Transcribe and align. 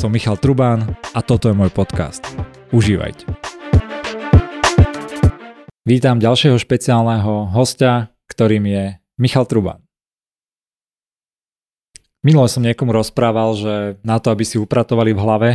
som 0.00 0.08
Michal 0.08 0.40
Trubán 0.40 0.96
a 1.12 1.20
toto 1.20 1.52
je 1.52 1.54
môj 1.60 1.68
podcast. 1.68 2.24
Užívajte. 2.72 3.28
Vítam 5.84 6.16
ďalšieho 6.16 6.56
špeciálneho 6.56 7.52
hostia, 7.52 8.08
ktorým 8.32 8.64
je 8.64 8.96
Michal 9.20 9.44
Trubán. 9.44 9.84
Minule 12.24 12.48
som 12.48 12.64
niekomu 12.64 12.96
rozprával, 12.96 13.52
že 13.60 13.74
na 14.00 14.16
to, 14.16 14.32
aby 14.32 14.40
si 14.40 14.56
upratovali 14.56 15.12
v 15.12 15.20
hlave, 15.20 15.50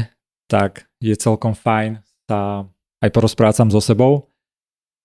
tak 0.46 0.86
je 1.02 1.18
celkom 1.18 1.58
fajn 1.58 2.06
sa 2.30 2.70
aj 3.02 3.10
porozprávať 3.10 3.66
sám 3.66 3.74
so 3.74 3.82
sebou. 3.82 4.30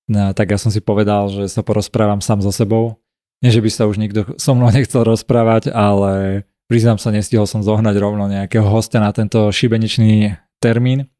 No, 0.04 0.36
tak 0.36 0.52
ja 0.52 0.60
som 0.60 0.68
si 0.68 0.84
povedal, 0.84 1.32
že 1.32 1.48
sa 1.48 1.64
porozprávam 1.64 2.20
sám 2.20 2.44
so 2.44 2.52
sebou. 2.52 3.00
Nie, 3.40 3.48
že 3.48 3.64
by 3.64 3.70
sa 3.72 3.88
už 3.88 3.96
nikto 3.96 4.36
so 4.36 4.52
mnou 4.52 4.68
nechcel 4.76 5.00
rozprávať, 5.00 5.72
ale 5.72 6.44
priznám 6.70 7.02
sa, 7.02 7.10
nestihol 7.10 7.50
som 7.50 7.66
zohnať 7.66 7.98
rovno 7.98 8.30
nejakého 8.30 8.62
hostia 8.62 9.02
na 9.02 9.10
tento 9.10 9.50
šibeničný 9.50 10.38
termín, 10.62 11.10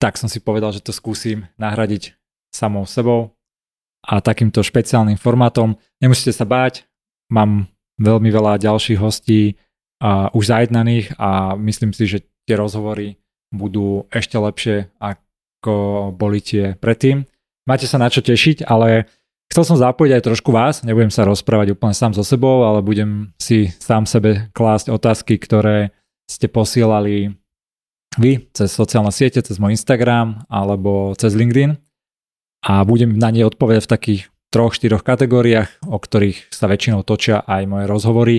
tak 0.00 0.16
som 0.16 0.32
si 0.32 0.40
povedal, 0.40 0.72
že 0.72 0.80
to 0.80 0.96
skúsim 0.96 1.44
nahradiť 1.60 2.16
samou 2.48 2.88
sebou 2.88 3.36
a 4.00 4.24
takýmto 4.24 4.64
špeciálnym 4.64 5.20
formátom. 5.20 5.76
Nemusíte 6.00 6.32
sa 6.32 6.48
báť, 6.48 6.88
mám 7.28 7.68
veľmi 8.00 8.32
veľa 8.32 8.56
ďalších 8.64 8.96
hostí 8.96 9.60
a 10.00 10.32
už 10.32 10.48
zajednaných 10.48 11.12
a 11.20 11.58
myslím 11.60 11.92
si, 11.92 12.08
že 12.08 12.24
tie 12.48 12.56
rozhovory 12.56 13.20
budú 13.52 14.08
ešte 14.08 14.40
lepšie, 14.40 14.88
ako 14.96 16.14
boli 16.16 16.40
tie 16.40 16.78
predtým. 16.80 17.28
Máte 17.68 17.84
sa 17.84 18.00
na 18.00 18.08
čo 18.08 18.24
tešiť, 18.24 18.64
ale 18.64 19.04
Chcel 19.48 19.64
som 19.64 19.80
zapojiť 19.80 20.12
aj 20.12 20.26
trošku 20.28 20.52
vás, 20.52 20.84
nebudem 20.84 21.08
sa 21.08 21.24
rozprávať 21.24 21.72
úplne 21.72 21.96
sám 21.96 22.12
so 22.12 22.20
sebou, 22.20 22.68
ale 22.68 22.84
budem 22.84 23.32
si 23.40 23.72
sám 23.80 24.04
sebe 24.04 24.52
klásť 24.52 24.92
otázky, 24.92 25.40
ktoré 25.40 25.96
ste 26.28 26.52
posielali 26.52 27.32
vy 28.20 28.44
cez 28.52 28.68
sociálne 28.68 29.08
siete, 29.08 29.40
cez 29.40 29.56
môj 29.56 29.72
Instagram 29.72 30.44
alebo 30.52 31.16
cez 31.16 31.32
LinkedIn. 31.32 31.80
A 32.68 32.84
budem 32.84 33.16
na 33.16 33.32
ne 33.32 33.46
odpovedať 33.48 33.88
v 33.88 33.92
takých 33.92 34.22
troch, 34.52 34.76
štyroch 34.76 35.06
kategóriách, 35.06 35.88
o 35.88 35.96
ktorých 35.96 36.52
sa 36.52 36.68
väčšinou 36.68 37.06
točia 37.06 37.40
aj 37.44 37.68
moje 37.68 37.84
rozhovory. 37.88 38.36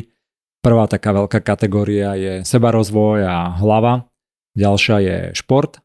Prvá 0.60 0.86
taká 0.92 1.16
veľká 1.16 1.40
kategória 1.40 2.14
je 2.20 2.34
sebarozvoj 2.44 3.24
a 3.24 3.56
hlava, 3.58 4.12
ďalšia 4.60 4.98
je 5.00 5.18
šport, 5.40 5.80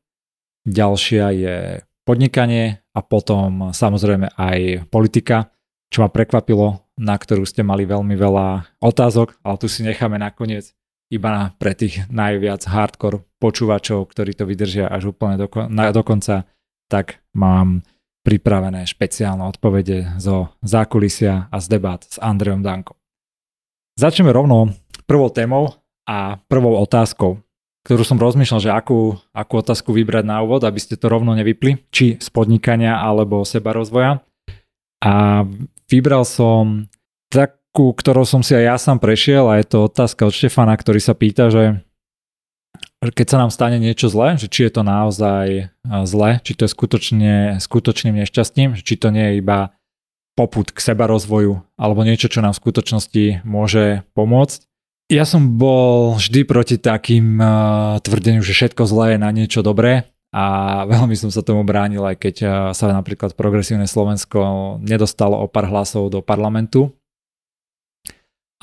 ďalšia 0.66 1.26
je 1.30 1.56
podnikanie 2.04 2.84
a 2.92 3.00
potom 3.00 3.72
samozrejme 3.72 4.36
aj 4.36 4.88
politika, 4.92 5.50
čo 5.88 6.04
ma 6.04 6.08
prekvapilo, 6.12 6.84
na 7.00 7.18
ktorú 7.18 7.42
ste 7.42 7.66
mali 7.66 7.88
veľmi 7.88 8.14
veľa 8.14 8.78
otázok, 8.78 9.40
ale 9.42 9.56
tu 9.58 9.66
si 9.66 9.82
necháme 9.82 10.20
nakoniec 10.20 10.70
iba 11.12 11.52
pre 11.60 11.76
tých 11.76 12.06
najviac 12.08 12.64
hardcore 12.64 13.22
počúvačov, 13.38 14.08
ktorí 14.08 14.32
to 14.32 14.48
vydržia 14.48 14.88
až 14.88 15.12
úplne 15.12 15.36
do, 15.36 15.46
na, 15.68 15.92
do 15.92 16.00
konca, 16.00 16.48
tak 16.88 17.20
mám 17.36 17.84
pripravené 18.24 18.88
špeciálne 18.88 19.44
odpovede 19.44 20.16
zo 20.16 20.56
zákulisia 20.64 21.52
a 21.52 21.56
z 21.60 21.66
debat 21.76 22.00
s 22.00 22.16
Andrejom 22.16 22.64
Dankom. 22.64 22.96
Začneme 24.00 24.32
rovno 24.32 24.72
prvou 25.04 25.28
témou 25.28 25.76
a 26.08 26.40
prvou 26.48 26.80
otázkou 26.80 27.43
ktorú 27.84 28.00
som 28.00 28.16
rozmýšľal, 28.16 28.60
že 28.64 28.72
akú, 28.72 29.20
akú 29.36 29.54
otázku 29.60 29.92
vybrať 29.92 30.24
na 30.24 30.40
úvod, 30.40 30.64
aby 30.64 30.80
ste 30.80 30.96
to 30.96 31.12
rovno 31.12 31.36
nevypli, 31.36 31.84
či 31.92 32.16
z 32.16 32.28
podnikania 32.32 32.96
alebo 32.96 33.44
seba 33.44 33.76
rozvoja. 33.76 34.24
A 35.04 35.44
vybral 35.92 36.24
som 36.24 36.88
takú, 37.28 37.92
ktorou 37.92 38.24
som 38.24 38.40
si 38.40 38.56
aj 38.56 38.64
ja 38.64 38.76
sám 38.80 39.04
prešiel 39.04 39.52
a 39.52 39.60
je 39.60 39.68
to 39.68 39.84
otázka 39.84 40.24
od 40.24 40.32
Štefana, 40.32 40.72
ktorý 40.80 40.96
sa 40.96 41.12
pýta, 41.12 41.52
že 41.52 41.84
keď 43.04 43.26
sa 43.28 43.40
nám 43.44 43.52
stane 43.52 43.76
niečo 43.76 44.08
zlé, 44.08 44.40
že 44.40 44.48
či 44.48 44.64
je 44.64 44.80
to 44.80 44.80
naozaj 44.80 45.68
zlé, 46.08 46.40
či 46.40 46.56
to 46.56 46.64
je 46.64 46.72
skutočne, 46.72 47.60
skutočným 47.60 48.16
nešťastím, 48.24 48.80
či 48.80 48.96
to 48.96 49.12
nie 49.12 49.36
je 49.36 49.44
iba 49.44 49.76
poput 50.32 50.72
k 50.72 50.78
seba 50.80 51.04
rozvoju 51.04 51.60
alebo 51.76 52.00
niečo, 52.00 52.32
čo 52.32 52.40
nám 52.40 52.56
v 52.56 52.62
skutočnosti 52.64 53.24
môže 53.44 54.08
pomôcť 54.16 54.72
ja 55.14 55.24
som 55.24 55.54
bol 55.54 56.18
vždy 56.18 56.42
proti 56.42 56.76
takým 56.76 57.38
uh, 57.38 58.02
tvrdeniu, 58.02 58.42
že 58.42 58.52
všetko 58.52 58.82
zlé 58.84 59.16
je 59.16 59.18
na 59.22 59.30
niečo 59.30 59.62
dobré 59.62 60.10
a 60.34 60.44
veľmi 60.92 61.14
som 61.14 61.30
sa 61.30 61.46
tomu 61.46 61.62
bránil, 61.62 62.02
aj 62.02 62.16
keď 62.18 62.36
uh, 62.42 62.50
sa 62.74 62.90
napríklad 62.90 63.38
progresívne 63.38 63.86
Slovensko 63.86 64.76
nedostalo 64.82 65.38
o 65.38 65.46
pár 65.46 65.70
hlasov 65.70 66.10
do 66.10 66.18
parlamentu. 66.20 66.90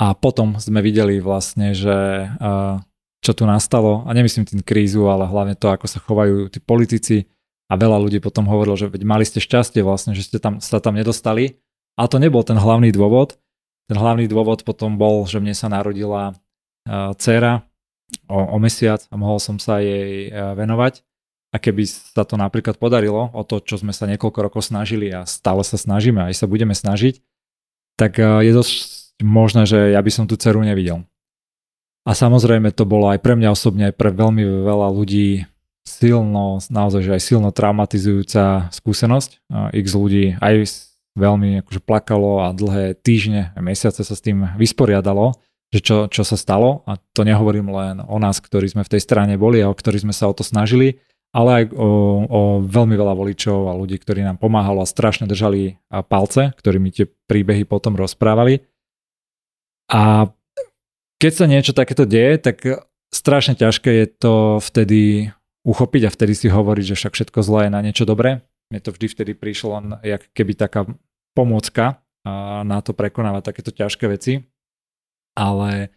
A 0.02 0.18
potom 0.18 0.58
sme 0.58 0.82
videli 0.82 1.22
vlastne, 1.22 1.78
že 1.78 2.26
uh, 2.26 2.82
čo 3.22 3.32
tu 3.38 3.46
nastalo, 3.46 4.02
a 4.04 4.10
nemyslím 4.18 4.50
tým 4.50 4.62
krízu, 4.66 5.06
ale 5.06 5.30
hlavne 5.30 5.54
to, 5.54 5.70
ako 5.70 5.86
sa 5.86 6.02
chovajú 6.02 6.50
tí 6.50 6.58
politici. 6.58 7.30
A 7.70 7.78
veľa 7.78 8.02
ľudí 8.02 8.18
potom 8.20 8.50
hovorilo, 8.50 8.76
že 8.76 8.90
veď 8.90 9.06
mali 9.06 9.24
ste 9.24 9.40
šťastie 9.40 9.86
vlastne, 9.86 10.12
že 10.18 10.26
ste 10.26 10.38
tam, 10.42 10.58
sa 10.60 10.82
tam 10.82 10.98
nedostali, 10.98 11.62
ale 11.96 12.08
to 12.10 12.18
nebol 12.18 12.42
ten 12.42 12.58
hlavný 12.58 12.90
dôvod, 12.92 13.38
ten 13.90 13.98
hlavný 13.98 14.26
dôvod 14.28 14.66
potom 14.66 15.00
bol, 15.00 15.24
že 15.26 15.40
mne 15.42 15.56
sa 15.56 15.72
narodila 15.72 16.34
uh, 16.34 17.12
dcera 17.18 17.66
o, 18.28 18.40
o 18.40 18.58
mesiac 18.60 19.06
a 19.10 19.16
mohol 19.16 19.40
som 19.42 19.58
sa 19.58 19.80
jej 19.80 20.30
uh, 20.30 20.58
venovať. 20.58 21.02
A 21.52 21.60
keby 21.60 21.84
sa 21.84 22.24
to 22.24 22.40
napríklad 22.40 22.80
podarilo, 22.80 23.28
o 23.36 23.44
to, 23.44 23.60
čo 23.60 23.76
sme 23.76 23.92
sa 23.92 24.08
niekoľko 24.08 24.40
rokov 24.40 24.62
snažili 24.72 25.12
a 25.12 25.28
stále 25.28 25.68
sa 25.68 25.76
snažíme, 25.76 26.24
aj 26.24 26.40
sa 26.40 26.48
budeme 26.48 26.72
snažiť, 26.72 27.20
tak 28.00 28.16
uh, 28.22 28.40
je 28.40 28.56
dosť 28.56 28.74
možné, 29.20 29.68
že 29.68 29.92
ja 29.92 30.00
by 30.00 30.12
som 30.12 30.26
tú 30.26 30.40
dceru 30.40 30.64
nevidel. 30.64 31.04
A 32.02 32.18
samozrejme 32.18 32.74
to 32.74 32.88
bolo 32.88 33.14
aj 33.14 33.22
pre 33.22 33.38
mňa 33.38 33.54
osobne, 33.54 33.92
aj 33.92 33.96
pre 34.00 34.10
veľmi 34.10 34.42
veľa 34.42 34.90
ľudí 34.90 35.46
silno, 35.86 36.58
naozaj, 36.70 37.06
že 37.06 37.14
aj 37.14 37.22
silno 37.22 37.50
traumatizujúca 37.54 38.74
skúsenosť. 38.74 39.46
X 39.74 39.88
ľudí 39.94 40.38
aj 40.42 40.66
veľmi 41.16 41.64
akože 41.66 41.82
plakalo 41.84 42.48
a 42.48 42.56
dlhé 42.56 42.96
týždne 42.96 43.52
a 43.52 43.60
mesiace 43.60 44.04
sa 44.04 44.16
s 44.16 44.24
tým 44.24 44.48
vysporiadalo, 44.56 45.36
že 45.72 45.80
čo, 45.84 45.98
čo 46.08 46.24
sa 46.24 46.40
stalo 46.40 46.84
a 46.88 47.00
to 47.16 47.28
nehovorím 47.28 47.72
len 47.72 47.96
o 48.04 48.18
nás, 48.20 48.40
ktorí 48.40 48.68
sme 48.72 48.84
v 48.84 48.92
tej 48.98 49.02
strane 49.04 49.36
boli 49.36 49.60
a 49.60 49.72
o 49.72 49.76
ktorí 49.76 50.04
sme 50.04 50.16
sa 50.16 50.32
o 50.32 50.36
to 50.36 50.44
snažili, 50.44 51.00
ale 51.32 51.64
aj 51.64 51.64
o, 51.76 51.90
o 52.28 52.42
veľmi 52.64 52.96
veľa 52.96 53.16
voličov 53.16 53.72
a 53.72 53.78
ľudí, 53.80 54.00
ktorí 54.00 54.24
nám 54.24 54.40
pomáhalo 54.40 54.84
a 54.84 54.88
strašne 54.88 55.28
držali 55.28 55.80
palce, 56.08 56.52
ktorí 56.60 56.78
mi 56.80 56.92
tie 56.92 57.08
príbehy 57.08 57.64
potom 57.64 57.96
rozprávali. 57.96 58.68
A 59.92 60.32
keď 61.20 61.32
sa 61.32 61.46
niečo 61.48 61.72
takéto 61.76 62.08
deje, 62.08 62.40
tak 62.40 62.64
strašne 63.12 63.56
ťažké 63.60 63.92
je 63.92 64.08
to 64.08 64.34
vtedy 64.64 65.32
uchopiť 65.68 66.02
a 66.08 66.14
vtedy 66.14 66.34
si 66.36 66.48
hovoriť, 66.48 66.96
že 66.96 66.98
však 67.00 67.14
všetko 67.16 67.40
zlé 67.44 67.60
je 67.68 67.76
na 67.76 67.80
niečo 67.84 68.04
dobré 68.08 68.44
mne 68.72 68.80
to 68.80 68.96
vždy 68.96 69.08
vtedy 69.12 69.32
prišlo 69.36 69.70
len 69.78 69.86
jak 70.02 70.32
keby 70.32 70.56
taká 70.56 70.88
pomôcka 71.36 72.00
na 72.64 72.80
to 72.80 72.96
prekonávať 72.96 73.52
takéto 73.52 73.76
ťažké 73.76 74.08
veci. 74.08 74.48
Ale 75.36 75.92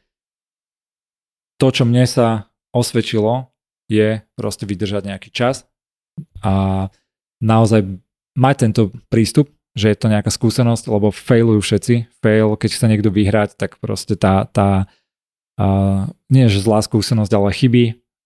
to, 1.58 1.70
čo 1.70 1.86
mne 1.86 2.06
sa 2.06 2.50
osvedčilo, 2.74 3.54
je 3.86 4.22
proste 4.34 4.66
vydržať 4.66 5.02
nejaký 5.06 5.30
čas 5.30 5.68
a 6.42 6.88
naozaj 7.42 7.84
mať 8.34 8.54
tento 8.56 8.82
prístup, 9.10 9.52
že 9.74 9.90
je 9.90 9.98
to 9.98 10.06
nejaká 10.06 10.30
skúsenosť, 10.30 10.86
lebo 10.86 11.10
failujú 11.10 11.60
všetci. 11.60 11.94
Fail, 12.22 12.54
keď 12.54 12.70
chce 12.70 12.86
niekto 12.86 13.10
vyhrať, 13.10 13.58
tak 13.58 13.76
proste 13.82 14.14
tá, 14.14 14.46
tá 14.46 14.86
uh, 15.58 16.06
nie 16.30 16.46
že 16.46 16.62
zlá 16.62 16.80
skúsenosť, 16.80 17.32
ale 17.34 17.50
chyby 17.50 17.84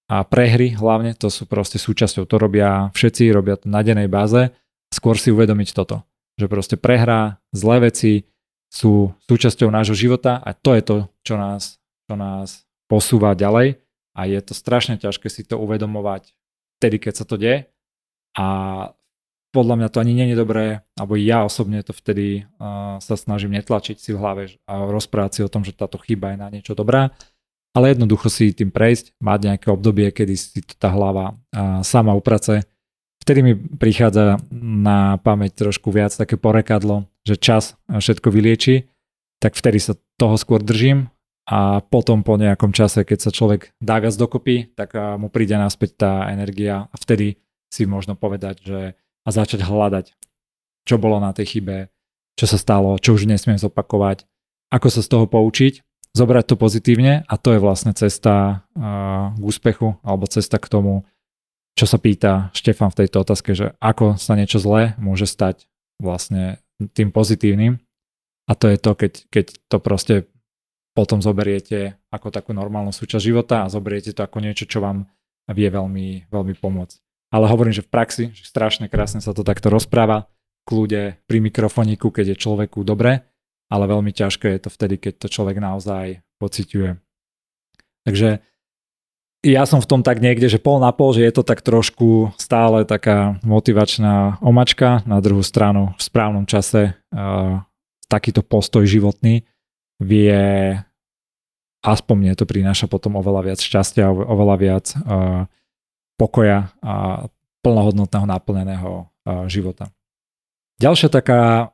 a 0.08 0.24
prehry 0.24 0.72
hlavne, 0.72 1.12
to 1.12 1.28
sú 1.28 1.44
proste 1.44 1.76
súčasťou, 1.76 2.24
to 2.24 2.36
robia 2.40 2.88
všetci, 2.96 3.28
robia 3.28 3.60
to 3.60 3.68
na 3.68 3.84
dennej 3.84 4.08
báze, 4.08 4.48
skôr 4.88 5.20
si 5.20 5.28
uvedomiť 5.28 5.76
toto, 5.76 6.08
že 6.40 6.48
proste 6.48 6.80
prehra, 6.80 7.36
zlé 7.52 7.92
veci 7.92 8.24
sú 8.72 9.12
súčasťou 9.28 9.68
nášho 9.68 9.96
života 9.96 10.40
a 10.40 10.56
to 10.56 10.72
je 10.72 10.82
to, 10.84 10.96
čo 11.24 11.34
nás, 11.36 11.76
čo 12.08 12.14
nás 12.16 12.64
posúva 12.88 13.36
ďalej. 13.36 13.80
A 14.18 14.26
je 14.26 14.40
to 14.42 14.50
strašne 14.56 14.98
ťažké 14.98 15.30
si 15.30 15.46
to 15.46 15.60
uvedomovať 15.62 16.34
vtedy, 16.80 16.96
keď 16.98 17.14
sa 17.22 17.24
to 17.28 17.38
deje. 17.38 17.70
A 18.34 18.46
podľa 19.54 19.74
mňa 19.78 19.88
to 19.88 20.00
ani 20.02 20.12
nie 20.12 20.26
je 20.28 20.36
dobré, 20.36 20.84
alebo 20.98 21.14
ja 21.16 21.46
osobne 21.46 21.80
to 21.86 21.94
vtedy 21.94 22.44
uh, 22.58 22.98
sa 23.00 23.14
snažím 23.14 23.54
netlačiť 23.54 23.96
si 23.96 24.10
v 24.12 24.20
hlave 24.20 24.42
a 24.68 24.84
rozprávať 24.90 25.30
si 25.32 25.40
o 25.46 25.52
tom, 25.52 25.62
že 25.64 25.72
táto 25.72 25.96
chyba 26.02 26.34
je 26.34 26.38
na 26.38 26.48
niečo 26.50 26.74
dobrá, 26.76 27.14
ale 27.76 27.92
jednoducho 27.94 28.32
si 28.32 28.56
tým 28.56 28.72
prejsť, 28.72 29.18
mať 29.20 29.38
nejaké 29.52 29.68
obdobie, 29.68 30.08
kedy 30.10 30.34
si 30.34 30.60
to 30.64 30.74
tá 30.76 30.88
hlava 30.92 31.36
sama 31.84 32.16
uprace. 32.16 32.64
Vtedy 33.22 33.44
mi 33.44 33.52
prichádza 33.58 34.40
na 34.54 35.20
pamäť 35.20 35.68
trošku 35.68 35.92
viac 35.92 36.16
také 36.16 36.40
porekadlo, 36.40 37.04
že 37.28 37.36
čas 37.36 37.76
všetko 37.92 38.32
vylieči, 38.32 38.88
tak 39.38 39.52
vtedy 39.52 39.78
sa 39.78 39.92
toho 40.16 40.40
skôr 40.40 40.64
držím 40.64 41.12
a 41.44 41.80
potom 41.84 42.24
po 42.24 42.40
nejakom 42.40 42.72
čase, 42.72 43.04
keď 43.04 43.18
sa 43.20 43.30
človek 43.30 43.72
dá 43.80 44.00
viac 44.00 44.16
dokopy, 44.16 44.72
tak 44.72 44.96
mu 45.20 45.28
príde 45.28 45.56
naspäť 45.56 45.90
tá 45.96 46.12
energia 46.32 46.88
a 46.88 46.96
vtedy 46.96 47.36
si 47.68 47.84
možno 47.84 48.16
povedať, 48.16 48.64
že 48.64 48.80
a 48.96 49.28
začať 49.28 49.60
hľadať, 49.60 50.16
čo 50.88 50.96
bolo 50.96 51.20
na 51.20 51.36
tej 51.36 51.60
chybe, 51.60 51.92
čo 52.32 52.48
sa 52.48 52.56
stalo, 52.56 52.96
čo 52.96 53.12
už 53.12 53.28
nesmiem 53.28 53.60
zopakovať, 53.60 54.24
ako 54.72 54.88
sa 54.88 55.00
z 55.04 55.08
toho 55.08 55.28
poučiť 55.28 55.84
zobrať 56.18 56.44
to 56.50 56.56
pozitívne 56.58 57.22
a 57.22 57.34
to 57.38 57.54
je 57.54 57.62
vlastne 57.62 57.94
cesta 57.94 58.66
k 58.74 59.42
úspechu 59.42 59.94
alebo 60.02 60.26
cesta 60.26 60.58
k 60.58 60.66
tomu, 60.66 61.06
čo 61.78 61.86
sa 61.86 62.02
pýta 62.02 62.50
Štefan 62.50 62.90
v 62.90 63.06
tejto 63.06 63.22
otázke, 63.22 63.54
že 63.54 63.78
ako 63.78 64.18
sa 64.18 64.34
niečo 64.34 64.58
zlé 64.58 64.98
môže 64.98 65.30
stať 65.30 65.70
vlastne 66.02 66.58
tým 66.98 67.14
pozitívnym 67.14 67.78
a 68.50 68.52
to 68.58 68.66
je 68.66 68.78
to, 68.82 68.92
keď, 68.98 69.12
keď 69.30 69.46
to 69.70 69.76
proste 69.78 70.14
potom 70.98 71.22
zoberiete 71.22 71.94
ako 72.10 72.34
takú 72.34 72.50
normálnu 72.50 72.90
súčasť 72.90 73.22
života 73.22 73.62
a 73.62 73.70
zoberiete 73.70 74.10
to 74.10 74.26
ako 74.26 74.42
niečo, 74.42 74.66
čo 74.66 74.82
vám 74.82 75.06
vie 75.46 75.70
veľmi, 75.70 76.26
veľmi 76.26 76.54
pomôcť. 76.58 76.96
Ale 77.30 77.46
hovorím, 77.46 77.76
že 77.76 77.86
v 77.86 77.92
praxi, 77.92 78.24
že 78.34 78.48
strašne 78.48 78.90
krásne 78.90 79.22
sa 79.22 79.30
to 79.36 79.46
takto 79.46 79.70
rozpráva, 79.70 80.26
kľude 80.66 81.22
pri 81.28 81.38
mikrofoniku, 81.38 82.10
keď 82.10 82.34
je 82.34 82.40
človeku 82.40 82.82
dobre, 82.82 83.24
ale 83.68 83.84
veľmi 83.88 84.12
ťažké 84.12 84.48
je 84.56 84.60
to 84.64 84.70
vtedy, 84.72 84.96
keď 84.96 85.14
to 85.24 85.28
človek 85.28 85.60
naozaj 85.60 86.24
pociťuje. 86.40 86.96
Takže 88.08 88.40
ja 89.46 89.62
som 89.68 89.78
v 89.78 89.86
tom 89.86 90.00
tak 90.02 90.18
niekde, 90.18 90.50
že 90.50 90.58
pol 90.58 90.82
na 90.82 90.90
pol, 90.90 91.14
že 91.14 91.22
je 91.22 91.30
to 91.30 91.46
tak 91.46 91.62
trošku 91.62 92.34
stále 92.34 92.82
taká 92.82 93.38
motivačná 93.46 94.42
omačka, 94.42 95.06
na 95.06 95.22
druhú 95.22 95.46
stranu 95.46 95.94
v 95.94 96.02
správnom 96.02 96.42
čase 96.42 96.98
uh, 97.14 97.62
takýto 98.10 98.42
postoj 98.42 98.82
životný 98.82 99.46
vie 100.02 100.74
aspoň 101.86 102.16
mne 102.18 102.34
to 102.34 102.50
prináša 102.50 102.90
potom 102.90 103.14
oveľa 103.14 103.52
viac 103.52 103.60
šťastia, 103.62 104.10
oveľa 104.10 104.56
viac 104.58 104.86
uh, 105.06 105.46
pokoja 106.18 106.74
a 106.82 107.26
plnohodnotného 107.62 108.26
naplneného 108.26 108.90
uh, 109.06 109.46
života. 109.46 109.94
Ďalšia 110.82 111.10
taká 111.10 111.70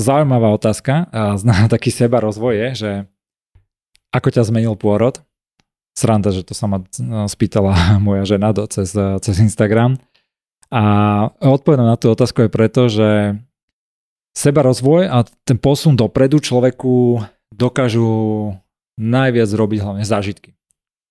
Zaujímavá 0.00 0.48
otázka, 0.56 1.12
a 1.12 1.36
zná 1.36 1.68
taký 1.74 1.92
seba 1.92 2.24
rozvoj 2.24 2.54
je, 2.56 2.68
že 2.74 2.92
ako 4.10 4.28
ťa 4.32 4.48
zmenil 4.48 4.74
pôrod? 4.74 5.20
Sranda, 5.92 6.32
že 6.32 6.46
to 6.46 6.56
sa 6.56 6.64
ma 6.64 6.80
no, 6.98 7.28
spýtala 7.28 7.76
moja 8.06 8.24
žena 8.24 8.56
do, 8.56 8.64
cez, 8.64 8.96
cez 8.96 9.36
Instagram. 9.38 10.00
A 10.70 10.82
odpovedom 11.42 11.84
na 11.84 11.98
tú 11.98 12.14
otázku 12.14 12.46
je 12.46 12.50
preto, 12.50 12.86
že 12.86 13.36
seba 14.30 14.62
rozvoj 14.62 15.10
a 15.10 15.26
ten 15.42 15.58
posun 15.58 15.98
dopredu 15.98 16.38
človeku 16.38 17.18
dokážu 17.50 18.54
najviac 18.94 19.50
robiť 19.50 19.78
hlavne 19.82 20.04
zážitky. 20.06 20.54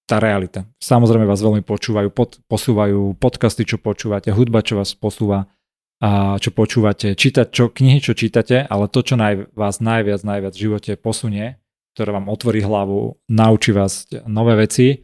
Tá 0.08 0.18
realita. 0.18 0.66
Samozrejme 0.82 1.28
vás 1.28 1.44
veľmi 1.44 1.62
počúvajú, 1.62 2.10
pod, 2.10 2.40
posúvajú 2.48 3.20
podcasty, 3.20 3.68
čo 3.68 3.78
počúvate, 3.78 4.32
hudba, 4.32 4.66
čo 4.66 4.80
vás 4.80 4.96
posúva 4.96 5.52
a 6.00 6.40
čo 6.40 6.56
počúvate, 6.56 7.12
čítať 7.12 7.48
čo, 7.52 7.68
knihy, 7.68 8.00
čo 8.00 8.16
čítate, 8.16 8.64
ale 8.64 8.88
to, 8.88 9.04
čo 9.04 9.20
naj, 9.20 9.52
vás 9.52 9.84
najviac, 9.84 10.24
najviac 10.24 10.56
v 10.56 10.64
živote 10.64 10.92
posunie, 10.96 11.60
ktoré 11.92 12.16
vám 12.16 12.32
otvorí 12.32 12.64
hlavu, 12.64 13.20
naučí 13.28 13.76
vás 13.76 14.08
nové 14.24 14.56
veci, 14.56 15.04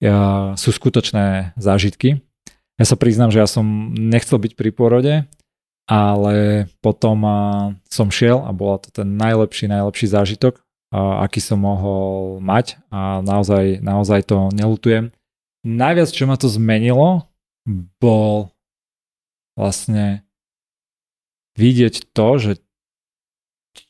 ja, 0.00 0.52
sú 0.56 0.72
skutočné 0.72 1.52
zážitky. 1.60 2.24
Ja 2.80 2.84
sa 2.88 2.96
priznám, 2.96 3.30
že 3.30 3.44
ja 3.44 3.48
som 3.48 3.92
nechcel 3.92 4.40
byť 4.40 4.52
pri 4.56 4.72
pôrode, 4.72 5.14
ale 5.84 6.34
potom 6.80 7.20
som 7.84 8.08
šiel 8.08 8.40
a 8.40 8.50
bola 8.56 8.80
to 8.80 8.88
ten 8.88 9.20
najlepší, 9.20 9.68
najlepší 9.68 10.08
zážitok, 10.08 10.64
aký 10.94 11.44
som 11.44 11.60
mohol 11.60 12.40
mať 12.40 12.80
a 12.88 13.20
naozaj, 13.20 13.84
naozaj 13.84 14.24
to 14.24 14.48
nelutujem. 14.56 15.12
Najviac, 15.64 16.08
čo 16.08 16.24
ma 16.24 16.40
to 16.40 16.48
zmenilo, 16.48 17.28
bol 18.00 18.53
vlastne 19.54 20.26
vidieť 21.54 22.10
to, 22.10 22.28
že 22.38 22.52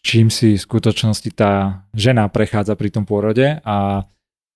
čím 0.04 0.32
si 0.32 0.56
v 0.56 0.64
skutočnosti 0.64 1.30
tá 1.32 1.84
žena 1.92 2.28
prechádza 2.28 2.76
pri 2.76 2.88
tom 2.92 3.04
pôrode 3.04 3.60
a 3.64 4.08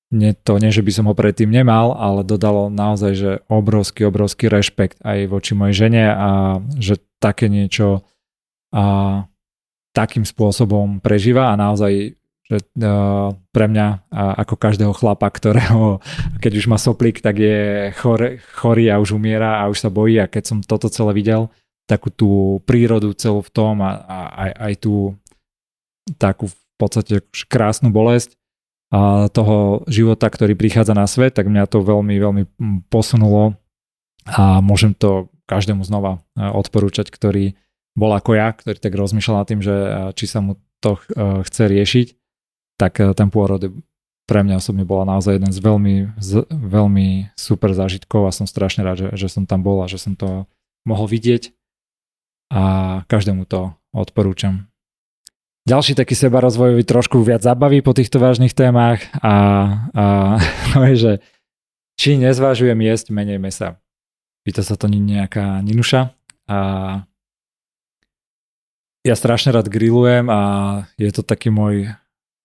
nie 0.08 0.32
to 0.32 0.56
nie, 0.56 0.72
že 0.72 0.80
by 0.80 0.92
som 0.92 1.04
ho 1.08 1.14
predtým 1.16 1.52
nemal, 1.52 1.92
ale 1.92 2.24
dodalo 2.24 2.72
naozaj, 2.72 3.12
že 3.12 3.30
obrovský, 3.52 4.08
obrovský 4.08 4.48
rešpekt 4.48 5.04
aj 5.04 5.28
voči 5.28 5.52
mojej 5.52 5.88
žene 5.88 6.04
a 6.08 6.30
že 6.80 6.96
také 7.20 7.52
niečo 7.52 8.08
a, 8.72 9.24
takým 9.92 10.24
spôsobom 10.24 11.04
prežíva 11.04 11.52
a 11.52 11.60
naozaj 11.60 12.16
že 12.48 12.64
uh, 12.64 13.36
pre 13.52 13.66
mňa 13.68 14.08
ako 14.12 14.56
každého 14.56 14.96
chlapa, 14.96 15.28
ktorého 15.28 16.00
keď 16.40 16.52
už 16.56 16.66
má 16.72 16.80
soplík, 16.80 17.20
tak 17.20 17.36
je 17.36 17.92
chor, 18.00 18.40
chorý 18.56 18.88
a 18.88 18.96
už 18.96 19.20
umiera 19.20 19.60
a 19.60 19.68
už 19.68 19.84
sa 19.84 19.92
bojí. 19.92 20.16
A 20.16 20.30
keď 20.32 20.44
som 20.48 20.58
toto 20.64 20.88
celé 20.88 21.12
videl, 21.12 21.52
takú 21.84 22.08
tú 22.08 22.30
prírodu 22.64 23.12
celú 23.12 23.44
v 23.44 23.52
tom 23.52 23.84
a, 23.84 24.00
a 24.00 24.18
aj, 24.48 24.50
aj 24.56 24.74
tú 24.80 24.94
takú 26.16 26.48
v 26.48 26.56
podstate 26.80 27.20
krásnu 27.52 27.92
bolesť 27.92 28.32
a 28.88 29.28
toho 29.28 29.84
života, 29.84 30.32
ktorý 30.32 30.56
prichádza 30.56 30.96
na 30.96 31.04
svet, 31.04 31.36
tak 31.36 31.52
mňa 31.52 31.68
to 31.68 31.84
veľmi, 31.84 32.16
veľmi 32.16 32.44
posunulo. 32.88 33.60
A 34.24 34.64
môžem 34.64 34.96
to 34.96 35.28
každému 35.44 35.84
znova 35.84 36.24
uh, 36.32 36.56
odporúčať, 36.56 37.12
ktorý 37.12 37.60
bol 37.92 38.16
ako 38.16 38.40
ja, 38.40 38.56
ktorý 38.56 38.80
tak 38.80 38.96
rozmýšľal 38.96 39.36
nad 39.36 39.48
tým, 39.48 39.60
že 39.60 39.74
či 40.14 40.30
sa 40.30 40.38
mu 40.38 40.56
to 40.78 40.94
chce 41.42 41.66
riešiť 41.66 42.06
tak 42.78 43.02
eh, 43.02 43.12
ten 43.12 43.28
pôrod 43.28 43.60
pre 44.28 44.44
mňa 44.44 44.60
osobne 44.60 44.84
bola 44.84 45.08
naozaj 45.08 45.40
jeden 45.40 45.48
z 45.48 45.58
veľmi, 45.64 45.94
z, 46.20 46.44
veľmi 46.52 47.32
super 47.32 47.72
zážitkov 47.72 48.28
a 48.28 48.34
som 48.36 48.44
strašne 48.44 48.84
rád, 48.84 49.08
že, 49.08 49.08
že 49.16 49.28
som 49.32 49.48
tam 49.48 49.64
bol 49.64 49.80
a 49.80 49.88
že 49.88 49.96
som 49.96 50.12
to 50.12 50.44
mohol 50.84 51.08
vidieť 51.08 51.56
a 52.52 52.62
každému 53.08 53.48
to 53.48 53.72
odporúčam. 53.92 54.68
Ďalší 55.68 55.96
taký 55.96 56.16
seba 56.16 56.40
rozvojový 56.40 56.84
trošku 56.84 57.20
viac 57.24 57.44
zabaví 57.44 57.84
po 57.84 57.92
týchto 57.92 58.20
vážnych 58.20 58.56
témach 58.56 59.04
a, 59.20 59.36
a 59.92 60.04
no 60.76 60.80
je, 60.92 60.96
že 60.96 61.12
či 61.96 62.20
nezvážujem 62.20 62.78
jesť 62.84 63.12
menej 63.12 63.40
mesa. 63.40 63.80
Pýta 64.44 64.60
sa 64.60 64.76
to 64.76 64.88
nejaká 64.88 65.60
Ninuša 65.64 66.12
a 66.48 66.58
ja 69.04 69.14
strašne 69.16 69.52
rád 69.56 69.72
grillujem 69.72 70.28
a 70.28 70.40
je 71.00 71.10
to 71.12 71.24
taký 71.24 71.48
môj 71.48 71.92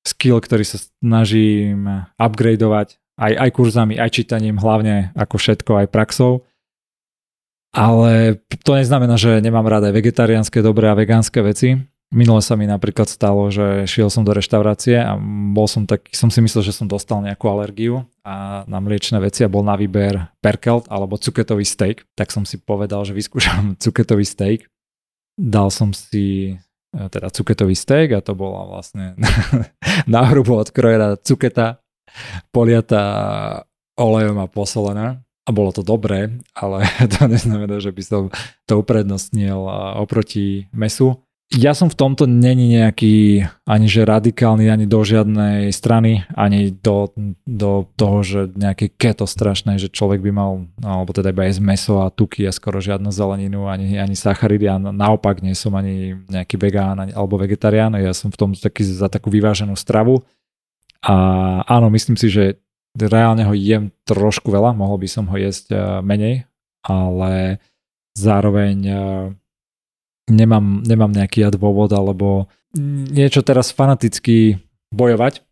skill, 0.04 0.44
ktorý 0.44 0.68
sa 0.68 0.78
snažím 1.00 1.88
upgradeovať 2.20 3.00
aj, 3.18 3.34
aj 3.38 3.50
kurzami, 3.54 3.96
aj 3.98 4.10
čítaním, 4.14 4.58
hlavne 4.58 5.14
ako 5.14 5.36
všetko, 5.38 5.86
aj 5.86 5.88
praxou. 5.94 6.44
Ale 7.74 8.38
to 8.62 8.78
neznamená, 8.78 9.18
že 9.18 9.42
nemám 9.42 9.66
rád 9.66 9.90
aj 9.90 9.98
vegetariánske 9.98 10.62
dobré 10.62 10.94
a 10.94 10.98
vegánske 10.98 11.42
veci. 11.42 11.82
Minule 12.14 12.46
sa 12.46 12.54
mi 12.54 12.70
napríklad 12.70 13.10
stalo, 13.10 13.50
že 13.50 13.90
šiel 13.90 14.14
som 14.14 14.22
do 14.22 14.38
reštaurácie 14.38 15.02
a 15.02 15.18
bol 15.50 15.66
som 15.66 15.90
tak, 15.90 16.06
som 16.14 16.30
si 16.30 16.46
myslel, 16.46 16.62
že 16.62 16.78
som 16.78 16.86
dostal 16.86 17.26
nejakú 17.26 17.50
alergiu 17.50 18.06
a 18.22 18.62
na 18.70 18.78
mliečne 18.78 19.18
veci 19.18 19.42
a 19.42 19.50
bol 19.50 19.66
na 19.66 19.74
výber 19.74 20.30
perkelt 20.38 20.86
alebo 20.94 21.18
cuketový 21.18 21.66
steak. 21.66 22.06
Tak 22.14 22.30
som 22.30 22.46
si 22.46 22.62
povedal, 22.62 23.02
že 23.10 23.18
vyskúšam 23.18 23.74
cuketový 23.84 24.30
steak. 24.30 24.70
Dal 25.34 25.74
som 25.74 25.90
si 25.98 26.54
teda 26.94 27.34
cuketový 27.34 27.74
steak 27.74 28.14
a 28.14 28.22
to 28.22 28.38
bola 28.38 28.70
vlastne 28.70 29.18
náhrubo 30.14 30.62
odkrojená 30.62 31.18
cuketa 31.26 31.82
poliata 32.54 33.04
olejom 33.98 34.38
a 34.38 34.48
posolená. 34.48 35.22
A 35.44 35.52
bolo 35.52 35.76
to 35.76 35.84
dobré, 35.84 36.40
ale 36.56 36.88
to 37.20 37.28
neznamená, 37.28 37.84
že 37.84 37.92
by 37.92 38.04
som 38.04 38.24
to 38.64 38.80
uprednostnil 38.80 39.60
oproti 40.00 40.72
mesu. 40.72 41.20
Ja 41.52 41.76
som 41.78 41.86
v 41.92 42.00
tomto 42.00 42.26
není 42.26 42.80
nejaký 42.80 43.46
ani 43.68 43.86
že 43.86 44.08
radikálny, 44.08 44.74
ani 44.74 44.90
do 44.90 45.06
žiadnej 45.06 45.70
strany, 45.70 46.26
ani 46.34 46.74
do, 46.74 47.14
do 47.46 47.86
toho, 47.94 48.18
že 48.26 48.40
nejaké 48.58 48.90
keto 48.90 49.30
strašné, 49.30 49.78
že 49.78 49.94
človek 49.94 50.24
by 50.24 50.32
mal, 50.34 50.66
alebo 50.82 51.14
teda 51.14 51.30
iba 51.30 51.46
jesť 51.46 51.62
meso 51.62 52.02
a 52.02 52.10
tuky 52.10 52.50
a 52.50 52.56
skoro 52.56 52.82
žiadnu 52.82 53.14
zeleninu, 53.14 53.70
ani, 53.70 54.02
ani 54.02 54.18
sacharidy 54.18 54.66
a 54.66 54.82
naopak 54.82 55.46
nie 55.46 55.54
som 55.54 55.78
ani 55.78 56.18
nejaký 56.26 56.58
vegán 56.58 56.98
ani, 56.98 57.14
alebo 57.14 57.38
vegetarián, 57.38 57.94
ja 58.02 58.18
som 58.18 58.34
v 58.34 58.40
tom 58.40 58.50
taký 58.58 58.82
za 58.82 59.06
takú 59.06 59.30
vyváženú 59.30 59.78
stravu. 59.78 60.26
A 61.06 61.16
áno, 61.70 61.92
myslím 61.94 62.18
si, 62.18 62.34
že 62.34 62.58
reálne 62.98 63.46
ho 63.46 63.54
jem 63.54 63.92
trošku 64.10 64.50
veľa, 64.50 64.74
mohol 64.74 65.02
by 65.02 65.10
som 65.12 65.30
ho 65.30 65.38
jesť 65.38 65.66
eh, 65.70 65.80
menej, 66.02 66.50
ale 66.82 67.62
zároveň 68.18 68.78
eh, 68.86 68.98
nemám, 70.30 70.84
nemám 70.84 71.12
nejaký 71.12 71.44
ja 71.44 71.50
dôvod 71.52 71.92
alebo 71.92 72.48
niečo 73.14 73.44
teraz 73.46 73.70
fanaticky 73.70 74.58
bojovať, 74.90 75.44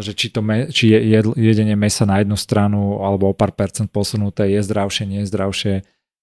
že 0.00 0.16
či, 0.16 0.32
to 0.32 0.40
me, 0.40 0.72
či 0.72 0.96
je 0.96 1.20
jedenie 1.36 1.76
mesa 1.76 2.08
na 2.08 2.24
jednu 2.24 2.34
stranu 2.40 3.04
alebo 3.04 3.30
o 3.30 3.36
pár 3.36 3.52
percent 3.52 3.92
posunuté 3.92 4.48
je 4.56 4.60
zdravšie, 4.64 5.04
nie 5.04 5.20
je 5.22 5.30
zdravšie. 5.30 5.74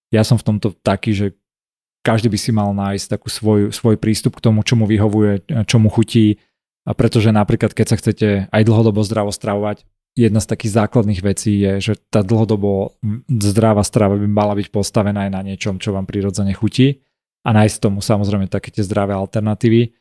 Ja 0.10 0.26
som 0.26 0.42
v 0.42 0.46
tomto 0.50 0.74
taký, 0.82 1.14
že 1.14 1.28
každý 2.02 2.34
by 2.34 2.40
si 2.42 2.52
mal 2.52 2.74
nájsť 2.74 3.06
takú 3.06 3.30
svoj, 3.30 3.70
svoj 3.70 3.96
prístup 4.02 4.42
k 4.42 4.44
tomu, 4.50 4.66
čo 4.66 4.74
mu 4.74 4.90
vyhovuje, 4.90 5.46
čo 5.70 5.78
mu 5.78 5.94
chutí. 5.94 6.42
A 6.90 6.98
pretože 6.98 7.30
napríklad, 7.30 7.78
keď 7.78 7.86
sa 7.86 8.00
chcete 8.02 8.28
aj 8.50 8.62
dlhodobo 8.66 9.06
zdravo 9.06 9.30
stravovať, 9.30 9.86
jedna 10.18 10.42
z 10.42 10.50
takých 10.50 10.82
základných 10.82 11.22
vecí 11.22 11.62
je, 11.62 11.72
že 11.80 11.94
tá 12.10 12.26
dlhodobo 12.26 12.98
zdravá 13.30 13.86
strava 13.86 14.18
by 14.18 14.26
mala 14.26 14.58
byť 14.58 14.68
postavená 14.74 15.30
aj 15.30 15.32
na 15.32 15.42
niečom, 15.46 15.78
čo 15.78 15.94
vám 15.94 16.10
prirodzene 16.10 16.52
chutí 16.58 17.06
a 17.42 17.50
nájsť 17.52 17.78
tomu 17.82 18.00
samozrejme 18.02 18.46
také 18.50 18.70
tie 18.70 18.86
zdravé 18.86 19.18
alternatívy, 19.18 19.98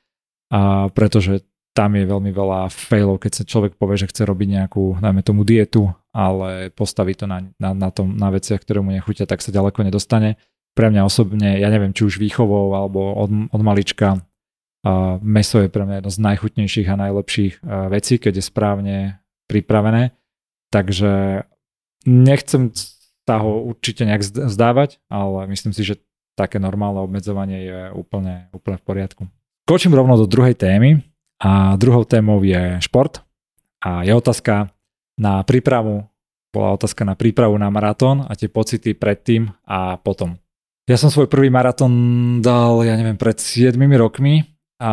a 0.50 0.90
pretože 0.92 1.44
tam 1.70 1.94
je 1.94 2.02
veľmi 2.02 2.34
veľa 2.34 2.66
failov, 2.68 3.22
keď 3.22 3.32
sa 3.40 3.44
človek 3.46 3.78
povie, 3.78 3.94
že 3.94 4.10
chce 4.10 4.26
robiť 4.26 4.48
nejakú, 4.58 4.98
najmä 4.98 5.22
tomu 5.22 5.46
dietu, 5.46 5.94
ale 6.10 6.74
postaví 6.74 7.14
to 7.14 7.30
na, 7.30 7.46
na, 7.62 7.70
na, 7.70 7.88
tom, 7.94 8.18
na 8.18 8.34
veciach, 8.34 8.58
ktoré 8.58 8.82
mu 8.82 8.90
nechutia, 8.90 9.24
tak 9.24 9.38
sa 9.38 9.54
ďaleko 9.54 9.86
nedostane. 9.86 10.34
Pre 10.74 10.90
mňa 10.90 11.06
osobne, 11.06 11.62
ja 11.62 11.70
neviem, 11.70 11.94
či 11.94 12.02
už 12.02 12.18
výchovou 12.18 12.74
alebo 12.74 13.14
od, 13.14 13.30
od 13.54 13.62
malička, 13.62 14.18
a 14.80 15.20
meso 15.20 15.60
je 15.60 15.68
pre 15.68 15.84
mňa 15.84 16.00
jedno 16.00 16.10
z 16.10 16.18
najchutnejších 16.24 16.88
a 16.88 17.00
najlepších 17.04 17.54
vecí, 17.92 18.14
keď 18.16 18.32
je 18.40 18.44
správne 18.44 18.96
pripravené. 19.44 20.16
Takže 20.72 21.44
nechcem 22.08 22.72
sa 23.28 23.36
ho 23.44 23.60
určite 23.60 24.08
nejak 24.08 24.24
zdávať, 24.24 24.98
ale 25.12 25.46
myslím 25.52 25.76
si, 25.76 25.84
že 25.84 26.00
také 26.40 26.56
normálne 26.56 27.04
obmedzovanie 27.04 27.58
je 27.68 27.80
úplne, 27.92 28.48
úplne 28.56 28.80
v 28.80 28.84
poriadku. 28.88 29.22
Skočím 29.68 29.92
rovno 29.92 30.16
do 30.16 30.24
druhej 30.24 30.56
témy 30.56 31.04
a 31.36 31.76
druhou 31.76 32.08
témou 32.08 32.40
je 32.40 32.80
šport 32.80 33.20
a 33.84 34.00
je 34.00 34.12
otázka 34.16 34.72
na 35.20 35.44
prípravu, 35.44 36.08
bola 36.48 36.74
otázka 36.74 37.04
na 37.04 37.12
prípravu 37.12 37.60
na 37.60 37.68
maratón 37.68 38.24
a 38.24 38.32
tie 38.32 38.48
pocity 38.48 38.96
predtým 38.96 39.52
a 39.68 40.00
potom. 40.00 40.40
Ja 40.88 40.96
som 40.98 41.12
svoj 41.12 41.28
prvý 41.30 41.52
maratón 41.52 41.92
dal, 42.42 42.82
ja 42.82 42.96
neviem, 42.96 43.20
pred 43.20 43.38
7 43.38 43.76
rokmi 43.94 44.42
a 44.80 44.92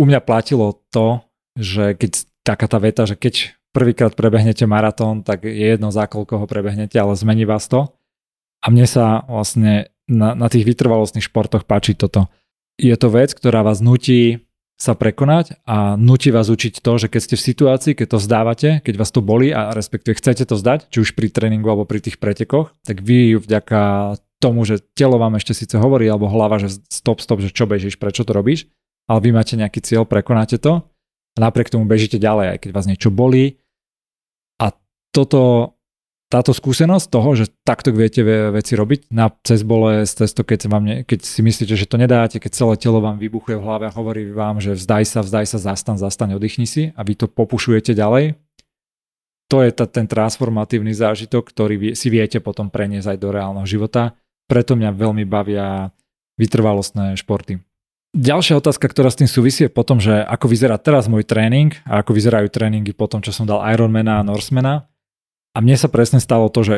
u 0.00 0.02
mňa 0.08 0.20
platilo 0.24 0.82
to, 0.88 1.20
že 1.54 1.94
keď 1.94 2.10
taká 2.42 2.66
tá 2.66 2.80
veta, 2.80 3.04
že 3.04 3.14
keď 3.14 3.54
prvýkrát 3.70 4.16
prebehnete 4.16 4.66
maratón, 4.66 5.22
tak 5.22 5.46
je 5.46 5.76
jedno 5.76 5.94
za 5.94 6.10
koľko 6.10 6.42
ho 6.42 6.46
prebehnete, 6.48 6.98
ale 6.98 7.14
zmení 7.14 7.46
vás 7.46 7.70
to. 7.70 7.92
A 8.60 8.66
mne 8.68 8.88
sa 8.88 9.22
vlastne 9.30 9.89
na, 10.10 10.34
na 10.34 10.50
tých 10.50 10.66
vytrvalostných 10.66 11.24
športoch 11.24 11.64
páči 11.64 11.94
toto. 11.94 12.26
Je 12.76 12.92
to 12.98 13.08
vec, 13.08 13.30
ktorá 13.30 13.62
vás 13.62 13.78
nutí 13.78 14.50
sa 14.80 14.96
prekonať 14.96 15.60
a 15.68 16.00
nutí 16.00 16.32
vás 16.32 16.48
učiť 16.48 16.80
to, 16.80 16.92
že 16.96 17.12
keď 17.12 17.20
ste 17.20 17.36
v 17.36 17.46
situácii, 17.52 17.92
keď 17.92 18.16
to 18.16 18.18
vzdávate, 18.18 18.68
keď 18.80 18.94
vás 18.96 19.12
to 19.12 19.20
boli 19.20 19.52
a 19.52 19.76
respektíve 19.76 20.16
chcete 20.16 20.48
to 20.48 20.56
zdať, 20.56 20.88
či 20.88 21.04
už 21.04 21.12
pri 21.12 21.28
tréningu 21.28 21.68
alebo 21.68 21.84
pri 21.84 22.00
tých 22.00 22.16
pretekoch, 22.16 22.72
tak 22.80 23.04
vy 23.04 23.36
vďaka 23.36 24.16
tomu, 24.40 24.64
že 24.64 24.80
telo 24.96 25.20
vám 25.20 25.36
ešte 25.36 25.52
síce 25.52 25.76
hovorí, 25.76 26.08
alebo 26.08 26.32
hlava, 26.32 26.56
že 26.56 26.80
stop, 26.88 27.20
stop, 27.20 27.44
že 27.44 27.52
čo 27.52 27.68
bežíš, 27.68 28.00
prečo 28.00 28.24
to 28.24 28.32
robíš, 28.32 28.72
ale 29.04 29.20
vy 29.20 29.36
máte 29.36 29.52
nejaký 29.60 29.84
cieľ, 29.84 30.08
prekonáte 30.08 30.56
to 30.56 30.80
a 31.36 31.38
napriek 31.38 31.68
tomu 31.68 31.84
bežíte 31.84 32.16
ďalej, 32.16 32.56
aj 32.56 32.58
keď 32.64 32.70
vás 32.72 32.88
niečo 32.88 33.12
bolí. 33.12 33.60
A 34.56 34.72
toto 35.12 35.76
táto 36.30 36.54
skúsenosť 36.54 37.10
toho, 37.10 37.34
že 37.34 37.50
takto 37.66 37.90
viete 37.90 38.22
veci 38.54 38.78
robiť 38.78 39.10
na 39.10 39.34
cez 39.42 39.66
bolesť, 39.66 40.24
cez 40.24 40.30
to, 40.30 40.46
keď, 40.46 40.70
vám 40.70 40.84
ne, 40.86 40.96
keď 41.02 41.26
si 41.26 41.42
myslíte, 41.42 41.74
že 41.74 41.90
to 41.90 41.98
nedáte, 41.98 42.38
keď 42.38 42.54
celé 42.54 42.74
telo 42.78 43.02
vám 43.02 43.18
vybuchuje 43.18 43.58
v 43.58 43.64
hlave 43.66 43.84
a 43.90 43.96
hovorí 43.98 44.30
vám, 44.30 44.62
že 44.62 44.78
vzdaj 44.78 45.04
sa, 45.10 45.20
vzdaj 45.26 45.46
sa, 45.50 45.58
zastan, 45.58 45.98
zastan, 45.98 46.30
oddychni 46.30 46.70
si 46.70 46.94
a 46.94 47.02
vy 47.02 47.18
to 47.18 47.26
popušujete 47.26 47.98
ďalej, 47.98 48.38
to 49.50 49.66
je 49.66 49.74
ta, 49.74 49.90
ten 49.90 50.06
transformatívny 50.06 50.94
zážitok, 50.94 51.50
ktorý 51.50 51.98
si 51.98 52.06
viete 52.06 52.38
potom 52.38 52.70
preniesť 52.70 53.10
aj 53.10 53.18
do 53.18 53.28
reálneho 53.34 53.66
života. 53.66 54.14
Preto 54.46 54.78
mňa 54.78 54.94
veľmi 54.94 55.26
bavia 55.26 55.90
vytrvalostné 56.38 57.18
športy. 57.18 57.58
Ďalšia 58.14 58.62
otázka, 58.62 58.86
ktorá 58.86 59.10
s 59.10 59.18
tým 59.18 59.30
súvisí 59.30 59.66
je 59.66 59.70
potom, 59.70 59.98
že 59.98 60.22
ako 60.22 60.50
vyzerá 60.50 60.78
teraz 60.78 61.10
môj 61.10 61.26
tréning 61.26 61.74
a 61.82 62.02
ako 62.02 62.14
vyzerajú 62.14 62.46
tréningy 62.50 62.94
po 62.94 63.10
tom, 63.10 63.22
čo 63.22 63.34
som 63.34 63.46
dal 63.46 63.62
Ironmana 63.66 64.22
a 64.22 64.26
Norsemana. 64.26 64.86
A 65.54 65.58
mne 65.58 65.74
sa 65.74 65.90
presne 65.90 66.22
stalo 66.22 66.46
to, 66.46 66.62
že 66.62 66.76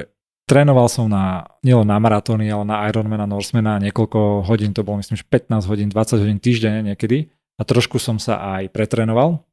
trénoval 0.49 0.89
som 0.89 1.07
na, 1.07 1.49
nielen 1.61 1.89
na 1.89 2.01
maratóny, 2.01 2.49
ale 2.49 2.65
na 2.65 2.89
Ironmana, 2.89 3.29
Norsemana 3.29 3.81
niekoľko 3.81 4.49
hodín, 4.49 4.73
to 4.73 4.85
bolo 4.85 5.01
myslím, 5.01 5.21
že 5.21 5.27
15 5.29 5.71
hodín, 5.71 5.89
20 5.93 6.23
hodín 6.23 6.39
týždenne 6.41 6.81
niekedy 6.93 7.31
a 7.61 7.63
trošku 7.63 8.01
som 8.01 8.17
sa 8.17 8.41
aj 8.59 8.73
pretrénoval. 8.73 9.45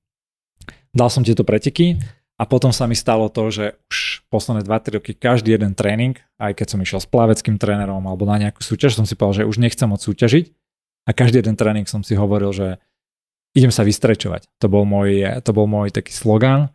Dal 0.95 1.09
som 1.11 1.21
tieto 1.21 1.45
preteky 1.45 2.01
a 2.39 2.47
potom 2.47 2.73
sa 2.73 2.87
mi 2.89 2.95
stalo 2.95 3.29
to, 3.29 3.51
že 3.51 3.65
už 3.91 4.25
posledné 4.31 4.65
2-3 4.65 4.97
roky 4.97 5.11
každý 5.13 5.53
jeden 5.53 5.75
tréning, 5.75 6.17
aj 6.39 6.55
keď 6.55 6.67
som 6.73 6.79
išiel 6.79 6.99
s 7.03 7.07
plaveckým 7.11 7.59
trénerom 7.59 8.01
alebo 8.07 8.23
na 8.25 8.39
nejakú 8.39 8.63
súťaž, 8.63 8.97
som 8.97 9.05
si 9.05 9.13
povedal, 9.13 9.43
že 9.45 9.49
už 9.51 9.59
nechcem 9.61 9.85
moc 9.85 10.01
súťažiť 10.01 10.45
a 11.05 11.11
každý 11.11 11.43
jeden 11.43 11.59
tréning 11.59 11.85
som 11.85 12.01
si 12.01 12.15
hovoril, 12.15 12.55
že 12.55 12.67
idem 13.53 13.69
sa 13.69 13.83
vystrečovať. 13.83 14.47
To 14.63 14.71
bol 14.71 14.87
môj, 14.87 15.41
to 15.43 15.51
bol 15.51 15.67
môj 15.67 15.93
taký 15.93 16.15
slogan 16.15 16.71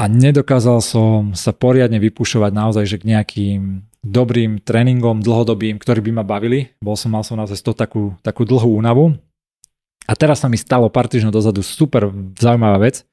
a 0.00 0.04
nedokázal 0.08 0.80
som 0.80 1.36
sa 1.36 1.52
poriadne 1.52 2.00
vypušovať 2.00 2.52
naozaj 2.52 2.84
že 2.88 2.96
k 2.98 3.08
nejakým 3.12 3.60
dobrým 4.02 4.58
tréningom 4.58 5.22
dlhodobým, 5.22 5.78
ktorí 5.78 6.02
by 6.10 6.12
ma 6.20 6.24
bavili. 6.26 6.74
Bol 6.82 6.98
som, 6.98 7.14
mal 7.14 7.22
som 7.22 7.38
naozaj 7.38 7.62
to 7.62 7.72
takú, 7.72 8.18
takú 8.20 8.42
dlhú 8.42 8.82
únavu. 8.82 9.14
A 10.10 10.18
teraz 10.18 10.42
sa 10.42 10.50
mi 10.50 10.58
stalo 10.58 10.90
pár 10.90 11.06
týždňov 11.06 11.30
dozadu 11.30 11.62
super 11.62 12.10
zaujímavá 12.34 12.82
vec. 12.82 13.06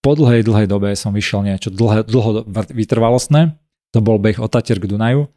Po 0.00 0.16
dlhej, 0.16 0.48
dlhej 0.48 0.64
dobe 0.64 0.96
som 0.96 1.12
vyšiel 1.12 1.44
niečo 1.44 1.68
dlho, 1.68 2.08
dlho 2.08 2.30
vytrvalostné. 2.72 3.52
To 3.92 4.00
bol 4.00 4.16
beh 4.16 4.40
od 4.40 4.48
Tatier 4.48 4.80
k 4.80 4.88
Dunaju, 4.88 5.28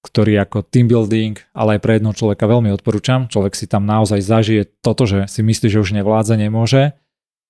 ktorý 0.00 0.40
ako 0.40 0.64
team 0.64 0.88
building, 0.88 1.36
ale 1.52 1.76
aj 1.76 1.80
pre 1.84 2.00
jedného 2.00 2.16
človeka 2.16 2.48
veľmi 2.48 2.72
odporúčam. 2.72 3.28
Človek 3.28 3.52
si 3.52 3.68
tam 3.68 3.84
naozaj 3.84 4.24
zažije 4.24 4.62
toto, 4.80 5.04
že 5.04 5.28
si 5.28 5.44
myslí, 5.44 5.68
že 5.68 5.82
už 5.84 5.92
nevládza, 5.92 6.40
nemôže 6.40 6.96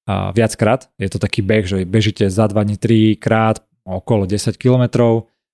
a 0.07 0.31
viackrát. 0.31 0.87
Je 0.97 1.11
to 1.11 1.19
taký 1.19 1.43
beh, 1.43 1.67
že 1.67 1.83
bežíte 1.83 2.31
za 2.31 2.47
2 2.47 2.55
dní 2.63 2.77
3 2.79 3.19
krát 3.19 3.63
okolo 3.83 4.27
10 4.27 4.55
km, 4.55 4.87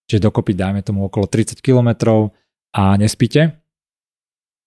čiže 0.09 0.25
dokopy 0.28 0.52
dajme 0.52 0.85
tomu 0.85 1.09
okolo 1.09 1.25
30 1.26 1.61
km 1.64 1.90
a 2.73 2.97
nespíte 2.97 3.56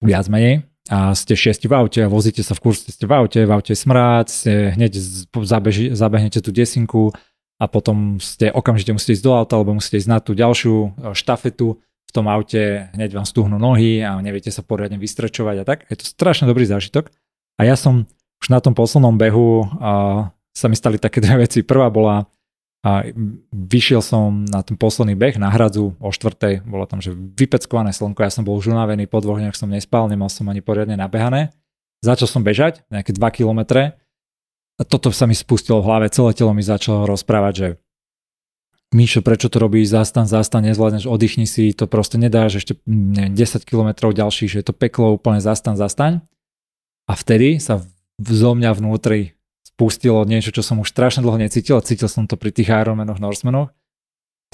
viac 0.02 0.26
menej 0.30 0.66
a 0.86 1.18
ste 1.18 1.34
šiesti 1.34 1.66
v 1.66 1.74
aute 1.74 2.00
a 2.06 2.12
vozíte 2.12 2.46
sa 2.46 2.54
v 2.54 2.70
kurse, 2.70 2.94
ste 2.94 3.10
v 3.10 3.14
aute, 3.18 3.42
v 3.42 3.52
aute 3.52 3.74
je 3.74 3.80
smrád, 3.82 4.30
ste 4.30 4.78
hneď 4.78 4.94
zabeži, 5.34 5.98
zabehnete 5.98 6.46
tú 6.46 6.54
desinku 6.54 7.10
a 7.58 7.66
potom 7.66 8.22
ste 8.22 8.54
okamžite 8.54 8.94
musíte 8.94 9.18
ísť 9.18 9.26
do 9.26 9.34
auta, 9.34 9.58
alebo 9.58 9.74
musíte 9.74 9.98
ísť 9.98 10.10
na 10.12 10.20
tú 10.22 10.38
ďalšiu 10.38 10.76
e, 10.76 10.90
štafetu 11.18 11.82
v 11.82 12.12
tom 12.14 12.30
aute, 12.30 12.94
hneď 12.94 13.18
vám 13.18 13.26
stuhnú 13.26 13.58
nohy 13.58 14.06
a 14.06 14.20
neviete 14.22 14.54
sa 14.54 14.62
poriadne 14.62 15.02
vystrečovať 15.02 15.56
a 15.58 15.66
tak. 15.66 15.90
Je 15.90 15.98
to 15.98 16.06
strašne 16.06 16.46
dobrý 16.46 16.70
zážitok. 16.70 17.10
A 17.58 17.66
ja 17.66 17.74
som 17.74 18.06
už 18.44 18.48
na 18.52 18.60
tom 18.60 18.76
poslednom 18.76 19.16
behu 19.16 19.68
a, 19.80 19.92
sa 20.56 20.68
mi 20.72 20.76
stali 20.76 20.96
také 21.00 21.20
dve 21.26 21.46
veci. 21.48 21.62
Prvá 21.62 21.92
bola, 21.92 22.28
a 22.86 23.02
vyšiel 23.50 24.06
som 24.06 24.46
na 24.46 24.62
ten 24.62 24.78
posledný 24.78 25.18
beh 25.18 25.42
na 25.42 25.50
hradzu 25.50 25.98
o 25.98 26.10
štvrtej, 26.14 26.62
bolo 26.70 26.86
tam, 26.86 27.02
že 27.02 27.18
vypeckované 27.18 27.90
slnko, 27.90 28.22
ja 28.22 28.30
som 28.30 28.46
bol 28.46 28.62
už 28.62 28.70
unavený, 28.70 29.10
po 29.10 29.26
dvoch 29.26 29.42
dňoch 29.42 29.58
som 29.58 29.74
nespal, 29.74 30.06
nemal 30.06 30.30
som 30.30 30.46
ani 30.54 30.62
poriadne 30.62 30.94
nabehané. 30.94 31.50
Začal 32.06 32.30
som 32.30 32.46
bežať, 32.46 32.86
nejaké 32.94 33.10
2 33.18 33.26
kilometre 33.34 33.98
a 34.78 34.86
toto 34.86 35.10
sa 35.10 35.26
mi 35.26 35.34
spustilo 35.34 35.82
v 35.82 35.88
hlave, 35.90 36.14
celé 36.14 36.38
telo 36.38 36.54
mi 36.54 36.62
začalo 36.62 37.10
rozprávať, 37.10 37.54
že 37.58 37.68
Míšo, 38.94 39.26
prečo 39.26 39.50
to 39.52 39.58
robíš, 39.60 39.92
zastan, 39.92 40.30
zastan, 40.30 40.64
nezvládneš, 40.72 41.10
oddychni 41.10 41.50
si, 41.50 41.74
to 41.74 41.84
proste 41.84 42.22
nedáš 42.22 42.64
ešte 42.64 42.80
neviem, 42.88 43.34
10 43.34 43.66
km 43.68 44.14
ďalších, 44.14 44.56
že 44.56 44.58
je 44.62 44.68
to 44.72 44.78
peklo 44.78 45.18
úplne 45.18 45.42
zastan, 45.44 45.76
zastaň. 45.76 46.22
A 47.10 47.18
vtedy 47.18 47.58
sa 47.58 47.82
zo 48.20 48.52
mňa 48.56 48.72
vnútri 48.76 49.36
spustilo 49.76 50.24
niečo, 50.24 50.56
čo 50.56 50.64
som 50.64 50.80
už 50.80 50.92
strašne 50.92 51.20
dlho 51.20 51.36
necítil 51.36 51.76
a 51.76 51.84
cítil 51.84 52.08
som 52.08 52.32
to 52.32 52.40
pri 52.40 52.56
tých 52.56 52.72
Ironmanoch, 52.72 53.20
Norsemanoch. 53.20 53.76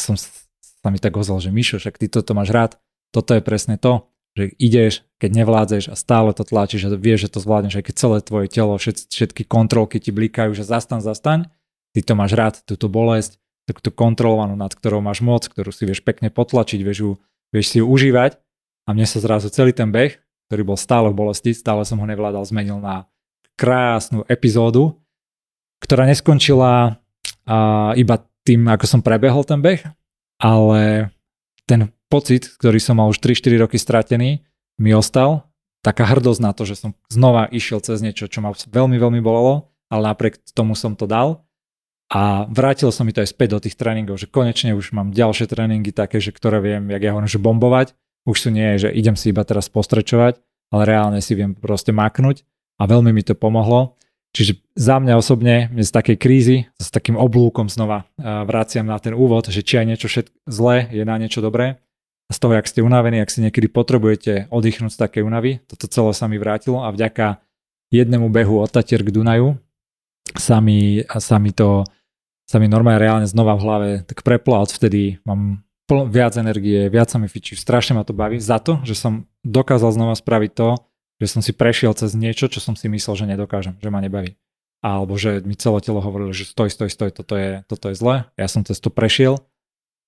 Som 0.01 0.17
sa 0.17 0.89
mi 0.89 0.97
tak 0.97 1.13
ozval, 1.13 1.37
že 1.37 1.53
Mišo, 1.53 1.77
však 1.77 2.01
ty 2.01 2.09
toto 2.09 2.33
máš 2.33 2.49
rád, 2.49 2.71
toto 3.13 3.37
je 3.37 3.43
presne 3.45 3.77
to, 3.77 4.09
že 4.33 4.55
ideš, 4.57 4.93
keď 5.21 5.43
nevládzeš 5.43 5.91
a 5.91 5.95
stále 5.99 6.31
to 6.33 6.41
tlačíš 6.41 6.87
a 6.87 6.95
vieš, 6.95 7.29
že 7.29 7.37
to 7.37 7.39
zvládneš, 7.43 7.77
aj 7.77 7.85
keď 7.85 7.95
celé 7.99 8.17
tvoje 8.23 8.47
telo, 8.49 8.73
všetky, 8.79 9.43
kontrolky 9.45 10.01
ti 10.01 10.09
blikajú, 10.09 10.55
že 10.55 10.65
zastan, 10.65 11.03
zastaň, 11.03 11.51
ty 11.93 11.99
to 12.01 12.15
máš 12.15 12.33
rád, 12.33 12.55
túto 12.63 12.87
bolesť, 12.87 13.37
túto 13.69 13.91
kontrolovanú, 13.93 14.57
nad 14.57 14.73
ktorou 14.73 15.03
máš 15.03 15.21
moc, 15.21 15.45
ktorú 15.45 15.69
si 15.69 15.85
vieš 15.85 16.01
pekne 16.01 16.33
potlačiť, 16.33 16.79
vieš, 16.81 16.97
ju, 17.03 17.11
vieš 17.53 17.65
si 17.75 17.77
ju 17.83 17.85
užívať 17.85 18.39
a 18.87 18.95
mne 18.95 19.05
sa 19.05 19.21
zrazu 19.21 19.51
celý 19.51 19.75
ten 19.75 19.91
beh, 19.91 20.17
ktorý 20.49 20.63
bol 20.65 20.79
stále 20.79 21.11
v 21.11 21.19
bolesti, 21.19 21.53
stále 21.53 21.83
som 21.85 21.99
ho 21.99 22.07
nevládal, 22.07 22.47
zmenil 22.47 22.79
na 22.79 23.10
krásnu 23.61 24.25
epizódu, 24.25 24.97
ktorá 25.85 26.09
neskončila 26.09 26.97
iba 27.93 28.15
tým, 28.41 28.65
ako 28.65 28.85
som 28.89 29.05
prebehol 29.05 29.45
ten 29.45 29.61
beh, 29.61 29.85
ale 30.41 31.13
ten 31.69 31.93
pocit, 32.09 32.49
ktorý 32.57 32.81
som 32.81 32.97
mal 32.97 33.13
už 33.13 33.21
3-4 33.21 33.61
roky 33.61 33.77
stratený, 33.77 34.41
mi 34.81 34.97
ostal. 34.97 35.45
Taká 35.85 36.09
hrdosť 36.09 36.41
na 36.41 36.53
to, 36.57 36.65
že 36.65 36.77
som 36.77 36.97
znova 37.09 37.49
išiel 37.49 37.81
cez 37.85 38.01
niečo, 38.01 38.25
čo 38.25 38.41
ma 38.41 38.49
veľmi, 38.53 38.97
veľmi 38.97 39.21
bolelo, 39.21 39.69
ale 39.93 40.09
napriek 40.13 40.41
tomu 40.57 40.73
som 40.73 40.97
to 40.97 41.05
dal. 41.05 41.45
A 42.11 42.45
vrátil 42.49 42.89
som 42.91 43.07
mi 43.07 43.13
to 43.13 43.23
aj 43.23 43.31
späť 43.31 43.55
do 43.55 43.63
tých 43.63 43.79
tréningov, 43.79 44.19
že 44.19 44.27
konečne 44.29 44.75
už 44.75 44.91
mám 44.91 45.13
ďalšie 45.15 45.47
tréningy 45.47 45.93
také, 45.95 46.19
že 46.19 46.33
ktoré 46.35 46.59
viem, 46.59 46.89
jak 46.91 47.01
ja 47.01 47.13
hovorím, 47.13 47.31
že 47.31 47.39
bombovať. 47.41 47.87
Už 48.27 48.37
sú 48.37 48.49
nie, 48.53 48.77
že 48.77 48.93
idem 48.93 49.17
si 49.17 49.33
iba 49.33 49.41
teraz 49.41 49.71
postrečovať, 49.71 50.37
ale 50.69 50.81
reálne 50.85 51.17
si 51.23 51.33
viem 51.33 51.57
proste 51.57 51.89
maknúť 51.89 52.45
a 52.77 52.83
veľmi 52.87 53.11
mi 53.11 53.23
to 53.25 53.33
pomohlo. 53.33 53.97
Čiže 54.31 54.63
za 54.79 54.95
mňa 54.95 55.19
osobne 55.19 55.67
z 55.75 55.91
takej 55.91 56.15
krízy, 56.15 56.57
s 56.79 56.87
takým 56.87 57.19
oblúkom 57.19 57.67
znova 57.67 58.07
vraciam 58.19 58.87
na 58.87 58.95
ten 58.95 59.11
úvod, 59.11 59.51
že 59.51 59.59
či 59.59 59.83
aj 59.83 59.85
niečo 59.91 60.07
všetko 60.07 60.35
zlé 60.47 60.87
je 60.87 61.03
na 61.03 61.19
niečo 61.19 61.43
dobré. 61.43 61.83
Z 62.31 62.39
toho, 62.39 62.55
ak 62.55 62.63
ste 62.63 62.79
unavení, 62.79 63.19
ak 63.19 63.27
si 63.27 63.43
niekedy 63.43 63.67
potrebujete 63.67 64.47
oddychnúť 64.47 64.95
z 64.95 65.01
takej 65.03 65.27
únavy, 65.27 65.59
toto 65.67 65.91
celé 65.91 66.15
sa 66.15 66.31
mi 66.31 66.39
vrátilo 66.39 66.79
a 66.79 66.95
vďaka 66.95 67.43
jednému 67.91 68.31
behu 68.31 68.63
od 68.63 68.71
Tatier 68.71 69.03
k 69.03 69.11
Dunaju 69.11 69.59
sa 70.39 70.63
mi, 70.63 71.03
sa 71.03 71.35
mi 71.35 71.51
to 71.51 71.83
sa 72.47 72.59
mi 72.59 72.67
normálne 72.67 72.99
reálne 72.99 73.27
znova 73.27 73.55
v 73.55 73.63
hlave 73.63 73.89
tak 74.03 74.27
preplo 74.27 74.59
a 74.59 74.63
odvtedy 74.67 75.23
mám 75.23 75.63
pl- 75.87 76.11
viac 76.11 76.35
energie, 76.35 76.91
viac 76.91 77.07
sa 77.07 77.15
mi 77.15 77.31
fičí, 77.31 77.55
strašne 77.55 77.95
ma 77.95 78.03
to 78.03 78.11
baví 78.11 78.43
za 78.43 78.59
to, 78.59 78.83
že 78.83 78.99
som 78.99 79.23
dokázal 79.47 79.95
znova 79.95 80.19
spraviť 80.19 80.51
to, 80.51 80.75
že 81.21 81.29
som 81.29 81.45
si 81.45 81.53
prešiel 81.53 81.93
cez 81.93 82.17
niečo, 82.17 82.49
čo 82.49 82.57
som 82.57 82.73
si 82.73 82.89
myslel, 82.89 83.13
že 83.13 83.29
nedokážem, 83.29 83.77
že 83.77 83.93
ma 83.93 84.01
nebaví. 84.01 84.33
Alebo 84.81 85.13
že 85.13 85.45
mi 85.45 85.53
celé 85.53 85.77
telo 85.85 86.01
hovorilo, 86.01 86.33
že 86.33 86.49
stoj, 86.49 86.73
stoj, 86.73 86.89
stoj, 86.89 87.13
toto 87.13 87.37
je, 87.37 87.61
toto 87.69 87.93
je 87.93 87.95
zle. 87.95 88.25
Ja 88.33 88.49
som 88.49 88.65
cez 88.65 88.81
to 88.81 88.89
prešiel 88.89 89.37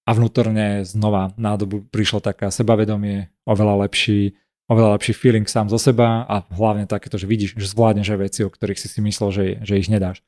a 0.03 0.17
vnútorne 0.17 0.82
znova 0.82 1.38
nádobu 1.38 1.86
prišlo 1.93 2.25
taká 2.25 2.50
sebavedomie, 2.50 3.29
oveľa 3.46 3.86
lepší, 3.86 4.34
oveľa 4.65 4.98
lepší 4.98 5.13
feeling 5.13 5.46
sám 5.46 5.70
zo 5.70 5.77
seba 5.77 6.25
a 6.25 6.41
hlavne 6.50 6.89
takéto, 6.89 7.22
že 7.22 7.29
vidíš, 7.29 7.53
že 7.53 7.70
zvládneš 7.70 8.17
aj 8.17 8.20
veci, 8.20 8.41
o 8.41 8.50
ktorých 8.50 8.82
si 8.82 8.89
si 8.89 9.00
myslel, 9.05 9.29
že, 9.29 9.46
že 9.62 9.77
ich 9.77 9.93
nedáš. 9.93 10.25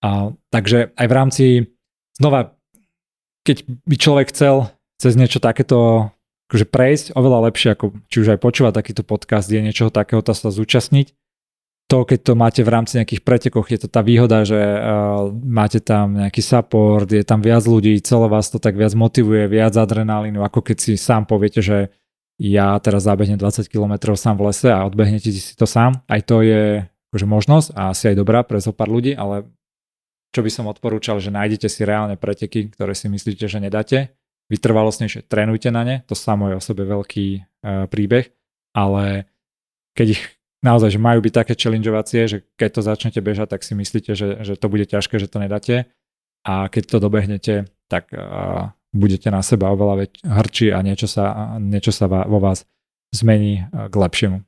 A, 0.00 0.30
takže 0.54 0.94
aj 0.94 1.06
v 1.10 1.16
rámci, 1.16 1.44
znova, 2.14 2.54
keď 3.42 3.66
by 3.66 3.96
človek 3.98 4.30
chcel 4.30 4.70
cez 5.02 5.18
niečo 5.18 5.42
takéto 5.42 6.12
akože 6.50 6.66
prejsť 6.66 7.06
oveľa 7.14 7.46
lepšie, 7.46 7.78
ako 7.78 7.94
či 8.10 8.26
už 8.26 8.34
aj 8.34 8.42
počúvať 8.42 8.74
takýto 8.74 9.06
podcast, 9.06 9.46
je 9.46 9.62
niečoho 9.62 9.94
takého 9.94 10.18
sa 10.26 10.50
zúčastniť. 10.50 11.14
To, 11.90 12.02
keď 12.02 12.18
to 12.26 12.32
máte 12.34 12.62
v 12.62 12.70
rámci 12.70 12.98
nejakých 12.98 13.22
pretekoch, 13.22 13.70
je 13.70 13.86
to 13.86 13.88
tá 13.90 14.02
výhoda, 14.02 14.42
že 14.42 14.58
uh, 14.58 15.30
máte 15.30 15.78
tam 15.78 16.18
nejaký 16.18 16.42
support, 16.42 17.06
je 17.06 17.22
tam 17.22 17.42
viac 17.42 17.62
ľudí, 17.66 17.98
celé 18.02 18.26
vás 18.26 18.50
to 18.50 18.58
tak 18.58 18.74
viac 18.74 18.94
motivuje, 18.94 19.46
viac 19.46 19.74
adrenalínu, 19.74 20.42
ako 20.42 20.62
keď 20.62 20.76
si 20.78 20.92
sám 20.98 21.26
poviete, 21.26 21.62
že 21.62 21.90
ja 22.38 22.74
teraz 22.82 23.06
zabehnem 23.06 23.38
20 23.38 23.66
km 23.70 24.14
sám 24.14 24.38
v 24.38 24.50
lese 24.50 24.70
a 24.70 24.86
odbehnete 24.86 25.30
si 25.30 25.54
to 25.54 25.66
sám. 25.66 26.02
Aj 26.06 26.22
to 26.22 26.42
je 26.42 26.82
akože 27.10 27.26
možnosť 27.26 27.68
a 27.74 27.90
asi 27.90 28.14
aj 28.14 28.16
dobrá 28.22 28.46
pre 28.46 28.62
zo 28.62 28.70
pár 28.70 28.90
ľudí, 28.90 29.14
ale 29.14 29.50
čo 30.30 30.46
by 30.46 30.50
som 30.50 30.70
odporúčal, 30.70 31.18
že 31.18 31.34
nájdete 31.34 31.66
si 31.66 31.82
reálne 31.82 32.14
preteky, 32.14 32.70
ktoré 32.70 32.94
si 32.94 33.10
myslíte, 33.10 33.50
že 33.50 33.58
nedáte 33.58 34.14
vytrvalostnejšie, 34.50 35.30
trénujte 35.30 35.70
na 35.70 35.86
ne, 35.86 35.96
to 36.04 36.18
samo 36.18 36.50
je 36.50 36.58
o 36.58 36.62
sebe 36.62 36.82
veľký 36.82 37.26
uh, 37.38 37.86
príbeh, 37.86 38.28
ale 38.74 39.30
keď 39.94 40.18
ich 40.18 40.22
naozaj, 40.60 40.98
že 40.98 41.00
majú 41.00 41.22
byť 41.22 41.34
také 41.34 41.52
challengeovacie, 41.56 42.26
že 42.26 42.38
keď 42.58 42.70
to 42.74 42.80
začnete 42.82 43.20
bežať, 43.22 43.56
tak 43.56 43.62
si 43.62 43.72
myslíte, 43.78 44.12
že, 44.18 44.42
že 44.42 44.54
to 44.58 44.66
bude 44.66 44.84
ťažké, 44.90 45.16
že 45.22 45.30
to 45.30 45.38
nedáte 45.38 45.86
a 46.44 46.66
keď 46.66 46.82
to 46.90 46.96
dobehnete, 46.98 47.54
tak 47.86 48.10
uh, 48.10 48.74
budete 48.90 49.30
na 49.30 49.40
seba 49.40 49.70
oveľa 49.70 50.06
väč- 50.06 50.22
hrčí 50.26 50.74
a 50.74 50.82
niečo 50.82 51.06
sa, 51.06 51.56
niečo 51.62 51.94
sa 51.94 52.10
vo 52.10 52.38
vás 52.42 52.66
zmení 53.14 53.70
uh, 53.70 53.86
k 53.86 53.94
lepšiemu. 53.94 54.38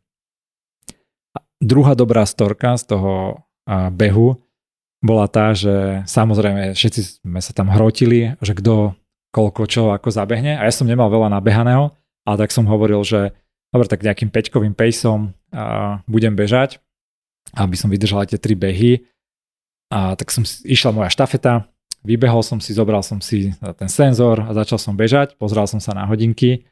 Druhá 1.63 1.95
dobrá 1.95 2.27
storka 2.27 2.75
z 2.75 2.91
toho 2.91 3.13
uh, 3.39 3.89
behu 3.95 4.43
bola 5.03 5.27
tá, 5.27 5.51
že 5.51 6.07
samozrejme 6.07 6.79
všetci 6.79 7.27
sme 7.27 7.43
sa 7.43 7.51
tam 7.51 7.71
hrotili, 7.71 8.39
že 8.39 8.55
kto 8.55 8.95
koľko 9.33 9.65
čo 9.65 9.83
ako 9.97 10.13
zabehne 10.13 10.61
a 10.61 10.69
ja 10.69 10.73
som 10.73 10.85
nemal 10.85 11.09
veľa 11.09 11.33
nabehaného, 11.33 11.91
ale 12.29 12.37
tak 12.37 12.53
som 12.53 12.69
hovoril, 12.69 13.01
že 13.03 13.33
dobre, 13.73 13.89
tak 13.89 14.05
nejakým 14.05 14.29
peťkovým 14.29 14.77
pejsom 14.77 15.33
budem 16.05 16.37
bežať, 16.37 16.79
aby 17.57 17.75
som 17.75 17.89
vydržal 17.89 18.29
tie 18.29 18.37
tri 18.37 18.53
behy. 18.53 19.09
A 19.93 20.17
tak 20.17 20.33
som 20.33 20.45
išla 20.45 20.93
moja 20.93 21.13
štafeta, 21.13 21.69
vybehol 22.05 22.41
som 22.41 22.61
si, 22.61 22.73
zobral 22.73 23.01
som 23.05 23.21
si 23.21 23.53
ten 23.77 23.89
senzor 23.89 24.41
a 24.41 24.53
začal 24.53 24.81
som 24.81 24.97
bežať, 24.97 25.37
pozrel 25.37 25.65
som 25.69 25.81
sa 25.81 25.93
na 25.93 26.05
hodinky 26.09 26.65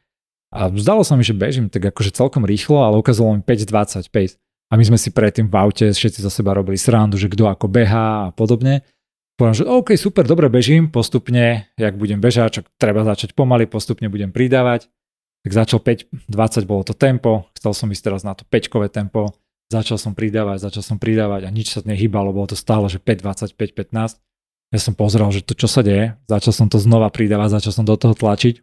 a 0.53 0.69
zdalo 0.73 1.05
sa 1.05 1.15
mi, 1.17 1.25
že 1.25 1.37
bežím 1.37 1.69
tak 1.69 1.89
akože 1.89 2.17
celkom 2.17 2.45
rýchlo, 2.49 2.81
ale 2.85 2.99
ukázalo 3.01 3.37
mi 3.37 3.43
5.20 3.45 4.09
pace. 4.13 4.37
A 4.71 4.79
my 4.79 4.85
sme 4.87 4.99
si 4.99 5.11
predtým 5.11 5.51
v 5.51 5.57
aute 5.59 5.91
všetci 5.91 6.23
za 6.23 6.31
seba 6.31 6.55
robili 6.55 6.79
srandu, 6.79 7.19
že 7.19 7.27
kto 7.27 7.51
ako 7.51 7.67
behá 7.67 8.31
a 8.31 8.33
podobne 8.33 8.87
poviem, 9.41 9.57
že 9.57 9.65
OK, 9.65 9.97
super, 9.97 10.29
dobre 10.29 10.53
bežím, 10.53 10.93
postupne, 10.93 11.73
jak 11.81 11.97
budem 11.97 12.21
bežať, 12.21 12.49
čo 12.53 12.63
treba 12.77 13.09
začať 13.09 13.33
pomaly, 13.33 13.65
postupne 13.65 14.13
budem 14.13 14.29
pridávať. 14.29 14.93
Tak 15.41 15.57
začal 15.57 15.81
5.20, 15.81 16.69
bolo 16.69 16.85
to 16.85 16.93
tempo, 16.93 17.49
chcel 17.57 17.73
som 17.73 17.89
ísť 17.89 18.05
teraz 18.05 18.21
na 18.21 18.37
to 18.37 18.45
5 18.45 18.93
tempo, 18.93 19.33
začal 19.73 19.97
som 19.97 20.13
pridávať, 20.13 20.69
začal 20.69 20.85
som 20.85 21.01
pridávať 21.01 21.49
a 21.49 21.51
nič 21.51 21.73
sa 21.73 21.81
nehybalo, 21.81 22.37
bolo 22.37 22.53
to 22.53 22.61
stále, 22.61 22.85
že 22.93 23.01
5.20, 23.01 23.57
5.15. 23.57 24.21
Ja 24.71 24.79
som 24.79 24.93
pozeral, 24.93 25.33
že 25.33 25.41
to 25.41 25.57
čo 25.57 25.73
sa 25.73 25.81
deje, 25.81 26.21
začal 26.29 26.53
som 26.53 26.69
to 26.69 26.77
znova 26.77 27.09
pridávať, 27.09 27.57
začal 27.57 27.73
som 27.81 27.89
do 27.89 27.97
toho 27.97 28.13
tlačiť. 28.13 28.61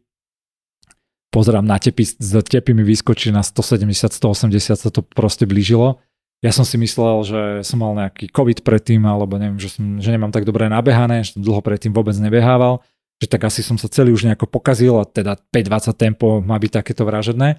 Pozerám 1.33 1.65
na 1.65 1.81
tepy, 1.81 2.05
s 2.05 2.31
tepy 2.31 2.71
mi 2.77 2.85
vyskočí 2.85 3.33
na 3.33 3.41
170, 3.41 4.13
180 4.13 4.77
sa 4.77 4.89
to 4.93 5.01
proste 5.01 5.49
blížilo 5.49 5.99
ja 6.45 6.51
som 6.53 6.61
si 6.61 6.77
myslel, 6.77 7.15
že 7.25 7.41
som 7.65 7.81
mal 7.81 7.97
nejaký 7.97 8.29
COVID 8.29 8.61
predtým, 8.61 9.01
alebo 9.09 9.41
neviem, 9.41 9.57
že, 9.57 9.73
som, 9.73 9.97
že 9.97 10.13
nemám 10.13 10.29
tak 10.29 10.45
dobre 10.45 10.69
nabehané, 10.69 11.25
že 11.25 11.33
som 11.33 11.41
dlho 11.41 11.65
predtým 11.65 11.89
vôbec 11.89 12.13
nebehával, 12.21 12.85
že 13.17 13.25
tak 13.25 13.49
asi 13.49 13.65
som 13.65 13.81
sa 13.81 13.89
celý 13.89 14.13
už 14.13 14.29
nejako 14.29 14.45
pokazil 14.45 15.01
a 15.01 15.09
teda 15.09 15.33
5-20 15.49 15.97
tempo 15.97 16.37
má 16.45 16.61
byť 16.61 16.71
takéto 16.83 17.01
vražedné. 17.09 17.57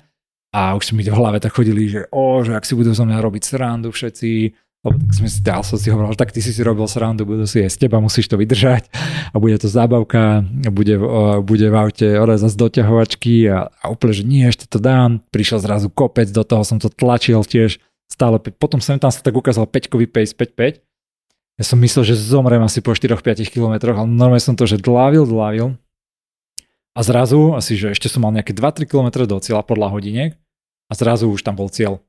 A 0.54 0.72
už 0.78 0.90
si 0.90 0.92
mi 0.96 1.04
v 1.04 1.12
hlave 1.12 1.42
tak 1.42 1.52
chodili, 1.52 1.90
že 1.90 2.08
o, 2.08 2.40
že 2.40 2.56
ak 2.56 2.64
si 2.64 2.72
budú 2.72 2.94
zo 2.94 3.04
mňa 3.04 3.20
robiť 3.20 3.42
srandu 3.44 3.92
všetci, 3.92 4.30
lebo 4.86 4.94
tak 4.94 5.10
som 5.10 5.26
si, 5.26 5.40
dal 5.42 5.62
som 5.66 5.74
si 5.74 5.90
hovoril, 5.90 6.14
tak 6.14 6.30
ty 6.30 6.38
si 6.38 6.54
si 6.54 6.62
robil 6.62 6.86
srandu, 6.86 7.26
budú 7.26 7.44
si 7.44 7.58
jesť 7.58 7.84
teba, 7.90 7.98
musíš 7.98 8.30
to 8.30 8.38
vydržať 8.38 8.86
a 9.34 9.36
bude 9.42 9.58
to 9.58 9.66
zábavka, 9.66 10.46
bude, 10.70 10.94
bude 11.42 11.66
v 11.66 11.76
aute 11.76 12.06
zase 12.14 12.54
doťahovačky 12.54 13.50
a, 13.50 13.68
a 13.68 13.84
úplne, 13.90 14.14
že 14.14 14.24
nie, 14.24 14.46
ešte 14.46 14.70
to 14.70 14.78
dám. 14.78 15.18
Prišiel 15.34 15.58
zrazu 15.58 15.90
kopec, 15.90 16.30
do 16.30 16.46
toho 16.46 16.62
som 16.62 16.78
to 16.78 16.88
tlačil 16.88 17.42
tiež 17.42 17.82
stále, 18.08 18.40
potom 18.40 18.80
sem 18.80 18.96
tam 18.96 19.12
sa 19.12 19.20
tak 19.20 19.36
ukázal 19.36 19.68
5-kový 19.68 20.08
pace 20.08 20.32
5-5. 20.32 20.82
Ja 21.58 21.64
som 21.66 21.78
myslel, 21.82 22.06
že 22.08 22.14
zomrem 22.14 22.62
asi 22.62 22.80
po 22.80 22.94
4-5 22.94 23.50
km, 23.50 23.92
ale 23.94 24.08
normálne 24.08 24.42
som 24.42 24.54
to, 24.54 24.64
že 24.64 24.80
dlávil, 24.80 25.26
dlávil. 25.26 25.74
A 26.98 27.00
zrazu, 27.06 27.54
asi, 27.54 27.78
že 27.78 27.94
ešte 27.94 28.10
som 28.10 28.26
mal 28.26 28.34
nejaké 28.34 28.50
2-3 28.50 28.88
km 28.90 29.22
do 29.26 29.38
cieľa 29.38 29.62
podľa 29.62 29.94
hodiniek 29.94 30.34
a 30.90 30.92
zrazu 30.98 31.30
už 31.30 31.46
tam 31.46 31.54
bol 31.54 31.70
cieľ. 31.70 32.02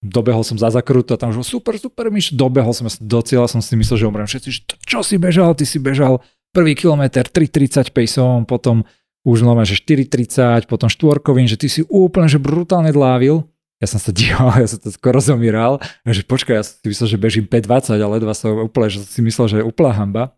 Dobehol 0.00 0.40
som 0.48 0.56
za 0.56 0.72
zakrutu 0.72 1.12
a 1.12 1.20
tam 1.20 1.28
už 1.36 1.44
super, 1.44 1.76
super, 1.76 2.08
myš. 2.08 2.32
Dobehol 2.32 2.72
som 2.72 2.88
do 2.88 3.20
cieľa, 3.20 3.52
som 3.52 3.60
si 3.60 3.76
myslel, 3.76 4.00
že 4.00 4.08
umrem. 4.08 4.24
Všetci, 4.24 4.48
že 4.48 4.60
čo 4.88 5.04
si 5.04 5.20
bežal, 5.20 5.52
ty 5.52 5.68
si 5.68 5.76
bežal 5.76 6.24
prvý 6.56 6.72
kilometr 6.72 7.28
3.30 7.28 7.92
paceom, 7.92 8.48
potom 8.48 8.88
už 9.28 9.44
normálne, 9.44 9.68
že 9.68 9.76
4.30, 9.76 10.64
potom 10.64 10.88
štvorkovým, 10.88 11.44
že 11.44 11.60
ty 11.60 11.68
si 11.68 11.84
úplne, 11.84 12.32
že 12.32 12.40
brutálne 12.40 12.96
dlávil 12.96 13.44
ja 13.80 13.86
som 13.88 13.98
sa 13.98 14.12
díval, 14.16 14.60
ja 14.60 14.68
som 14.68 14.78
to 14.78 14.92
skoro 14.92 15.18
zomíral, 15.18 15.80
že 16.04 16.22
počkaj, 16.22 16.54
ja 16.54 16.62
si 16.62 16.76
myslel, 16.84 17.08
že 17.08 17.18
bežím 17.18 17.44
5.20 17.48 17.96
a 17.96 18.06
ledva 18.06 18.32
som 18.36 18.68
úplne, 18.68 18.92
že 18.92 19.02
si 19.08 19.24
myslel, 19.24 19.46
že 19.48 19.56
je 19.60 19.64
úplná 19.66 19.96
hamba. 19.96 20.36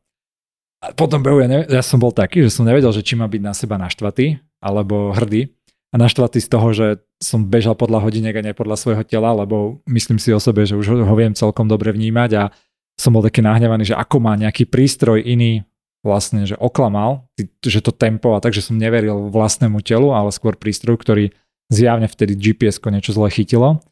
A 0.82 0.90
potom 0.94 1.22
behu, 1.22 1.38
ja, 1.42 1.62
ja 1.66 1.82
som 1.82 2.02
bol 2.02 2.10
taký, 2.10 2.42
že 2.42 2.50
som 2.50 2.66
nevedel, 2.66 2.90
že 2.90 3.06
či 3.06 3.14
má 3.14 3.30
byť 3.30 3.42
na 3.42 3.54
seba 3.54 3.78
naštvatý 3.78 4.42
alebo 4.58 5.14
hrdý. 5.14 5.54
A 5.92 6.00
naštvatý 6.00 6.40
z 6.40 6.48
toho, 6.48 6.72
že 6.72 6.86
som 7.20 7.44
bežal 7.44 7.76
podľa 7.76 8.00
hodiniek 8.00 8.32
a 8.32 8.40
nie 8.40 8.56
podľa 8.56 8.80
svojho 8.80 9.04
tela, 9.04 9.30
lebo 9.36 9.84
myslím 9.84 10.16
si 10.16 10.32
o 10.32 10.40
sebe, 10.40 10.64
že 10.64 10.74
už 10.74 11.04
ho 11.04 11.14
viem 11.14 11.36
celkom 11.36 11.68
dobre 11.68 11.92
vnímať 11.92 12.30
a 12.34 12.42
som 12.96 13.12
bol 13.12 13.20
taký 13.20 13.44
nahnevaný, 13.44 13.92
že 13.92 13.98
ako 13.98 14.16
má 14.24 14.32
nejaký 14.34 14.64
prístroj 14.66 15.20
iný 15.20 15.68
vlastne, 16.02 16.48
že 16.48 16.58
oklamal, 16.58 17.28
že 17.62 17.84
to 17.84 17.94
tempo 17.94 18.34
a 18.34 18.42
takže 18.42 18.64
som 18.64 18.80
neveril 18.80 19.30
vlastnému 19.30 19.84
telu, 19.84 20.10
ale 20.10 20.34
skôr 20.34 20.58
prístroj, 20.58 20.98
ktorý 20.98 21.30
Zjavne 21.68 22.10
vtedy 22.10 22.34
GPS 22.34 22.82
niečo 22.82 23.14
zle 23.14 23.28
chytilo. 23.30 23.84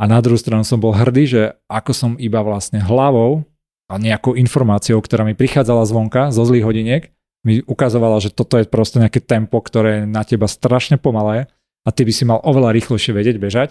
A 0.00 0.08
na 0.08 0.22
druhú 0.24 0.40
stranu 0.40 0.64
som 0.64 0.80
bol 0.80 0.96
hrdý, 0.96 1.24
že 1.28 1.42
ako 1.68 1.92
som 1.92 2.10
iba 2.16 2.40
vlastne 2.40 2.80
hlavou 2.80 3.44
a 3.90 4.00
nejakou 4.00 4.32
informáciou, 4.38 4.96
ktorá 5.02 5.28
mi 5.28 5.36
prichádzala 5.36 5.84
zvonka 5.84 6.32
zo 6.32 6.46
zlých 6.48 6.64
hodiniek, 6.64 7.02
mi 7.44 7.60
ukazovala, 7.64 8.20
že 8.20 8.32
toto 8.32 8.56
je 8.56 8.68
proste 8.68 9.00
nejaké 9.00 9.20
tempo, 9.20 9.60
ktoré 9.60 10.04
je 10.04 10.08
na 10.08 10.24
teba 10.24 10.48
strašne 10.48 10.96
pomalé 10.96 11.48
a 11.84 11.88
ty 11.92 12.04
by 12.04 12.12
si 12.12 12.24
mal 12.24 12.40
oveľa 12.44 12.76
rýchlejšie 12.76 13.12
vedieť 13.16 13.36
bežať. 13.40 13.68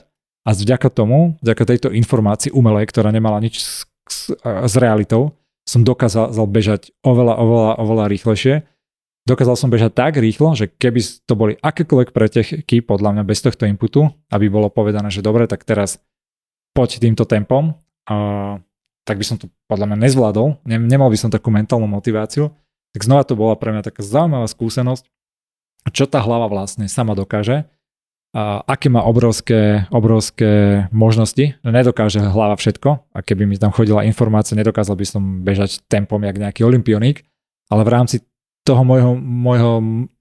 A 0.47 0.54
vďaka 0.56 0.89
tomu, 0.89 1.38
vďaka 1.45 1.63
tejto 1.65 1.89
informácii 1.93 2.49
umelej, 2.54 2.89
ktorá 2.89 3.13
nemala 3.13 3.38
nič 3.43 3.62
s, 3.62 3.86
s, 4.10 4.34
s 4.41 4.73
realitou, 4.78 5.38
som 5.69 5.86
dokázal 5.86 6.34
bežať 6.49 6.89
oveľa, 7.06 7.38
oveľa, 7.38 7.71
oveľa 7.78 8.06
rýchlejšie 8.10 8.56
dokázal 9.29 9.55
som 9.55 9.69
bežať 9.69 9.93
tak 9.93 10.17
rýchlo, 10.17 10.57
že 10.57 10.65
keby 10.65 10.99
to 11.29 11.33
boli 11.37 11.53
akékoľvek 11.61 12.09
preteky, 12.09 12.81
podľa 12.81 13.15
mňa 13.15 13.23
bez 13.23 13.45
tohto 13.45 13.69
inputu, 13.69 14.09
aby 14.33 14.49
bolo 14.49 14.73
povedané, 14.73 15.13
že 15.13 15.21
dobre, 15.21 15.45
tak 15.45 15.61
teraz 15.63 16.01
poď 16.73 17.05
týmto 17.05 17.29
tempom, 17.29 17.77
uh, 18.09 18.57
tak 19.05 19.15
by 19.21 19.25
som 19.25 19.37
to 19.37 19.49
podľa 19.69 19.93
mňa 19.93 19.97
nezvládol, 20.09 20.47
nemal 20.65 21.09
by 21.09 21.17
som 21.17 21.29
takú 21.29 21.49
mentálnu 21.53 21.85
motiváciu. 21.85 22.53
Tak 22.93 23.05
znova 23.05 23.21
to 23.25 23.37
bola 23.37 23.53
pre 23.53 23.69
mňa 23.69 23.85
taká 23.85 24.01
zaujímavá 24.01 24.49
skúsenosť, 24.49 25.05
čo 25.93 26.09
tá 26.09 26.21
hlava 26.21 26.49
vlastne 26.49 26.89
sama 26.89 27.13
dokáže, 27.13 27.69
a 28.29 28.61
aké 28.61 28.93
má 28.93 29.01
obrovské, 29.01 29.89
obrovské 29.89 30.85
možnosti, 30.93 31.57
že 31.57 31.71
nedokáže 31.73 32.21
hlava 32.21 32.53
všetko. 32.53 33.09
A 33.09 33.19
keby 33.25 33.49
mi 33.49 33.57
tam 33.57 33.73
chodila 33.73 34.05
informácia, 34.05 34.53
nedokázal 34.53 34.93
by 34.93 35.05
som 35.09 35.21
bežať 35.41 35.81
tempom 35.89 36.21
jak 36.21 36.37
nejaký 36.37 36.61
olimpionik, 36.61 37.25
ale 37.73 37.81
v 37.81 37.89
rámci 37.89 38.15
toho 38.69 38.86
môjho, 38.86 39.17
môjho, 39.17 39.71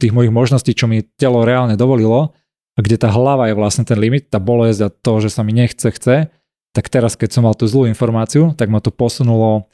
tých 0.00 0.16
mojich 0.16 0.32
možností, 0.32 0.72
čo 0.72 0.88
mi 0.88 1.04
telo 1.20 1.44
reálne 1.44 1.76
dovolilo, 1.76 2.32
a 2.72 2.78
kde 2.80 2.96
tá 2.96 3.12
hlava 3.12 3.52
je 3.52 3.58
vlastne 3.58 3.84
ten 3.84 4.00
limit, 4.00 4.32
tá 4.32 4.40
bolesť 4.40 4.80
a 4.80 4.88
to, 4.88 5.20
že 5.20 5.28
sa 5.28 5.44
mi 5.44 5.52
nechce, 5.52 5.84
chce, 5.84 6.32
tak 6.72 6.84
teraz, 6.88 7.18
keď 7.18 7.37
som 7.37 7.42
mal 7.44 7.52
tú 7.52 7.68
zlú 7.68 7.84
informáciu, 7.90 8.56
tak 8.56 8.72
ma 8.72 8.80
to 8.80 8.88
posunulo 8.88 9.68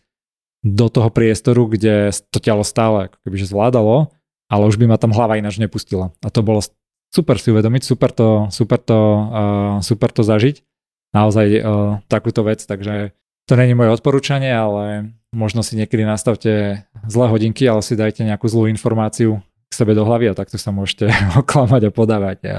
do 0.64 0.88
toho 0.88 1.12
priestoru, 1.12 1.68
kde 1.68 2.10
to 2.32 2.40
telo 2.40 2.64
stále 2.64 3.12
ako 3.12 3.16
kebyže 3.22 3.52
zvládalo, 3.52 4.10
ale 4.48 4.62
už 4.64 4.80
by 4.80 4.88
ma 4.88 4.96
tam 4.96 5.12
hlava 5.12 5.37
ináč 5.37 5.60
nepustila. 5.60 6.16
A 6.24 6.32
to 6.32 6.40
bolo 6.40 6.64
super 7.12 7.37
si 7.37 7.52
uvedomiť, 7.52 7.82
super 7.84 8.10
to, 8.10 8.48
super 8.48 8.80
to, 8.80 8.98
uh, 8.98 9.74
super 9.84 10.10
to 10.10 10.24
zažiť, 10.24 10.64
naozaj 11.12 11.46
uh, 11.60 11.62
takúto 12.08 12.42
vec, 12.42 12.64
takže 12.64 13.12
to 13.44 13.52
není 13.60 13.76
moje 13.76 13.92
odporúčanie, 13.92 14.48
ale 14.48 15.12
možno 15.37 15.60
si 15.60 15.76
niekedy 15.76 16.08
nastavte 16.08 16.82
zlé 17.08 17.26
hodinky, 17.28 17.64
ale 17.68 17.80
si 17.84 17.98
dajte 17.98 18.24
nejakú 18.24 18.46
zlú 18.48 18.68
informáciu 18.68 19.40
k 19.68 19.72
sebe 19.72 19.92
do 19.92 20.06
hlavy 20.06 20.30
a 20.30 20.38
takto 20.38 20.56
sa 20.60 20.70
môžete 20.70 21.10
oklamať 21.42 21.82
a 21.88 21.90
podávať. 21.90 22.38
A, 22.48 22.56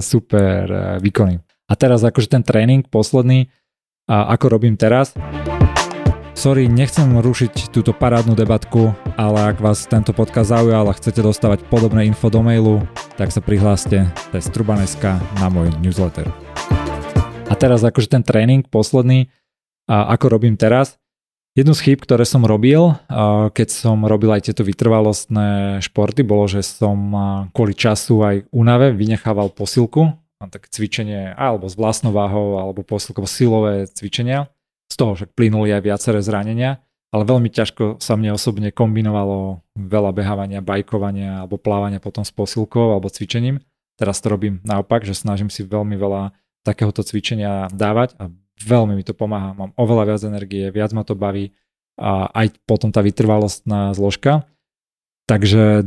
super 0.00 0.98
výkony. 1.00 1.40
A 1.64 1.72
teraz 1.74 2.04
akože 2.04 2.28
ten 2.28 2.42
tréning 2.44 2.84
posledný, 2.86 3.48
a 4.04 4.28
ako 4.36 4.60
robím 4.60 4.76
teraz, 4.76 5.16
Sorry, 6.34 6.66
nechcem 6.66 7.06
rušiť 7.14 7.70
túto 7.70 7.94
parádnu 7.94 8.34
debatku, 8.34 8.90
ale 9.14 9.54
ak 9.54 9.62
vás 9.62 9.86
tento 9.86 10.10
podcast 10.10 10.50
zaujal 10.50 10.90
a 10.90 10.98
chcete 10.98 11.22
dostávať 11.22 11.62
podobné 11.70 12.10
info 12.10 12.26
do 12.26 12.42
mailu, 12.42 12.82
tak 13.14 13.30
sa 13.30 13.38
prihláste. 13.38 14.10
Cez 14.34 14.50
Trubaneska 14.50 15.22
na 15.38 15.46
môj 15.46 15.70
newsletter. 15.78 16.26
A 17.46 17.54
teraz 17.54 17.86
akože 17.86 18.18
ten 18.18 18.26
tréning 18.26 18.66
posledný, 18.66 19.30
a 19.86 20.10
ako 20.10 20.36
robím 20.36 20.58
teraz, 20.58 20.98
Jednu 21.54 21.70
z 21.70 21.86
chýb, 21.86 22.02
ktoré 22.02 22.26
som 22.26 22.42
robil, 22.42 22.98
keď 23.54 23.68
som 23.70 24.02
robil 24.02 24.26
aj 24.34 24.50
tieto 24.50 24.66
vytrvalostné 24.66 25.78
športy, 25.86 26.26
bolo, 26.26 26.50
že 26.50 26.66
som 26.66 26.98
kvôli 27.54 27.78
času 27.78 28.26
aj 28.26 28.36
únave 28.50 28.90
vynechával 28.90 29.54
posilku, 29.54 30.10
také 30.50 30.66
cvičenie 30.66 31.30
alebo 31.38 31.70
s 31.70 31.78
vlastnou 31.78 32.10
váhou, 32.10 32.58
alebo 32.58 32.82
posilko, 32.82 33.22
silové 33.30 33.86
cvičenia 33.86 34.50
z 34.90 34.94
toho 34.98 35.14
však 35.14 35.30
plynuli 35.38 35.70
aj 35.70 35.82
viaceré 35.86 36.18
zranenia, 36.26 36.82
ale 37.14 37.22
veľmi 37.22 37.46
ťažko 37.46 38.02
sa 38.02 38.18
mne 38.18 38.34
osobne 38.34 38.74
kombinovalo 38.74 39.62
veľa 39.78 40.10
behávania, 40.10 40.58
bajkovania 40.58 41.46
alebo 41.46 41.54
plávania 41.54 42.02
potom 42.02 42.26
s 42.26 42.34
posilkou 42.34 42.98
alebo 42.98 43.06
cvičením. 43.06 43.62
Teraz 43.94 44.18
to 44.18 44.26
robím 44.26 44.58
naopak, 44.66 45.06
že 45.06 45.14
snažím 45.14 45.54
si 45.54 45.62
veľmi 45.62 45.94
veľa 45.94 46.34
takéhoto 46.66 47.06
cvičenia 47.06 47.70
dávať 47.70 48.18
a 48.18 48.26
veľmi 48.62 48.94
mi 48.94 49.04
to 49.06 49.16
pomáha. 49.16 49.56
Mám 49.56 49.74
oveľa 49.74 50.14
viac 50.14 50.22
energie, 50.22 50.70
viac 50.70 50.94
ma 50.94 51.02
to 51.02 51.18
baví 51.18 51.50
a 51.98 52.30
aj 52.30 52.58
potom 52.66 52.90
tá 52.90 53.02
vytrvalostná 53.02 53.94
zložka. 53.94 54.46
Takže 55.24 55.82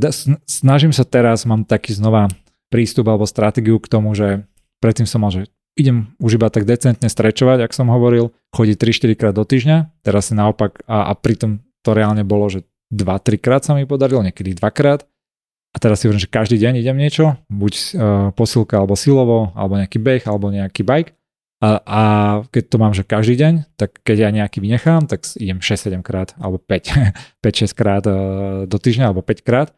snažím 0.49 0.91
sa 0.91 1.05
teraz, 1.05 1.45
mám 1.45 1.67
taký 1.67 1.93
znova 1.93 2.31
prístup 2.73 3.07
alebo 3.07 3.29
stratégiu 3.29 3.77
k 3.77 3.91
tomu, 3.91 4.17
že 4.17 4.43
predtým 4.81 5.05
som 5.05 5.21
mal, 5.21 5.29
že 5.29 5.47
idem 5.77 6.09
už 6.17 6.41
iba 6.41 6.49
tak 6.49 6.65
decentne 6.65 7.05
strečovať, 7.05 7.69
ak 7.69 7.71
som 7.71 7.93
hovoril, 7.93 8.33
chodiť 8.51 8.75
3-4 8.81 9.19
krát 9.19 9.35
do 9.37 9.45
týždňa, 9.45 10.01
teraz 10.01 10.33
si 10.33 10.33
naopak, 10.33 10.81
a, 10.89 11.07
a 11.07 11.13
pritom 11.13 11.61
to 11.85 11.93
reálne 11.93 12.25
bolo, 12.25 12.49
že 12.49 12.65
2-3 12.89 13.37
krát 13.37 13.61
sa 13.61 13.77
mi 13.77 13.85
podarilo, 13.85 14.25
niekedy 14.25 14.57
2 14.57 14.63
krát. 14.73 15.05
A 15.75 15.77
teraz 15.77 16.01
si 16.01 16.09
hovorím, 16.09 16.23
že 16.25 16.31
každý 16.31 16.57
deň 16.57 16.81
idem 16.81 16.97
niečo, 16.97 17.37
buď 17.53 17.73
uh, 17.77 17.87
posilka 18.33 18.81
alebo 18.81 18.97
silovo, 18.97 19.53
alebo 19.53 19.77
nejaký 19.77 20.01
beh, 20.01 20.23
alebo 20.25 20.49
nejaký 20.49 20.81
bike. 20.81 21.13
A, 21.57 21.81
a 21.81 22.01
keď 22.53 22.63
to 22.69 22.77
mám, 22.77 22.93
že 22.93 23.01
každý 23.01 23.33
deň, 23.33 23.53
tak 23.81 23.97
keď 24.05 24.17
ja 24.17 24.29
nejaký 24.29 24.61
vynechám, 24.61 25.09
tak 25.09 25.25
idem 25.41 25.57
6-7 25.57 26.05
krát, 26.05 26.37
alebo 26.37 26.61
5, 26.61 27.41
5-6 27.41 27.73
krát 27.79 28.03
uh, 28.05 28.69
do 28.69 28.77
týždňa, 28.77 29.09
alebo 29.09 29.25
5 29.25 29.41
krát. 29.41 29.73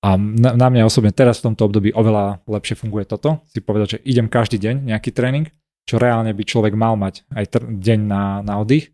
A 0.00 0.16
na, 0.16 0.56
na 0.56 0.68
mňa 0.72 0.88
osobne 0.88 1.12
teraz 1.12 1.44
v 1.44 1.52
tomto 1.52 1.68
období 1.68 1.92
oveľa 1.92 2.40
lepšie 2.48 2.80
funguje 2.80 3.04
toto. 3.04 3.44
Si 3.52 3.60
povedať, 3.60 4.00
že 4.00 4.02
idem 4.08 4.32
každý 4.32 4.56
deň 4.56 4.88
nejaký 4.88 5.12
tréning, 5.12 5.52
čo 5.84 6.00
reálne 6.00 6.32
by 6.32 6.40
človek 6.40 6.72
mal 6.72 6.96
mať 6.96 7.28
aj 7.36 7.44
tr- 7.52 7.68
deň 7.68 8.00
na, 8.08 8.40
na 8.40 8.56
oddych. 8.56 8.88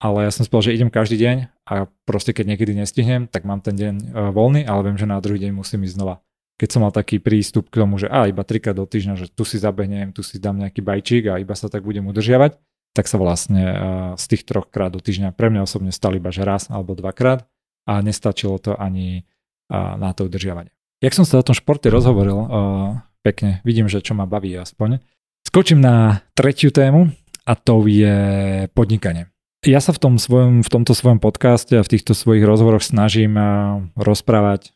Ale 0.00 0.24
ja 0.24 0.32
som 0.32 0.48
povedal, 0.48 0.72
že 0.72 0.76
idem 0.80 0.88
každý 0.88 1.20
deň 1.20 1.36
a 1.68 1.90
proste 2.08 2.32
keď 2.32 2.54
niekedy 2.54 2.72
nestihnem, 2.72 3.28
tak 3.28 3.44
mám 3.44 3.60
ten 3.60 3.76
deň 3.76 3.94
uh, 4.08 4.32
voľný, 4.32 4.64
ale 4.64 4.88
viem, 4.88 4.96
že 4.96 5.04
na 5.04 5.20
druhý 5.20 5.36
deň 5.36 5.52
musím 5.52 5.84
ísť 5.84 6.00
znova. 6.00 6.24
Keď 6.58 6.68
som 6.74 6.82
mal 6.82 6.90
taký 6.90 7.22
prístup 7.22 7.70
k 7.70 7.86
tomu, 7.86 8.02
že 8.02 8.10
a 8.10 8.26
iba 8.26 8.42
trikrát 8.42 8.74
do 8.74 8.82
týždňa, 8.82 9.14
že 9.14 9.26
tu 9.30 9.46
si 9.46 9.62
zabehnem, 9.62 10.10
tu 10.10 10.26
si 10.26 10.42
dám 10.42 10.58
nejaký 10.58 10.82
bajčík 10.82 11.30
a 11.30 11.38
iba 11.38 11.54
sa 11.54 11.70
tak 11.70 11.86
budem 11.86 12.02
udržiavať, 12.10 12.58
tak 12.98 13.06
sa 13.06 13.14
vlastne 13.14 13.62
z 14.18 14.24
tých 14.26 14.42
troch 14.42 14.66
krát 14.66 14.90
do 14.90 14.98
týždňa 14.98 15.30
pre 15.38 15.54
mňa 15.54 15.62
osobne 15.62 15.94
stali 15.94 16.18
iba 16.18 16.34
že 16.34 16.42
raz 16.42 16.66
alebo 16.66 16.98
dvakrát 16.98 17.46
a 17.86 18.02
nestačilo 18.02 18.58
to 18.58 18.74
ani 18.74 19.22
na 19.70 20.10
to 20.18 20.26
udržiavanie. 20.26 20.74
Jak 20.98 21.14
som 21.14 21.22
sa 21.22 21.38
o 21.38 21.46
tom 21.46 21.54
športe 21.54 21.86
rozhovoril, 21.94 22.50
pekne, 23.22 23.62
vidím, 23.62 23.86
že 23.86 24.02
čo 24.02 24.18
ma 24.18 24.26
baví 24.26 24.50
aspoň. 24.58 24.98
Skočím 25.46 25.78
na 25.78 26.26
tretiu 26.34 26.74
tému 26.74 27.14
a 27.46 27.52
to 27.54 27.86
je 27.86 28.18
podnikanie. 28.74 29.30
Ja 29.62 29.78
sa 29.78 29.94
v, 29.94 30.02
tom 30.02 30.14
svojom, 30.18 30.66
v 30.66 30.70
tomto 30.70 30.94
svojom 30.94 31.22
podcaste 31.22 31.78
a 31.78 31.86
v 31.86 31.92
týchto 31.94 32.18
svojich 32.18 32.42
rozhovoroch 32.42 32.82
snažím 32.82 33.38
rozprávať 33.94 34.74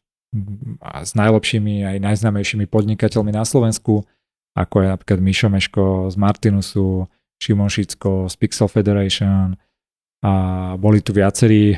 s 1.02 1.12
najlepšími 1.12 1.84
aj 1.84 1.96
najznámejšími 2.00 2.64
podnikateľmi 2.66 3.32
na 3.36 3.44
Slovensku, 3.44 4.08
ako 4.56 4.74
je 4.80 4.88
napríklad 4.88 5.20
Mišo 5.20 5.48
Meško 5.52 6.08
z 6.08 6.16
Martinusu, 6.16 7.08
Šimon 7.40 7.68
Šicko 7.68 8.28
z 8.32 8.34
Pixel 8.40 8.68
Federation, 8.68 9.56
a 10.22 10.32
boli 10.78 11.02
tu 11.02 11.10
viacerí, 11.10 11.74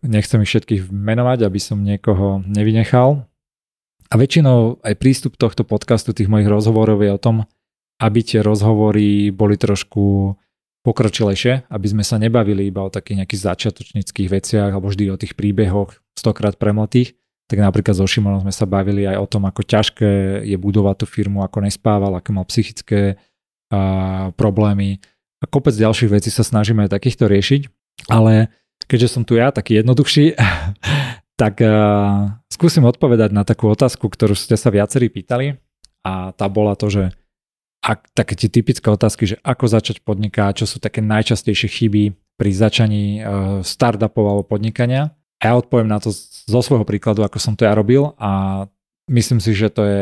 nechcem 0.00 0.40
ich 0.40 0.48
všetkých 0.48 0.88
menovať, 0.88 1.44
aby 1.44 1.60
som 1.60 1.84
niekoho 1.84 2.40
nevynechal. 2.48 3.28
A 4.08 4.14
väčšinou 4.16 4.80
aj 4.80 4.94
prístup 4.96 5.36
tohto 5.36 5.68
podcastu, 5.68 6.16
tých 6.16 6.32
mojich 6.32 6.48
rozhovorov 6.48 7.04
je 7.04 7.12
o 7.12 7.20
tom, 7.20 7.44
aby 8.00 8.24
tie 8.24 8.40
rozhovory 8.40 9.28
boli 9.28 9.60
trošku 9.60 10.32
pokročilejšie, 10.80 11.68
aby 11.68 11.86
sme 11.88 12.04
sa 12.04 12.16
nebavili 12.16 12.72
iba 12.72 12.84
o 12.84 12.92
takých 12.92 13.24
nejakých 13.24 13.44
začiatočnických 13.52 14.28
veciach 14.32 14.72
alebo 14.72 14.88
vždy 14.88 15.04
o 15.12 15.20
tých 15.20 15.36
príbehoch 15.36 15.92
stokrát 16.16 16.56
premletých. 16.56 17.16
Tak 17.44 17.60
napríklad 17.60 17.92
so 17.92 18.08
Šimonom 18.08 18.40
sme 18.40 18.54
sa 18.54 18.64
bavili 18.64 19.04
aj 19.04 19.20
o 19.20 19.26
tom, 19.28 19.44
ako 19.44 19.60
ťažké 19.60 20.42
je 20.48 20.56
budovať 20.56 21.04
tú 21.04 21.06
firmu, 21.06 21.44
ako 21.44 21.68
nespával, 21.68 22.16
aké 22.16 22.32
mal 22.32 22.48
psychické 22.48 23.20
a, 23.68 24.32
problémy, 24.32 24.96
a 25.44 25.44
kopec 25.44 25.76
ďalších 25.76 26.08
vecí 26.08 26.32
sa 26.32 26.40
snažíme 26.40 26.88
aj 26.88 26.96
takýchto 26.96 27.28
riešiť, 27.28 27.62
ale 28.08 28.48
keďže 28.88 29.12
som 29.12 29.22
tu 29.28 29.36
ja 29.36 29.52
taký 29.52 29.84
jednoduchší, 29.84 30.40
tak 31.40 31.60
uh, 31.60 32.32
skúsim 32.48 32.80
odpovedať 32.88 33.36
na 33.36 33.44
takú 33.44 33.68
otázku, 33.68 34.08
ktorú 34.08 34.32
ste 34.32 34.56
sa 34.56 34.72
viacerí 34.72 35.12
pýtali 35.12 35.60
a 36.00 36.32
tá 36.32 36.48
bola 36.48 36.72
to, 36.80 36.88
že 36.88 37.04
ak, 37.84 38.08
také 38.16 38.32
tie 38.40 38.48
typické 38.48 38.88
otázky, 38.88 39.28
že 39.28 39.36
ako 39.44 39.68
začať 39.68 40.00
podnikať, 40.00 40.64
čo 40.64 40.66
sú 40.66 40.80
také 40.80 41.04
najčastejšie 41.04 41.68
chyby 41.68 42.04
pri 42.40 42.50
začaní 42.56 43.20
uh, 43.20 43.60
startupov 43.60 44.24
alebo 44.24 44.44
podnikania. 44.48 45.12
Ja 45.44 45.60
odpoviem 45.60 45.92
na 45.92 46.00
to 46.00 46.08
zo 46.48 46.60
svojho 46.64 46.88
príkladu, 46.88 47.20
ako 47.20 47.36
som 47.36 47.52
to 47.52 47.68
ja 47.68 47.76
robil 47.76 48.16
a 48.16 48.64
myslím 49.12 49.44
si, 49.44 49.52
že 49.52 49.68
to 49.68 49.82
je 49.84 50.00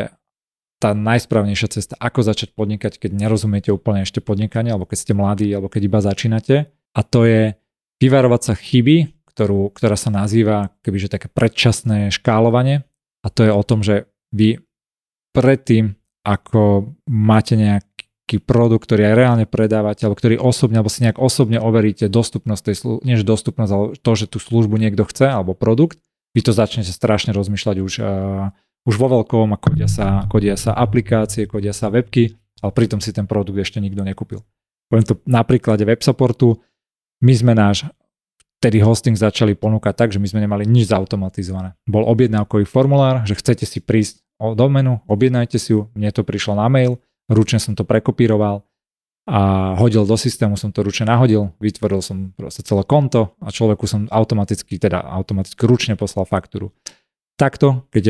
tá 0.78 0.94
najsprávnejšia 0.94 1.68
cesta, 1.78 1.94
ako 1.98 2.26
začať 2.26 2.54
podnikať, 2.54 2.98
keď 2.98 3.10
nerozumiete 3.14 3.70
úplne 3.70 4.02
ešte 4.02 4.18
podnikanie, 4.18 4.74
alebo 4.74 4.86
keď 4.86 4.98
ste 4.98 5.14
mladí, 5.14 5.46
alebo 5.50 5.70
keď 5.70 5.82
iba 5.86 6.00
začínate. 6.02 6.54
A 6.94 7.00
to 7.06 7.22
je 7.22 7.54
vyvarovať 8.02 8.40
sa 8.42 8.54
chyby, 8.58 9.14
ktorú, 9.30 9.70
ktorá 9.70 9.94
sa 9.94 10.10
nazýva 10.10 10.74
kebyže 10.82 11.06
také 11.06 11.30
predčasné 11.30 12.10
škálovanie. 12.10 12.82
A 13.22 13.30
to 13.30 13.46
je 13.46 13.54
o 13.54 13.62
tom, 13.62 13.86
že 13.86 14.10
vy 14.34 14.58
predtým, 15.30 15.94
ako 16.26 16.94
máte 17.06 17.54
nejaký 18.22 18.38
produkt, 18.48 18.86
ktorý 18.88 19.12
aj 19.12 19.14
reálne 19.18 19.46
predávate, 19.50 20.06
alebo 20.06 20.16
ktorý 20.16 20.38
osobne, 20.38 20.80
alebo 20.80 20.88
si 20.88 21.04
nejak 21.04 21.20
osobne 21.20 21.58
overíte 21.60 22.06
dostupnosť 22.08 22.62
tej 22.64 22.76
služby, 22.80 23.02
než 23.04 23.20
dostupnosť, 23.26 23.70
ale 23.74 23.84
to, 23.98 24.12
že 24.14 24.26
tú 24.30 24.38
službu 24.40 24.78
niekto 24.78 25.04
chce, 25.04 25.26
alebo 25.28 25.52
produkt, 25.52 26.00
vy 26.32 26.40
to 26.40 26.54
začnete 26.54 26.88
strašne 26.88 27.36
rozmýšľať 27.36 27.76
už 27.82 27.92
uh, 28.00 28.48
už 28.82 28.94
vo 28.98 29.06
veľkom 29.20 29.54
a 29.54 29.58
kodia 29.58 29.86
sa, 29.86 30.26
kodia 30.26 30.58
sa 30.58 30.74
aplikácie, 30.74 31.46
kodia 31.46 31.70
sa 31.70 31.86
webky, 31.90 32.34
ale 32.62 32.72
pritom 32.74 32.98
si 32.98 33.14
ten 33.14 33.30
produkt 33.30 33.58
ešte 33.62 33.78
nikto 33.78 34.02
nekúpil. 34.02 34.42
Poviem 34.90 35.06
to 35.06 35.14
na 35.24 35.46
príklade 35.46 35.86
web 35.86 36.02
supportu. 36.02 36.58
My 37.22 37.32
sme 37.32 37.54
náš 37.54 37.86
vtedy 38.58 38.82
hosting 38.82 39.14
začali 39.14 39.54
ponúkať 39.54 39.94
tak, 39.94 40.08
že 40.10 40.18
my 40.18 40.26
sme 40.26 40.42
nemali 40.42 40.66
nič 40.66 40.90
zautomatizované. 40.90 41.78
Bol 41.86 42.06
objednávkový 42.06 42.66
formulár, 42.66 43.22
že 43.26 43.38
chcete 43.38 43.66
si 43.66 43.78
prísť 43.78 44.22
o 44.42 44.58
domenu, 44.58 44.98
objednajte 45.06 45.58
si 45.58 45.74
ju, 45.74 45.90
mne 45.94 46.10
to 46.10 46.26
prišlo 46.26 46.58
na 46.58 46.66
mail, 46.66 46.98
ručne 47.30 47.62
som 47.62 47.76
to 47.76 47.84
prekopíroval 47.86 48.64
a 49.22 49.72
hodil 49.78 50.02
do 50.02 50.18
systému, 50.18 50.58
som 50.58 50.74
to 50.74 50.82
ručne 50.82 51.06
nahodil, 51.06 51.54
vytvoril 51.62 52.02
som 52.02 52.34
proste 52.34 52.66
celé 52.66 52.82
konto 52.82 53.38
a 53.38 53.54
človeku 53.54 53.86
som 53.86 54.10
automaticky, 54.10 54.82
teda 54.82 54.98
automaticky 54.98 55.62
ručne 55.62 55.94
poslal 55.94 56.26
faktúru. 56.26 56.74
Takto, 57.38 57.86
keď 57.94 58.04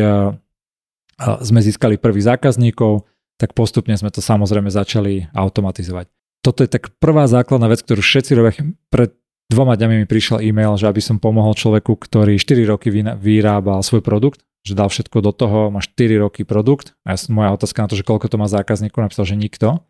sme 1.45 1.61
získali 1.61 2.01
prvých 2.01 2.33
zákazníkov, 2.33 3.05
tak 3.37 3.53
postupne 3.53 3.93
sme 3.93 4.09
to 4.09 4.25
samozrejme 4.25 4.73
začali 4.73 5.29
automatizovať. 5.37 6.09
Toto 6.41 6.65
je 6.65 6.71
tak 6.73 6.97
prvá 6.97 7.29
základná 7.29 7.69
vec, 7.69 7.85
ktorú 7.85 8.01
všetci 8.03 8.33
robia. 8.33 8.65
Pred 8.89 9.13
dvoma 9.53 9.77
dňami 9.77 10.03
mi 10.03 10.07
prišiel 10.09 10.41
e-mail, 10.41 10.75
že 10.81 10.89
aby 10.89 11.05
som 11.05 11.21
pomohol 11.21 11.53
človeku, 11.53 11.93
ktorý 11.93 12.41
4 12.41 12.73
roky 12.73 12.89
vyrábal 13.21 13.85
svoj 13.85 14.01
produkt, 14.01 14.43
že 14.63 14.79
dal 14.79 14.87
všetko 14.87 15.19
do 15.23 15.33
toho, 15.35 15.59
má 15.75 15.83
4 15.83 16.23
roky 16.23 16.47
produkt. 16.47 16.95
A 17.03 17.15
ja, 17.15 17.19
moja 17.31 17.55
otázka 17.55 17.83
na 17.83 17.89
to, 17.91 17.99
že 17.99 18.07
koľko 18.07 18.31
to 18.31 18.37
má 18.39 18.47
zákazníkov, 18.47 19.03
napísal, 19.03 19.27
že 19.27 19.35
nikto. 19.35 19.83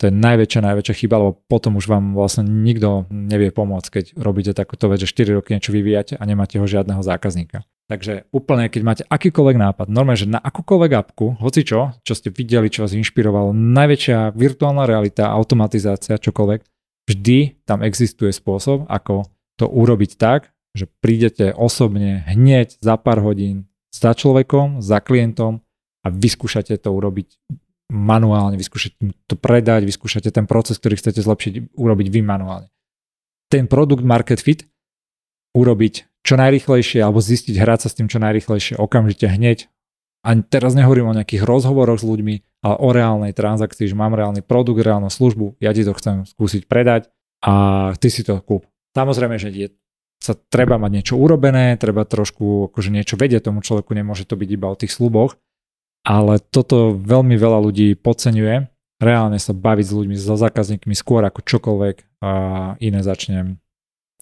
To 0.00 0.08
je 0.08 0.16
najväčšia, 0.16 0.64
najväčšia 0.64 0.94
chyba, 1.04 1.20
lebo 1.20 1.32
potom 1.44 1.76
už 1.76 1.84
vám 1.84 2.16
vlastne 2.16 2.48
nikto 2.48 3.04
nevie 3.12 3.52
pomôcť, 3.52 3.88
keď 3.92 4.04
robíte 4.16 4.56
takúto 4.56 4.88
vec, 4.88 5.04
že 5.04 5.12
4 5.12 5.36
roky 5.36 5.52
niečo 5.52 5.76
vyvíjate 5.76 6.16
a 6.16 6.24
nemáte 6.24 6.56
ho 6.56 6.64
žiadneho 6.64 7.04
zákazníka. 7.04 7.68
Takže 7.92 8.24
úplne, 8.32 8.72
keď 8.72 8.82
máte 8.86 9.04
akýkoľvek 9.04 9.56
nápad, 9.60 9.86
normálne, 9.92 10.16
že 10.16 10.30
na 10.30 10.40
akúkoľvek 10.40 10.92
apku, 10.96 11.36
hoci 11.36 11.68
čo, 11.68 11.92
čo 12.00 12.14
ste 12.16 12.32
videli, 12.32 12.72
čo 12.72 12.88
vás 12.88 12.96
inšpirovalo, 12.96 13.52
najväčšia 13.52 14.32
virtuálna 14.32 14.88
realita, 14.88 15.28
automatizácia, 15.28 16.16
čokoľvek, 16.16 16.64
vždy 17.04 17.66
tam 17.68 17.84
existuje 17.84 18.32
spôsob, 18.32 18.88
ako 18.88 19.28
to 19.60 19.68
urobiť 19.68 20.16
tak, 20.16 20.48
že 20.72 20.86
prídete 21.02 21.50
osobne 21.52 22.24
hneď 22.30 22.78
za 22.80 22.94
pár 22.96 23.20
hodín 23.20 23.69
za 23.90 24.14
človekom, 24.14 24.80
za 24.80 25.02
klientom 25.02 25.60
a 26.02 26.08
vyskúšate 26.08 26.78
to 26.78 26.90
urobiť 26.94 27.36
manuálne, 27.90 28.54
vyskúšate 28.54 28.96
to 29.26 29.34
predať, 29.34 29.82
vyskúšate 29.84 30.30
ten 30.30 30.46
proces, 30.46 30.78
ktorý 30.78 30.94
chcete 30.96 31.20
zlepšiť, 31.20 31.74
urobiť 31.74 32.06
vy 32.08 32.20
manuálne. 32.22 32.70
Ten 33.50 33.66
produkt 33.66 34.06
market 34.06 34.38
fit 34.38 34.70
urobiť 35.58 36.06
čo 36.22 36.38
najrychlejšie 36.38 37.02
alebo 37.02 37.18
zistiť 37.18 37.58
hrať 37.58 37.78
sa 37.82 37.88
s 37.90 37.96
tým 37.98 38.06
čo 38.06 38.22
najrychlejšie, 38.22 38.78
okamžite 38.78 39.26
hneď. 39.26 39.66
A 40.20 40.36
teraz 40.36 40.76
nehovorím 40.76 41.10
o 41.10 41.16
nejakých 41.16 41.48
rozhovoroch 41.48 41.98
s 41.98 42.06
ľuďmi, 42.06 42.34
ale 42.60 42.76
o 42.76 42.88
reálnej 42.92 43.32
transakcii, 43.32 43.88
že 43.88 43.96
mám 43.96 44.12
reálny 44.12 44.44
produkt, 44.44 44.84
reálnu 44.84 45.08
službu, 45.08 45.56
ja 45.64 45.72
ti 45.72 45.80
to 45.80 45.96
chcem 45.96 46.28
skúsiť 46.28 46.68
predať 46.68 47.08
a 47.40 47.88
ty 47.96 48.12
si 48.12 48.20
to 48.20 48.36
kúp. 48.44 48.68
Samozrejme, 48.92 49.40
že 49.40 49.48
je, 49.48 49.72
sa 50.20 50.36
treba 50.36 50.76
mať 50.76 50.90
niečo 51.00 51.14
urobené, 51.16 51.80
treba 51.80 52.04
trošku 52.04 52.68
akože 52.70 52.92
niečo 52.92 53.16
vedieť 53.16 53.48
tomu 53.48 53.64
človeku, 53.64 53.96
nemôže 53.96 54.28
to 54.28 54.36
byť 54.36 54.48
iba 54.52 54.68
o 54.68 54.76
tých 54.76 54.92
sluboch, 54.92 55.40
ale 56.04 56.38
toto 56.38 56.92
veľmi 56.92 57.40
veľa 57.40 57.58
ľudí 57.64 57.96
podceňuje. 57.96 58.68
Reálne 59.00 59.40
sa 59.40 59.56
baviť 59.56 59.86
s 59.88 59.96
ľuďmi, 59.96 60.14
so 60.20 60.36
zákazníkmi 60.36 60.92
skôr 60.92 61.24
ako 61.24 61.40
čokoľvek 61.40 62.20
iné 62.84 63.00
začnem 63.00 63.56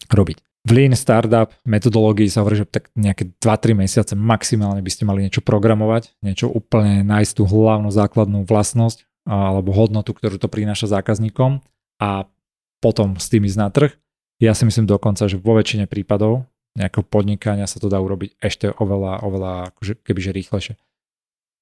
robiť. 0.06 0.38
V 0.68 0.70
Lean 0.70 0.94
Startup 0.94 1.50
metodológii 1.66 2.30
sa 2.30 2.46
hovorí, 2.46 2.62
že 2.62 2.68
tak 2.68 2.94
nejaké 2.94 3.34
2-3 3.42 3.74
mesiace 3.74 4.12
maximálne 4.14 4.78
by 4.78 4.90
ste 4.92 5.02
mali 5.02 5.26
niečo 5.26 5.42
programovať, 5.42 6.14
niečo 6.22 6.46
úplne 6.46 7.02
nájsť 7.02 7.32
tú 7.34 7.42
hlavnú 7.42 7.90
základnú 7.90 8.46
vlastnosť 8.46 9.02
alebo 9.26 9.74
hodnotu, 9.74 10.14
ktorú 10.14 10.38
to 10.38 10.46
prináša 10.46 10.86
zákazníkom 10.86 11.58
a 11.98 12.30
potom 12.78 13.18
s 13.18 13.26
tým 13.26 13.50
ísť 13.50 13.58
na 13.58 13.68
trh. 13.74 13.98
Ja 14.38 14.54
si 14.54 14.62
myslím 14.62 14.86
dokonca, 14.86 15.26
že 15.26 15.38
vo 15.38 15.58
väčšine 15.58 15.90
prípadov 15.90 16.46
nejakého 16.78 17.02
podnikania 17.02 17.66
sa 17.66 17.82
to 17.82 17.90
dá 17.90 17.98
urobiť 17.98 18.38
ešte 18.38 18.70
oveľa, 18.70 19.26
oveľa 19.26 19.52
akože 19.74 19.98
kebyže 19.98 20.30
rýchlejšie 20.30 20.74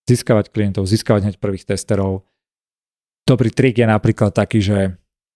získavať 0.07 0.55
klientov, 0.55 0.87
získavať 0.87 1.21
hneď 1.27 1.37
prvých 1.43 1.67
testerov. 1.67 2.23
Dobrý 3.27 3.51
trik 3.51 3.75
je 3.83 3.87
napríklad 3.91 4.31
taký, 4.31 4.63
že 4.63 4.79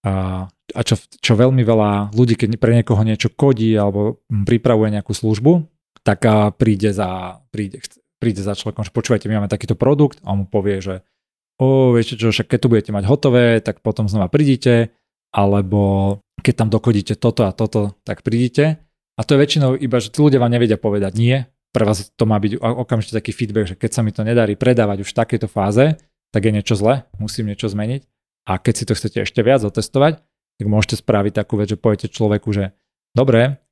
a, 0.07 0.46
a 0.48 0.81
čo, 0.87 0.96
čo 0.96 1.33
veľmi 1.35 1.61
veľa 1.66 2.14
ľudí, 2.14 2.38
keď 2.38 2.57
pre 2.57 2.72
niekoho 2.79 3.03
niečo 3.03 3.29
kodí 3.35 3.74
alebo 3.74 4.22
pripravuje 4.31 4.94
nejakú 4.94 5.12
službu, 5.12 5.66
tak 6.07 6.24
a 6.24 6.55
príde, 6.55 6.94
za, 6.94 7.42
príde, 7.50 7.83
príde 8.22 8.40
za 8.40 8.55
človekom, 8.55 8.87
že 8.87 8.94
počúvajte, 8.94 9.29
my 9.29 9.42
máme 9.42 9.50
takýto 9.50 9.74
produkt 9.76 10.22
a 10.22 10.33
on 10.33 10.44
mu 10.44 10.46
povie, 10.46 10.81
že 10.81 10.94
o, 11.61 11.92
viete 11.92 12.16
čo, 12.16 12.31
však 12.33 12.48
keď 12.48 12.59
to 12.62 12.70
budete 12.70 12.90
mať 12.94 13.05
hotové, 13.11 13.59
tak 13.61 13.83
potom 13.85 14.07
znova 14.07 14.31
prídite, 14.31 14.94
alebo 15.35 16.16
keď 16.40 16.64
tam 16.64 16.68
dokodíte 16.72 17.14
toto 17.16 17.46
a 17.46 17.53
toto, 17.53 17.96
tak 18.03 18.24
prídite. 18.24 18.81
A 19.16 19.22
to 19.22 19.37
je 19.37 19.42
väčšinou 19.42 19.76
iba, 19.76 20.00
že 20.00 20.09
tí 20.09 20.18
ľudia 20.24 20.40
vám 20.40 20.53
nevedia 20.53 20.81
povedať 20.81 21.12
nie, 21.16 21.44
pre 21.70 21.87
vás 21.87 22.11
to 22.18 22.24
má 22.26 22.38
byť 22.42 22.59
okamžite 22.59 23.14
taký 23.14 23.31
feedback, 23.31 23.70
že 23.70 23.79
keď 23.79 23.90
sa 23.94 24.03
mi 24.03 24.11
to 24.11 24.26
nedarí 24.26 24.59
predávať 24.59 25.07
už 25.07 25.11
v 25.14 25.18
takejto 25.22 25.46
fáze, 25.46 25.94
tak 26.35 26.46
je 26.46 26.53
niečo 26.55 26.74
zle, 26.74 27.07
musím 27.18 27.50
niečo 27.50 27.70
zmeniť. 27.70 28.03
A 28.50 28.59
keď 28.59 28.74
si 28.74 28.85
to 28.87 28.92
chcete 28.98 29.22
ešte 29.22 29.40
viac 29.46 29.62
otestovať, 29.62 30.18
tak 30.59 30.66
môžete 30.66 30.98
spraviť 30.98 31.33
takú 31.38 31.55
vec, 31.61 31.70
že 31.70 31.79
poviete 31.79 32.11
človeku, 32.11 32.50
že 32.50 32.74
dobre, 33.14 33.62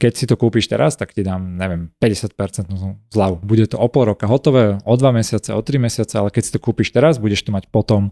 keď 0.00 0.12
si 0.16 0.24
to 0.26 0.34
kúpiš 0.34 0.66
teraz, 0.66 0.96
tak 0.98 1.14
ti 1.14 1.22
dám, 1.22 1.54
neviem, 1.60 1.92
50% 2.02 2.66
zľavu. 3.14 3.36
Bude 3.44 3.68
to 3.68 3.78
o 3.78 3.86
pol 3.86 4.10
roka 4.10 4.26
hotové, 4.26 4.80
o 4.82 4.94
2 4.96 5.14
mesiace, 5.14 5.54
o 5.54 5.60
3 5.60 5.78
mesiace, 5.78 6.14
ale 6.18 6.32
keď 6.32 6.42
si 6.42 6.52
to 6.56 6.60
kúpiš 6.60 6.90
teraz, 6.90 7.20
budeš 7.20 7.46
to 7.46 7.54
mať 7.54 7.70
potom 7.70 8.10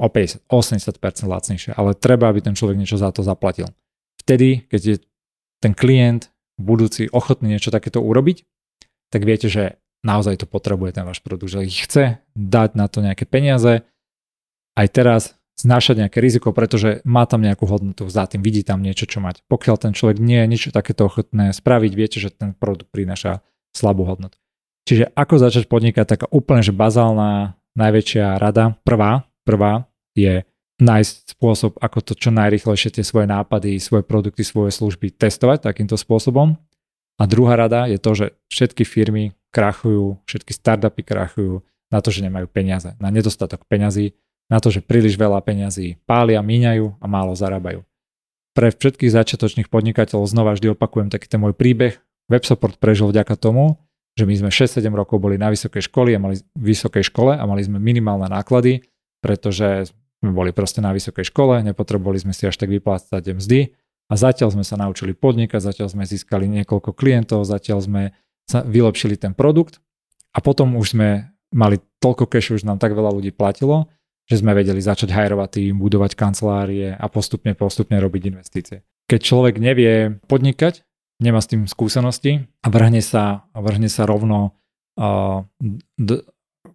o 0.00 0.08
50, 0.08 0.48
80% 0.48 1.28
lacnejšie. 1.28 1.70
Ale 1.76 1.92
treba, 1.92 2.32
aby 2.32 2.40
ten 2.40 2.56
človek 2.56 2.80
niečo 2.80 2.96
za 2.96 3.12
to 3.12 3.20
zaplatil. 3.20 3.68
Vtedy, 4.24 4.64
keď 4.72 4.80
je 4.80 4.96
ten 5.60 5.76
klient 5.76 6.32
budúci 6.56 7.12
ochotný 7.12 7.52
niečo 7.56 7.68
takéto 7.68 8.00
urobiť, 8.00 8.48
tak 9.12 9.28
viete, 9.28 9.52
že 9.52 9.76
naozaj 10.00 10.40
to 10.40 10.46
potrebuje 10.48 10.96
ten 10.96 11.04
váš 11.04 11.20
produkt, 11.20 11.52
že 11.52 11.68
ich 11.68 11.84
chce 11.84 12.24
dať 12.32 12.70
na 12.72 12.88
to 12.88 13.04
nejaké 13.04 13.28
peniaze, 13.28 13.84
aj 14.76 14.86
teraz 14.88 15.22
znášať 15.60 16.08
nejaké 16.08 16.24
riziko, 16.24 16.56
pretože 16.56 17.04
má 17.04 17.28
tam 17.28 17.44
nejakú 17.44 17.68
hodnotu 17.68 18.08
za 18.08 18.24
tým, 18.24 18.40
vidí 18.40 18.64
tam 18.64 18.80
niečo, 18.80 19.04
čo 19.04 19.20
mať. 19.20 19.44
Pokiaľ 19.44 19.76
ten 19.76 19.92
človek 19.92 20.16
nie 20.16 20.40
je 20.40 20.48
niečo 20.48 20.68
takéto 20.72 21.04
ochotné 21.04 21.52
spraviť, 21.52 21.92
viete, 21.92 22.16
že 22.16 22.32
ten 22.32 22.56
produkt 22.56 22.88
prináša 22.88 23.44
slabú 23.76 24.08
hodnotu. 24.08 24.40
Čiže 24.88 25.12
ako 25.12 25.36
začať 25.36 25.68
podnikať, 25.68 26.04
taká 26.08 26.26
úplne 26.32 26.64
že 26.64 26.72
bazálna 26.72 27.60
najväčšia 27.76 28.40
rada, 28.40 28.80
prvá, 28.82 29.28
prvá 29.44 29.89
je 30.14 30.42
nájsť 30.80 31.36
spôsob, 31.36 31.76
ako 31.76 31.98
to 32.00 32.12
čo 32.16 32.32
najrychlejšie 32.32 32.96
tie 32.98 33.04
svoje 33.04 33.28
nápady, 33.28 33.76
svoje 33.76 34.02
produkty, 34.02 34.42
svoje 34.42 34.72
služby 34.72 35.12
testovať 35.12 35.68
takýmto 35.68 35.94
spôsobom. 36.00 36.56
A 37.20 37.22
druhá 37.28 37.54
rada 37.60 37.84
je 37.84 38.00
to, 38.00 38.16
že 38.16 38.26
všetky 38.48 38.88
firmy 38.88 39.36
krachujú, 39.52 40.16
všetky 40.24 40.56
startupy 40.56 41.04
krachujú 41.04 41.60
na 41.92 42.00
to, 42.00 42.08
že 42.08 42.24
nemajú 42.24 42.48
peniaze, 42.48 42.96
na 42.96 43.12
nedostatok 43.12 43.68
peňazí, 43.68 44.16
na 44.48 44.58
to, 44.58 44.72
že 44.72 44.80
príliš 44.80 45.20
veľa 45.20 45.44
peňazí 45.44 46.00
pália, 46.08 46.40
míňajú 46.40 46.96
a 46.96 47.06
málo 47.06 47.36
zarábajú. 47.36 47.84
Pre 48.56 48.68
všetkých 48.72 49.14
začiatočných 49.14 49.68
podnikateľov 49.70 50.26
znova 50.26 50.56
vždy 50.56 50.74
opakujem 50.74 51.12
taký 51.12 51.30
ten 51.30 51.38
môj 51.38 51.54
príbeh. 51.54 52.00
WebSupport 52.26 52.78
prežil 52.82 53.10
vďaka 53.10 53.38
tomu, 53.38 53.78
že 54.18 54.26
my 54.26 54.34
sme 54.34 54.50
6-7 54.50 54.90
rokov 54.90 55.22
boli 55.22 55.38
na 55.38 55.54
vysokej 55.54 55.86
škole 55.86 56.10
a 56.14 56.18
mali, 56.18 56.42
vysokej 56.58 57.06
škole 57.06 57.38
a 57.38 57.44
mali 57.46 57.62
sme 57.62 57.78
minimálne 57.78 58.26
náklady, 58.26 58.82
pretože 59.20 59.92
sme 60.20 60.30
boli 60.36 60.52
proste 60.52 60.84
na 60.84 60.92
vysokej 60.92 61.32
škole, 61.32 61.64
nepotrebovali 61.64 62.20
sme 62.20 62.36
si 62.36 62.44
až 62.44 62.60
tak 62.60 62.68
vyplácať 62.68 63.24
mzdy 63.32 63.72
a 64.10 64.14
zatiaľ 64.18 64.52
sme 64.52 64.64
sa 64.64 64.76
naučili 64.76 65.16
podnikať, 65.16 65.60
zatiaľ 65.64 65.88
sme 65.88 66.04
získali 66.04 66.44
niekoľko 66.60 66.92
klientov, 66.92 67.48
zatiaľ 67.48 67.80
sme 67.80 68.02
sa 68.44 68.60
vylepšili 68.60 69.16
ten 69.16 69.32
produkt 69.32 69.80
a 70.36 70.44
potom 70.44 70.76
už 70.76 70.98
sme 70.98 71.32
mali 71.54 71.80
toľko 72.02 72.28
cash, 72.28 72.52
už 72.52 72.68
nám 72.68 72.78
tak 72.78 72.92
veľa 72.92 73.10
ľudí 73.16 73.32
platilo, 73.32 73.90
že 74.30 74.38
sme 74.38 74.54
vedeli 74.54 74.78
začať 74.78 75.10
hajrovať 75.10 75.48
tým, 75.58 75.74
budovať 75.82 76.14
kancelárie 76.14 76.94
a 76.94 77.06
postupne, 77.10 77.50
postupne 77.58 77.98
robiť 77.98 78.22
investície. 78.30 78.86
Keď 79.10 79.20
človek 79.24 79.58
nevie 79.58 80.22
podnikať, 80.30 80.86
nemá 81.18 81.42
s 81.42 81.50
tým 81.50 81.66
skúsenosti 81.66 82.46
a 82.62 82.66
vrhne 82.70 83.02
sa, 83.02 83.50
vrhne 83.50 83.90
sa 83.90 84.06
rovno 84.06 84.54
uh, 84.94 85.42
d- 85.98 86.22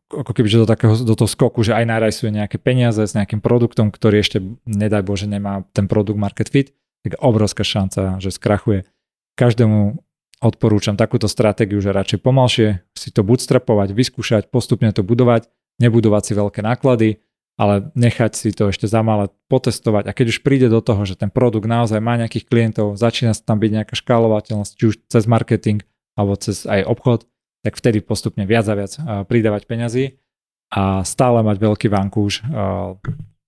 ako 0.09 0.31
keby 0.33 0.47
do, 0.49 0.65
takého, 0.65 0.93
do 0.97 1.13
toho 1.13 1.29
skoku, 1.29 1.61
že 1.61 1.77
aj 1.77 1.85
narajsuje 1.85 2.33
nejaké 2.33 2.57
peniaze 2.57 3.01
s 3.05 3.13
nejakým 3.13 3.41
produktom, 3.41 3.93
ktorý 3.93 4.21
ešte, 4.21 4.41
nedaj 4.65 5.05
Bože, 5.05 5.29
nemá 5.29 5.65
ten 5.77 5.85
produkt 5.85 6.17
market 6.17 6.49
fit, 6.49 6.73
tak 7.05 7.21
obrovská 7.21 7.61
šanca, 7.61 8.17
že 8.17 8.33
skrachuje. 8.33 8.89
Každému 9.37 10.01
odporúčam 10.41 10.97
takúto 10.97 11.29
stratégiu, 11.29 11.77
že 11.79 11.93
radšej 11.93 12.19
pomalšie 12.21 12.67
si 12.97 13.09
to 13.13 13.21
bootstrapovať, 13.21 13.93
vyskúšať, 13.93 14.49
postupne 14.49 14.89
to 14.89 15.05
budovať, 15.05 15.47
nebudovať 15.77 16.23
si 16.25 16.33
veľké 16.33 16.61
náklady, 16.65 17.09
ale 17.55 17.87
nechať 17.95 18.31
si 18.35 18.49
to 18.51 18.67
ešte 18.67 18.89
za 18.89 18.99
malé 18.99 19.31
potestovať 19.47 20.11
a 20.11 20.15
keď 20.15 20.25
už 20.35 20.43
príde 20.43 20.67
do 20.67 20.83
toho, 20.83 21.07
že 21.07 21.15
ten 21.15 21.31
produkt 21.31 21.69
naozaj 21.69 22.03
má 22.03 22.19
nejakých 22.19 22.51
klientov, 22.51 22.99
začína 22.99 23.31
tam 23.37 23.63
byť 23.63 23.71
nejaká 23.71 23.95
škálovateľnosť, 23.95 24.71
či 24.75 24.83
už 24.91 24.95
cez 25.07 25.23
marketing 25.23 25.79
alebo 26.19 26.35
cez 26.35 26.67
aj 26.67 26.83
obchod, 26.83 27.23
tak 27.65 27.73
vtedy 27.81 28.05
postupne 28.05 28.45
viac 28.45 28.69
a 28.69 28.77
viac 28.77 28.93
pridávať 29.25 29.65
peňazí 29.65 30.21
a 30.69 31.01
stále 31.01 31.41
mať 31.41 31.57
veľký 31.57 31.87
vankúš 31.89 32.45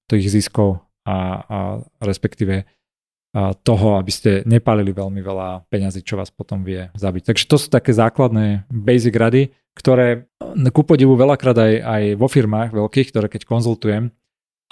tých 0.09 0.25
ziskov 0.33 0.81
a, 1.05 1.17
a 1.45 1.57
respektíve 2.01 2.65
toho, 3.61 4.01
aby 4.01 4.09
ste 4.09 4.41
nepalili 4.49 4.89
veľmi 4.89 5.21
veľa 5.21 5.69
peňazí, 5.69 6.01
čo 6.01 6.17
vás 6.17 6.33
potom 6.33 6.65
vie 6.65 6.89
zabiť. 6.97 7.29
Takže 7.29 7.45
to 7.45 7.57
sú 7.61 7.67
také 7.69 7.93
základné 7.93 8.65
basic 8.73 9.13
rady, 9.13 9.53
ktoré 9.77 10.25
ku 10.73 10.81
podivu 10.81 11.13
veľakrát 11.13 11.53
aj, 11.53 11.73
aj 11.85 12.03
vo 12.17 12.25
firmách 12.25 12.73
veľkých, 12.73 13.13
ktoré 13.13 13.29
keď 13.29 13.45
konzultujem 13.45 14.09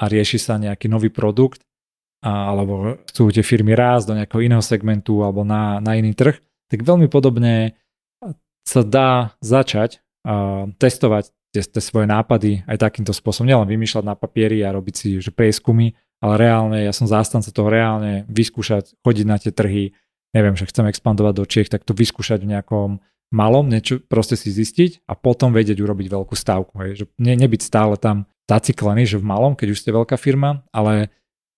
a 0.02 0.04
rieši 0.10 0.42
sa 0.42 0.58
nejaký 0.58 0.90
nový 0.90 1.14
produkt, 1.14 1.62
a, 2.26 2.50
alebo 2.50 2.98
chcú 3.06 3.30
tie 3.30 3.46
firmy 3.46 3.78
rásť 3.78 4.10
do 4.10 4.18
nejakého 4.18 4.42
iného 4.42 4.64
segmentu 4.66 5.22
alebo 5.22 5.46
na, 5.46 5.78
na 5.78 5.94
iný 5.94 6.18
trh, 6.18 6.42
tak 6.66 6.82
veľmi 6.82 7.06
podobne 7.06 7.78
sa 8.66 8.82
dá 8.82 9.38
začať 9.40 10.02
uh, 10.26 10.68
testovať 10.82 11.32
tie, 11.56 11.64
tie 11.64 11.82
svoje 11.82 12.10
nápady 12.10 12.68
aj 12.68 12.82
takýmto 12.82 13.16
spôsobom. 13.16 13.48
Nielen 13.48 13.70
vymýšľať 13.70 14.04
na 14.04 14.18
papieri 14.20 14.60
a 14.66 14.76
robiť 14.76 14.96
si 14.98 15.08
že 15.24 15.32
prieskumy, 15.32 15.96
ale 16.20 16.34
reálne, 16.36 16.84
ja 16.84 16.92
som 16.92 17.08
zástanca 17.08 17.48
toho 17.54 17.72
reálne 17.72 18.28
vyskúšať, 18.28 19.00
chodiť 19.06 19.26
na 19.30 19.38
tie 19.40 19.56
trhy, 19.56 19.96
neviem, 20.36 20.60
že 20.60 20.68
chcem 20.68 20.90
expandovať 20.92 21.34
do 21.38 21.46
Čiech, 21.48 21.72
tak 21.72 21.88
to 21.88 21.96
vyskúšať 21.96 22.44
v 22.44 22.52
nejakom 22.58 22.90
malom, 23.32 23.72
niečo 23.72 24.04
proste 24.04 24.36
si 24.36 24.52
zistiť 24.52 25.08
a 25.08 25.16
potom 25.16 25.56
vedieť 25.56 25.80
urobiť 25.80 26.08
veľkú 26.12 26.36
stávku. 26.36 26.76
Hej. 26.84 26.92
Že 27.00 27.06
ne, 27.24 27.34
nebyť 27.40 27.62
stále 27.64 27.96
tam 27.96 28.28
zaciklení, 28.46 29.08
že 29.08 29.18
v 29.18 29.26
malom, 29.26 29.58
keď 29.58 29.68
už 29.74 29.82
ste 29.82 29.96
veľká 29.96 30.20
firma, 30.20 30.66
ale 30.76 31.10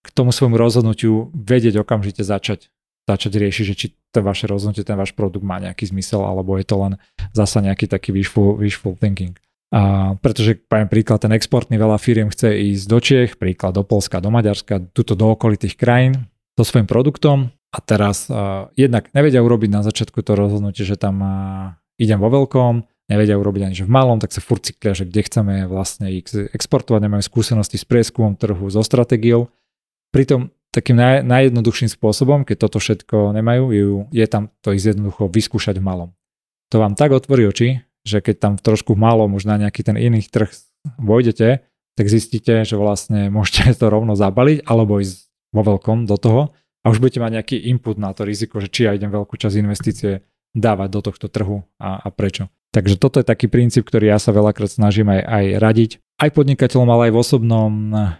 k 0.06 0.10
tomu 0.15 0.32
svojmu 0.32 0.56
rozhodnutiu 0.56 1.34
vedieť 1.36 1.84
okamžite 1.84 2.24
začať, 2.24 2.72
začať 3.10 3.32
riešiť, 3.36 3.65
že 3.67 3.76
či 3.76 3.88
to 4.18 4.26
vaše 4.26 4.50
rozhodnutie, 4.50 4.82
ten 4.82 4.98
váš 4.98 5.14
produkt 5.14 5.46
má 5.46 5.62
nejaký 5.62 5.94
zmysel, 5.94 6.26
alebo 6.26 6.58
je 6.58 6.66
to 6.66 6.76
len 6.82 6.94
zasa 7.38 7.62
nejaký 7.62 7.86
taký 7.86 8.10
wishful, 8.10 8.58
wishful 8.58 8.98
thinking. 8.98 9.38
A 9.70 10.16
pretože, 10.24 10.56
poviem 10.58 10.88
príklad, 10.88 11.22
ten 11.22 11.36
exportný 11.36 11.76
veľa 11.78 12.00
firiem 12.00 12.32
chce 12.32 12.56
ísť 12.56 12.86
do 12.88 13.00
Čech, 13.04 13.32
príklad 13.36 13.76
do 13.76 13.84
Polska, 13.84 14.24
do 14.24 14.32
Maďarska, 14.32 14.90
tuto 14.96 15.14
do 15.14 15.36
okolitých 15.36 15.76
krajín 15.76 16.26
so 16.56 16.64
svojím 16.64 16.88
produktom 16.88 17.52
a 17.70 17.78
teraz 17.84 18.32
uh, 18.32 18.72
jednak 18.80 19.12
nevedia 19.12 19.44
urobiť 19.44 19.70
na 19.70 19.84
začiatku 19.84 20.24
to 20.24 20.40
rozhodnutie, 20.40 20.88
že 20.88 20.96
tam 20.96 21.20
uh, 21.20 21.30
idem 22.00 22.16
vo 22.16 22.32
veľkom, 22.32 22.88
nevedia 23.12 23.36
urobiť 23.36 23.62
ani 23.68 23.76
že 23.76 23.84
v 23.84 23.92
malom, 23.92 24.24
tak 24.24 24.32
sa 24.32 24.40
furt 24.40 24.64
cyklia, 24.64 24.96
že 24.96 25.04
kde 25.04 25.22
chceme 25.28 25.54
vlastne 25.68 26.16
ich 26.16 26.32
exportovať, 26.32 27.04
nemajú 27.04 27.24
skúsenosti 27.28 27.76
s 27.76 27.84
prieskumom 27.84 28.40
trhu, 28.40 28.72
so 28.72 28.80
stratégiou. 28.80 29.52
Pritom 30.16 30.48
takým 30.72 30.98
naj, 31.00 31.24
najjednoduchším 31.26 31.90
spôsobom, 31.90 32.44
keď 32.44 32.68
toto 32.68 32.78
všetko 32.78 33.34
nemajú, 33.34 33.72
je, 34.14 34.26
tam 34.28 34.54
to 34.62 34.76
ich 34.76 34.84
jednoducho 34.84 35.32
vyskúšať 35.32 35.80
v 35.80 35.88
malom. 35.88 36.10
To 36.72 36.84
vám 36.84 37.00
tak 37.00 37.16
otvorí 37.16 37.48
oči, 37.48 37.88
že 38.04 38.20
keď 38.20 38.36
tam 38.40 38.54
trošku 38.60 38.96
málo 38.96 39.28
už 39.28 39.48
na 39.48 39.60
nejaký 39.60 39.84
ten 39.84 39.96
iný 40.00 40.24
trh 40.24 40.52
vojdete, 41.00 41.64
tak 41.98 42.06
zistíte, 42.08 42.64
že 42.64 42.76
vlastne 42.78 43.28
môžete 43.34 43.74
to 43.82 43.88
rovno 43.90 44.14
zabaliť 44.14 44.64
alebo 44.68 45.02
ísť 45.02 45.28
vo 45.56 45.62
veľkom 45.64 46.06
do 46.06 46.16
toho 46.20 46.42
a 46.84 46.92
už 46.92 47.04
budete 47.04 47.20
mať 47.20 47.32
nejaký 47.42 47.58
input 47.72 48.00
na 48.00 48.16
to 48.16 48.24
riziko, 48.24 48.64
že 48.64 48.72
či 48.72 48.88
ja 48.88 48.96
idem 48.96 49.12
veľkú 49.12 49.36
časť 49.36 49.56
investície 49.60 50.24
dávať 50.56 50.90
do 50.92 51.00
tohto 51.04 51.28
trhu 51.28 51.68
a, 51.82 52.00
a 52.00 52.08
prečo. 52.14 52.48
Takže 52.72 53.00
toto 53.00 53.18
je 53.18 53.26
taký 53.26 53.48
princíp, 53.50 53.88
ktorý 53.88 54.12
ja 54.12 54.20
sa 54.20 54.36
veľakrát 54.36 54.70
snažím 54.70 55.10
aj, 55.10 55.22
aj 55.24 55.46
radiť. 55.58 55.92
Aj 56.18 56.34
podnikateľom, 56.34 56.90
ale 56.90 57.02
aj 57.10 57.14
v 57.14 57.22
osobnom 57.22 57.74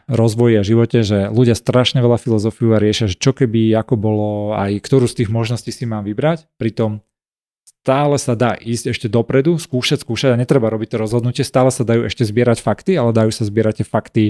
rozvoji 0.06 0.62
a 0.62 0.64
živote, 0.64 1.02
že 1.02 1.34
ľudia 1.34 1.58
strašne 1.58 1.98
veľa 1.98 2.22
filozofiu 2.22 2.78
a 2.78 2.82
riešia, 2.82 3.10
že 3.10 3.18
čo 3.18 3.34
keby, 3.34 3.74
ako 3.74 3.98
bolo, 3.98 4.30
aj 4.54 4.78
ktorú 4.86 5.10
z 5.10 5.26
tých 5.26 5.34
možností 5.34 5.74
si 5.74 5.90
mám 5.90 6.06
vybrať. 6.06 6.46
Pritom 6.62 7.02
stále 7.66 8.22
sa 8.22 8.38
dá 8.38 8.54
ísť 8.54 8.94
ešte 8.94 9.08
dopredu, 9.10 9.58
skúšať, 9.58 10.06
skúšať 10.06 10.36
a 10.36 10.40
netreba 10.40 10.70
robiť 10.70 10.94
to 10.94 10.98
rozhodnutie, 11.02 11.42
stále 11.42 11.74
sa 11.74 11.82
dajú 11.82 12.06
ešte 12.06 12.22
zbierať 12.22 12.62
fakty, 12.62 12.94
ale 13.00 13.18
dajú 13.18 13.34
sa 13.34 13.50
zbierať 13.50 13.82
tie 13.82 13.88
fakty 13.88 14.24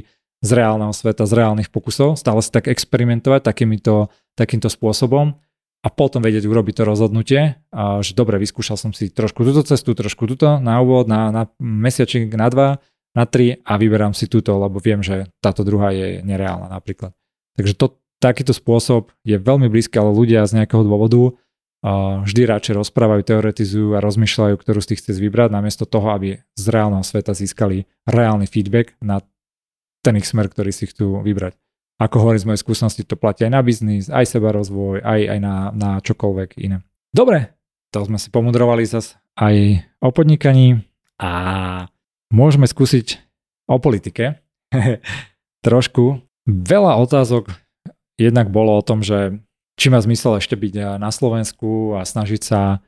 z 0.45 0.49
reálneho 0.53 0.93
sveta, 0.93 1.25
z 1.25 1.33
reálnych 1.35 1.73
pokusov, 1.73 2.15
stále 2.15 2.39
sa 2.45 2.61
tak 2.61 2.69
experimentovať 2.69 3.41
takýmito, 3.43 4.13
takýmto 4.37 4.69
spôsobom 4.69 5.41
a 5.81 5.87
potom 5.89 6.21
vedieť 6.21 6.45
urobiť 6.45 6.79
to 6.79 6.83
rozhodnutie, 6.85 7.57
a 7.73 7.99
že 8.05 8.13
dobre, 8.13 8.37
vyskúšal 8.37 8.77
som 8.77 8.93
si 8.93 9.09
trošku 9.09 9.41
túto 9.41 9.65
cestu, 9.65 9.97
trošku 9.97 10.29
túto 10.29 10.61
na 10.61 10.77
úvod, 10.77 11.09
na, 11.09 11.33
na 11.33 11.49
mesiačik, 11.57 12.29
na 12.37 12.47
dva, 12.53 12.69
na 13.17 13.25
tri 13.25 13.57
a 13.65 13.81
vyberám 13.81 14.13
si 14.13 14.29
túto, 14.29 14.53
lebo 14.53 14.77
viem, 14.77 15.01
že 15.01 15.25
táto 15.41 15.65
druhá 15.65 15.89
je 15.89 16.21
nereálna 16.21 16.69
napríklad. 16.69 17.17
Takže 17.57 17.73
to, 17.73 17.97
takýto 18.21 18.53
spôsob 18.53 19.09
je 19.25 19.41
veľmi 19.41 19.65
blízky, 19.65 19.97
ale 19.97 20.13
ľudia 20.13 20.45
z 20.45 20.61
nejakého 20.61 20.85
dôvodu 20.85 21.33
vždy 22.25 22.41
radšej 22.49 22.73
rozprávajú, 22.77 23.21
teoretizujú 23.25 23.97
a 23.97 24.03
rozmýšľajú, 24.03 24.55
ktorú 24.57 24.79
z 24.81 24.89
tých 24.93 24.99
chce 25.05 25.17
vybrať, 25.17 25.49
namiesto 25.53 25.85
toho, 25.85 26.13
aby 26.13 26.41
z 26.57 26.65
reálneho 26.69 27.05
sveta 27.05 27.37
získali 27.37 27.85
reálny 28.09 28.49
feedback 28.49 28.97
na 29.01 29.21
ten 30.01 30.17
ich 30.17 30.25
smer, 30.25 30.49
ktorý 30.49 30.73
si 30.73 30.89
chcú 30.89 31.21
vybrať. 31.21 31.57
Ako 31.97 32.21
hovorím 32.21 32.41
z 32.41 32.47
mojej 32.53 32.61
skúsenosti, 32.61 33.01
to 33.05 33.17
platí 33.17 33.45
aj 33.45 33.53
na 33.53 33.61
biznis, 33.65 34.09
aj 34.09 34.25
seba 34.29 34.53
rozvoj, 34.53 35.01
aj, 35.01 35.21
aj 35.37 35.39
na, 35.41 35.55
na 35.73 35.89
čokoľvek 36.01 36.61
iné. 36.61 36.85
Dobre, 37.09 37.57
to 37.89 38.05
sme 38.05 38.21
si 38.21 38.29
pomudrovali 38.29 38.85
zase 38.85 39.17
aj 39.37 39.85
o 40.01 40.09
podnikaní 40.09 40.81
a 41.21 41.31
môžeme 42.31 42.67
skúsiť 42.67 43.21
o 43.67 43.77
politike. 43.79 44.39
Trošku. 45.67 46.23
Veľa 46.47 46.95
otázok 47.03 47.51
jednak 48.15 48.47
bolo 48.49 48.79
o 48.79 48.85
tom, 48.85 49.03
že 49.03 49.39
či 49.77 49.93
má 49.93 50.01
zmysel 50.01 50.39
ešte 50.41 50.57
byť 50.57 50.73
eh, 50.75 50.85
na 50.97 51.11
Slovensku 51.13 51.99
a 51.99 52.07
snažiť 52.07 52.41
sa 52.41 52.81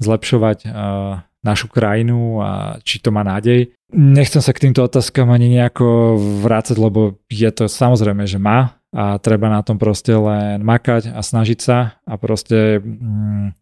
zlepšovať 0.00 0.64
uh, 0.64 1.20
našu 1.44 1.68
krajinu 1.68 2.40
a 2.40 2.80
či 2.80 3.04
to 3.04 3.12
má 3.12 3.20
nádej. 3.20 3.68
Nechcem 3.92 4.40
sa 4.40 4.56
k 4.56 4.64
týmto 4.64 4.80
otázkam 4.80 5.28
ani 5.28 5.52
nejako 5.52 6.16
vrácať, 6.40 6.80
lebo 6.80 7.20
je 7.28 7.50
to 7.52 7.68
samozrejme, 7.68 8.24
že 8.24 8.40
má 8.40 8.80
a 8.96 9.20
treba 9.20 9.52
na 9.52 9.60
tom 9.60 9.76
proste 9.76 10.16
len 10.16 10.64
makať 10.64 11.12
a 11.12 11.20
snažiť 11.20 11.58
sa 11.60 12.00
a 12.00 12.14
proste 12.16 12.80
mm, 12.80 13.60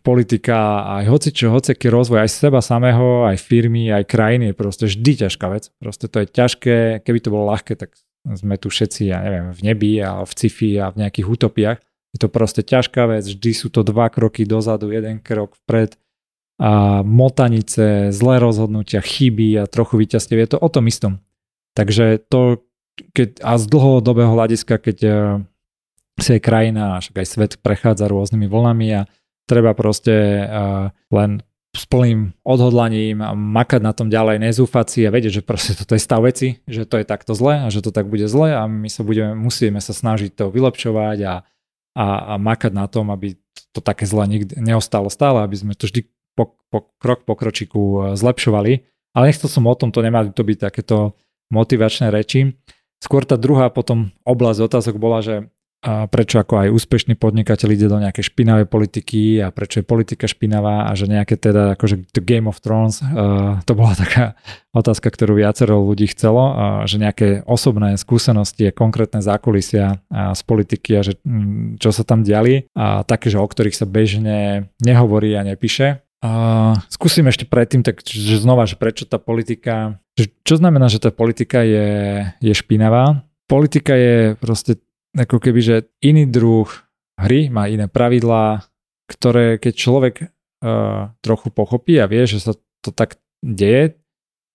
politika 0.00 0.84
aj 1.00 1.04
hocičo, 1.08 1.52
hociaký 1.52 1.92
rozvoj 1.92 2.24
aj 2.24 2.30
seba 2.30 2.60
samého, 2.64 3.28
aj 3.28 3.36
firmy, 3.40 3.92
aj 3.92 4.08
krajiny 4.08 4.52
je 4.52 4.54
proste 4.56 4.84
vždy 4.88 5.12
ťažká 5.26 5.46
vec. 5.52 5.68
Proste 5.76 6.06
to 6.08 6.24
je 6.24 6.26
ťažké, 6.28 6.76
keby 7.04 7.18
to 7.20 7.32
bolo 7.32 7.52
ľahké, 7.52 7.76
tak 7.76 7.94
sme 8.24 8.60
tu 8.60 8.68
všetci, 8.68 9.12
ja 9.12 9.24
neviem, 9.24 9.52
v 9.52 9.60
nebi 9.64 9.92
a 10.00 10.24
v 10.24 10.32
sci 10.32 10.76
a 10.76 10.92
v 10.92 11.04
nejakých 11.04 11.26
utopiách. 11.28 11.78
Je 12.10 12.18
to 12.18 12.28
proste 12.28 12.66
ťažká 12.66 13.06
vec, 13.06 13.24
vždy 13.24 13.50
sú 13.54 13.70
to 13.70 13.86
dva 13.86 14.10
kroky 14.10 14.42
dozadu, 14.42 14.90
jeden 14.90 15.22
krok 15.22 15.54
vpred 15.64 15.94
a 16.60 17.00
motanice, 17.00 18.12
zlé 18.12 18.36
rozhodnutia, 18.36 19.00
chyby 19.00 19.56
a 19.56 19.64
trochu 19.64 19.96
víťazstiev. 19.96 20.36
Je 20.44 20.50
to 20.52 20.58
o 20.60 20.68
tom 20.68 20.84
istom. 20.92 21.24
Takže 21.72 22.20
to, 22.28 22.60
keď, 23.16 23.40
a 23.40 23.56
z 23.56 23.64
dlhodobého 23.64 24.28
hľadiska, 24.36 24.76
keď 24.76 24.98
eh, 25.08 25.14
si 26.20 26.36
aj 26.36 26.42
krajina, 26.44 27.00
však 27.00 27.16
aj 27.16 27.26
svet 27.26 27.52
prechádza 27.64 28.12
rôznymi 28.12 28.44
vlnami 28.44 28.88
a 28.92 29.02
treba 29.48 29.72
proste 29.72 30.44
len 31.08 31.30
s 31.70 31.86
plným 31.86 32.34
odhodlaním 32.42 33.22
a 33.22 33.30
makať 33.30 33.80
na 33.80 33.94
tom 33.94 34.10
ďalej, 34.10 34.42
nezúfať 34.42 34.86
si 34.90 35.00
a 35.06 35.14
vedieť, 35.14 35.38
že 35.38 35.46
proste 35.46 35.78
toto 35.78 35.94
je 35.94 36.02
stav 36.02 36.18
veci, 36.26 36.58
že 36.66 36.82
to 36.82 36.98
je 36.98 37.06
takto 37.06 37.30
zle 37.38 37.62
a 37.62 37.66
že 37.70 37.78
to 37.78 37.94
tak 37.94 38.10
bude 38.10 38.26
zle 38.26 38.50
a 38.50 38.66
my 38.66 38.90
sa 38.90 39.06
budeme, 39.06 39.38
musíme 39.38 39.78
sa 39.78 39.94
snažiť 39.94 40.34
to 40.34 40.50
vylepšovať 40.50 41.18
a, 41.22 41.34
a, 41.94 42.06
a 42.26 42.34
makať 42.42 42.72
na 42.74 42.90
tom, 42.90 43.14
aby 43.14 43.38
to 43.70 43.78
také 43.78 44.02
zle 44.02 44.26
nikdy 44.26 44.58
neostalo 44.58 45.06
stále, 45.06 45.46
aby 45.46 45.54
sme 45.54 45.78
to 45.78 45.86
vždy 45.86 46.10
po, 46.34 46.58
po, 46.74 46.90
krok 46.98 47.22
po 47.22 47.38
kročiku 47.38 47.80
e, 47.80 47.98
zlepšovali. 48.18 48.72
Ale 49.14 49.30
nechcel 49.30 49.50
som 49.50 49.66
o 49.66 49.74
tom, 49.74 49.94
to 49.94 50.02
nemali 50.02 50.30
to 50.34 50.42
byť 50.42 50.58
takéto 50.58 51.18
motivačné 51.54 52.10
reči. 52.14 52.54
Skôr 53.02 53.26
tá 53.26 53.34
druhá 53.34 53.70
potom 53.70 54.14
oblasť 54.22 54.58
otázok 54.70 54.96
bola, 54.98 55.22
že 55.22 55.50
a 55.80 56.04
prečo 56.12 56.36
ako 56.36 56.60
aj 56.60 56.68
úspešný 56.76 57.16
podnikateľ 57.16 57.68
ide 57.72 57.88
do 57.88 57.96
nejakej 57.96 58.28
špinavej 58.28 58.68
politiky 58.68 59.40
a 59.40 59.48
prečo 59.48 59.80
je 59.80 59.88
politika 59.88 60.28
špinavá 60.28 60.84
a 60.84 60.92
že 60.92 61.08
nejaké 61.08 61.40
teda 61.40 61.72
akože 61.72 62.12
to 62.12 62.20
Game 62.20 62.44
of 62.44 62.60
Thrones, 62.60 63.00
uh, 63.00 63.56
to 63.64 63.72
bola 63.72 63.96
taká 63.96 64.36
otázka, 64.80 65.08
ktorú 65.08 65.40
viacero 65.40 65.80
ľudí 65.80 66.12
chcelo, 66.12 66.44
uh, 66.52 66.54
že 66.84 67.00
nejaké 67.00 67.48
osobné 67.48 67.96
skúsenosti 67.96 68.68
a 68.68 68.76
konkrétne 68.76 69.24
zákulisia 69.24 70.04
uh, 70.12 70.36
z 70.36 70.42
politiky 70.44 71.00
a 71.00 71.02
že 71.02 71.16
um, 71.24 71.80
čo 71.80 71.96
sa 71.96 72.04
tam 72.04 72.28
diali 72.28 72.68
a 72.76 73.00
také, 73.00 73.32
že 73.32 73.40
o 73.40 73.48
ktorých 73.48 73.76
sa 73.80 73.88
bežne 73.88 74.68
nehovorí 74.84 75.32
a 75.32 75.48
nepíše. 75.48 76.04
Uh, 76.20 76.76
skúsim 76.92 77.24
ešte 77.24 77.48
predtým, 77.48 77.80
tak 77.80 78.04
že 78.04 78.36
znova, 78.36 78.68
že 78.68 78.76
prečo 78.76 79.08
tá 79.08 79.16
politika, 79.16 79.96
čo 80.44 80.60
znamená, 80.60 80.92
že 80.92 81.00
tá 81.00 81.08
politika 81.08 81.64
je, 81.64 82.28
je 82.44 82.52
špinavá? 82.52 83.24
Politika 83.48 83.96
je 83.96 84.36
proste 84.36 84.76
ako 85.16 85.42
keby, 85.42 85.60
že 85.60 85.76
iný 86.04 86.30
druh 86.30 86.66
hry 87.18 87.50
má 87.50 87.66
iné 87.66 87.90
pravidlá, 87.90 88.64
ktoré 89.10 89.58
keď 89.58 89.74
človek 89.74 90.14
uh, 90.22 91.10
trochu 91.20 91.50
pochopí 91.50 91.98
a 91.98 92.06
vie, 92.06 92.24
že 92.24 92.38
sa 92.38 92.52
to 92.80 92.94
tak 92.94 93.18
deje, 93.42 93.98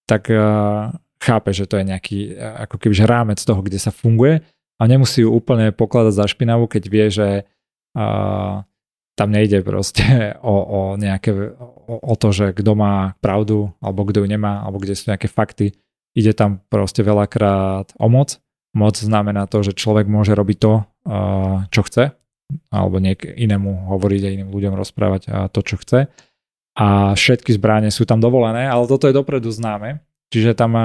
tak 0.07 0.31
uh, 0.31 0.95
chápe, 1.19 1.51
že 1.51 1.67
to 1.67 1.81
je 1.81 1.85
nejaký 1.85 2.19
uh, 2.33 2.65
ako 2.69 2.79
keby 2.79 2.93
rámec 3.03 3.39
toho, 3.43 3.59
kde 3.59 3.77
sa 3.77 3.91
funguje 3.91 4.41
a 4.79 4.81
nemusí 4.87 5.23
ju 5.23 5.29
úplne 5.31 5.75
pokladať 5.75 6.13
za 6.15 6.25
špinavu, 6.31 6.71
keď 6.71 6.83
vie, 6.87 7.05
že 7.11 7.27
uh, 7.97 8.63
tam 9.15 9.29
nejde 9.31 9.63
proste 9.63 10.03
o, 10.43 10.55
o 10.55 10.79
nejaké, 10.95 11.35
o, 11.59 11.95
o 11.99 12.15
to, 12.15 12.31
že 12.31 12.55
kto 12.55 12.71
má 12.75 13.19
pravdu, 13.19 13.75
alebo 13.83 14.07
kto 14.07 14.23
ju 14.23 14.27
nemá, 14.27 14.63
alebo 14.63 14.79
kde 14.79 14.95
sú 14.95 15.11
nejaké 15.11 15.27
fakty. 15.27 15.75
Ide 16.15 16.31
tam 16.31 16.63
proste 16.71 17.03
veľakrát 17.03 17.91
o 17.99 18.07
moc 18.07 18.39
Moc 18.75 18.99
znamená 18.99 19.47
to, 19.47 19.63
že 19.63 19.71
človek 19.71 20.05
môže 20.05 20.35
robiť 20.35 20.57
to, 20.59 20.73
čo 21.71 21.82
chce, 21.88 22.11
alebo 22.69 22.99
niek 22.99 23.23
inému 23.23 23.88
hovoriť 23.88 24.21
a 24.28 24.34
iným 24.36 24.51
ľuďom 24.51 24.76
rozprávať 24.76 25.49
to, 25.55 25.59
čo 25.63 25.80
chce. 25.80 26.11
A 26.76 27.15
všetky 27.15 27.55
zbranie 27.55 27.88
sú 27.88 28.03
tam 28.03 28.19
dovolené, 28.19 28.67
ale 28.67 28.84
toto 28.84 29.07
je 29.07 29.15
dopredu 29.15 29.47
známe. 29.47 30.03
Čiže 30.28 30.59
tam 30.59 30.76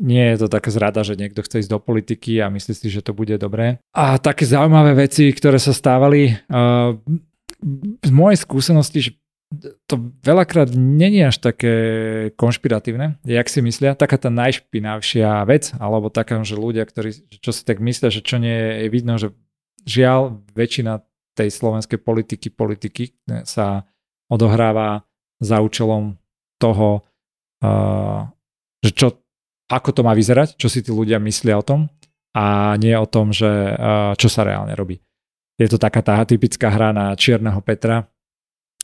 nie 0.00 0.24
je 0.32 0.42
to 0.42 0.48
taká 0.48 0.72
zrada, 0.72 1.04
že 1.04 1.20
niekto 1.20 1.44
chce 1.44 1.62
ísť 1.62 1.70
do 1.70 1.78
politiky 1.78 2.40
a 2.40 2.48
myslí 2.48 2.72
si, 2.72 2.88
že 2.88 3.04
to 3.04 3.12
bude 3.12 3.36
dobré. 3.36 3.78
A 3.92 4.16
také 4.16 4.48
zaujímavé 4.48 4.96
veci, 4.96 5.28
ktoré 5.28 5.60
sa 5.60 5.76
stávali, 5.76 6.40
z 8.00 8.10
mojej 8.12 8.38
skúsenosti, 8.40 8.98
že 9.00 9.10
to 9.86 9.94
veľakrát 10.26 10.74
není 10.74 11.22
až 11.22 11.38
také 11.38 11.74
konšpiratívne, 12.34 13.22
jak 13.22 13.46
si 13.46 13.62
myslia. 13.62 13.94
Taká 13.94 14.18
tá 14.18 14.30
najšpinavšia 14.32 15.46
vec, 15.46 15.70
alebo 15.78 16.10
taká, 16.10 16.42
že 16.42 16.58
ľudia, 16.58 16.82
ktorí 16.82 17.38
čo 17.38 17.50
si 17.54 17.62
tak 17.62 17.78
myslia, 17.78 18.10
že 18.10 18.24
čo 18.24 18.42
nie 18.42 18.84
je 18.84 18.88
vidno, 18.90 19.14
že 19.14 19.30
žiaľ 19.86 20.42
väčšina 20.56 21.06
tej 21.38 21.50
slovenskej 21.54 21.98
politiky, 22.02 22.50
politiky 22.50 23.14
sa 23.46 23.86
odohráva 24.30 25.06
za 25.38 25.62
účelom 25.62 26.18
toho, 26.58 27.02
uh, 27.62 28.30
že 28.82 28.90
čo 28.94 29.06
ako 29.70 29.90
to 29.96 30.00
má 30.04 30.12
vyzerať, 30.12 30.60
čo 30.60 30.68
si 30.68 30.84
tí 30.84 30.92
ľudia 30.92 31.16
myslia 31.24 31.56
o 31.56 31.64
tom 31.64 31.88
a 32.36 32.74
nie 32.76 32.92
o 32.98 33.08
tom, 33.08 33.32
že 33.32 33.48
čo 34.20 34.28
sa 34.28 34.44
reálne 34.44 34.76
robí. 34.76 35.00
Je 35.56 35.70
to 35.70 35.78
taká 35.78 36.02
tá 36.02 36.20
typická 36.26 36.68
hra 36.68 36.90
na 36.90 37.14
čierneho 37.14 37.62
Petra. 37.62 38.10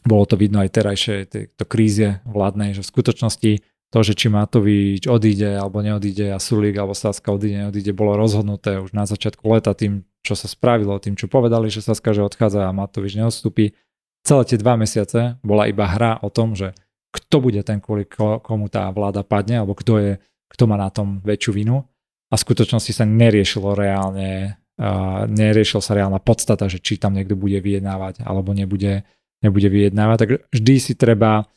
Bolo 0.06 0.24
to 0.24 0.40
vidno 0.40 0.64
aj 0.64 0.70
terajšie 0.72 1.16
tejto 1.28 1.64
kríze 1.68 2.24
vládnej, 2.24 2.72
že 2.72 2.82
v 2.84 2.90
skutočnosti 2.90 3.52
to, 3.90 3.98
že 4.06 4.14
či 4.14 4.30
Matovič 4.30 5.10
odíde 5.10 5.58
alebo 5.58 5.82
neodíde 5.82 6.30
a 6.30 6.38
Sulík 6.38 6.78
alebo 6.78 6.94
Saska 6.94 7.34
odíde, 7.34 7.66
neodíde, 7.66 7.90
bolo 7.90 8.14
rozhodnuté 8.14 8.78
už 8.78 8.94
na 8.94 9.02
začiatku 9.02 9.42
leta 9.50 9.74
tým, 9.74 10.06
čo 10.22 10.38
sa 10.38 10.46
spravilo, 10.46 10.94
tým, 11.02 11.18
čo 11.18 11.26
povedali, 11.26 11.66
že 11.68 11.82
Saska, 11.82 12.14
že 12.14 12.22
odchádza 12.22 12.70
a 12.70 12.76
Matovič 12.76 13.18
neodstúpi. 13.18 13.74
Celé 14.22 14.42
tie 14.46 14.62
dva 14.62 14.78
mesiace 14.78 15.42
bola 15.42 15.66
iba 15.66 15.90
hra 15.90 16.22
o 16.22 16.30
tom, 16.30 16.54
že 16.54 16.70
kto 17.10 17.42
bude 17.42 17.60
ten, 17.66 17.82
kvôli 17.82 18.06
komu 18.14 18.70
tá 18.70 18.86
vláda 18.94 19.26
padne, 19.26 19.58
alebo 19.58 19.74
kto, 19.74 19.98
je, 19.98 20.12
kto 20.54 20.64
má 20.70 20.78
na 20.78 20.94
tom 20.94 21.18
väčšiu 21.26 21.50
vinu. 21.50 21.82
A 22.30 22.38
v 22.38 22.44
skutočnosti 22.46 22.94
sa 22.94 23.02
neriešilo 23.02 23.74
reálne, 23.74 24.62
uh, 24.78 25.26
neriešil 25.26 25.82
sa 25.82 25.98
reálna 25.98 26.22
podstata, 26.22 26.70
že 26.70 26.78
či 26.78 26.94
tam 26.94 27.18
niekto 27.18 27.34
bude 27.34 27.58
vyjednávať 27.58 28.22
alebo 28.22 28.54
nebude, 28.54 29.02
nebude 29.40 29.68
vyjednávať. 29.68 30.16
Tak 30.20 30.30
vždy 30.52 30.74
si 30.80 30.92
treba 30.96 31.48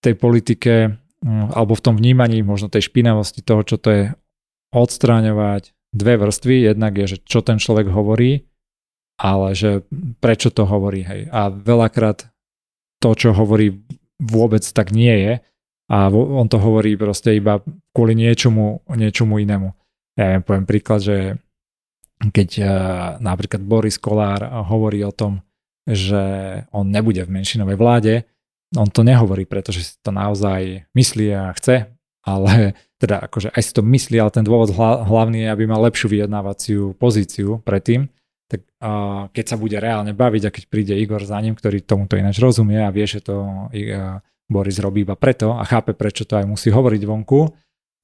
tej 0.00 0.16
politike 0.16 1.04
Mm, 1.24 1.56
alebo 1.56 1.72
v 1.72 1.84
tom 1.88 1.96
vnímaní 1.96 2.44
možno 2.44 2.68
tej 2.68 2.92
špinavosti 2.92 3.40
toho, 3.40 3.64
čo 3.64 3.80
to 3.80 3.88
je, 3.88 4.04
odstráňovať 4.76 5.72
dve 5.96 6.20
vrstvy. 6.20 6.68
Jednak 6.68 7.00
je, 7.00 7.16
že 7.16 7.18
čo 7.24 7.40
ten 7.40 7.56
človek 7.56 7.88
hovorí, 7.88 8.44
ale 9.16 9.56
že 9.56 9.88
prečo 10.20 10.52
to 10.52 10.68
hovorí. 10.68 11.00
Hej. 11.00 11.32
A 11.32 11.48
veľakrát 11.48 12.28
to, 13.00 13.10
čo 13.16 13.32
hovorí, 13.32 13.72
vôbec 14.20 14.60
tak 14.60 14.92
nie 14.92 15.14
je 15.16 15.32
a 15.88 16.10
on 16.12 16.48
to 16.48 16.60
hovorí 16.60 16.96
proste 16.96 17.36
iba 17.36 17.60
kvôli 17.96 18.16
niečomu, 18.16 18.84
niečomu 18.92 19.40
inému. 19.40 19.68
Ja 20.16 20.36
viem, 20.36 20.42
poviem 20.44 20.66
príklad, 20.68 21.04
že 21.04 21.16
keď 22.24 22.50
uh, 22.60 22.68
napríklad 23.20 23.60
Boris 23.64 24.00
Kolár 24.00 24.44
hovorí 24.68 25.04
o 25.04 25.12
tom, 25.12 25.43
že 25.84 26.22
on 26.72 26.88
nebude 26.88 27.20
v 27.24 27.34
menšinovej 27.34 27.76
vláde, 27.76 28.14
on 28.74 28.90
to 28.90 29.06
nehovorí, 29.06 29.46
pretože 29.46 29.80
si 29.84 29.92
to 30.02 30.10
naozaj 30.10 30.88
myslí 30.96 31.26
a 31.30 31.54
chce, 31.54 31.86
ale 32.24 32.74
teda 32.98 33.28
akože 33.28 33.52
aj 33.52 33.62
si 33.62 33.72
to 33.76 33.84
myslí, 33.84 34.16
ale 34.18 34.32
ten 34.32 34.42
dôvod 34.42 34.72
hlavný 34.80 35.44
je, 35.44 35.52
aby 35.52 35.64
mal 35.68 35.84
lepšiu 35.84 36.08
vyjednávaciu 36.10 36.96
pozíciu 36.96 37.60
predtým, 37.62 38.08
tak 38.48 38.64
uh, 38.80 39.28
keď 39.30 39.44
sa 39.44 39.56
bude 39.60 39.76
reálne 39.76 40.16
baviť 40.16 40.42
a 40.48 40.54
keď 40.54 40.64
príde 40.68 40.94
Igor 40.96 41.22
za 41.22 41.36
ním, 41.40 41.54
ktorý 41.54 41.84
tomuto 41.84 42.16
ináč 42.16 42.40
rozumie 42.40 42.80
a 42.80 42.92
vie, 42.92 43.04
že 43.04 43.20
to 43.20 43.68
uh, 43.68 44.18
Boris 44.48 44.76
robí 44.80 45.04
iba 45.04 45.16
preto 45.16 45.56
a 45.56 45.64
chápe, 45.64 45.96
prečo 45.96 46.24
to 46.24 46.36
aj 46.36 46.48
musí 46.48 46.68
hovoriť 46.68 47.02
vonku. 47.04 47.40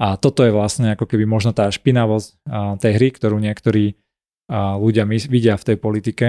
A 0.01 0.17
toto 0.17 0.41
je 0.41 0.49
vlastne 0.49 0.97
ako 0.97 1.05
keby 1.05 1.29
možno 1.29 1.53
tá 1.53 1.69
špinavosť 1.69 2.41
tej 2.81 2.93
hry, 2.97 3.09
ktorú 3.13 3.37
niektorí 3.37 4.01
ľudia 4.81 5.05
vidia 5.05 5.61
v 5.61 5.67
tej 5.69 5.77
politike. 5.77 6.27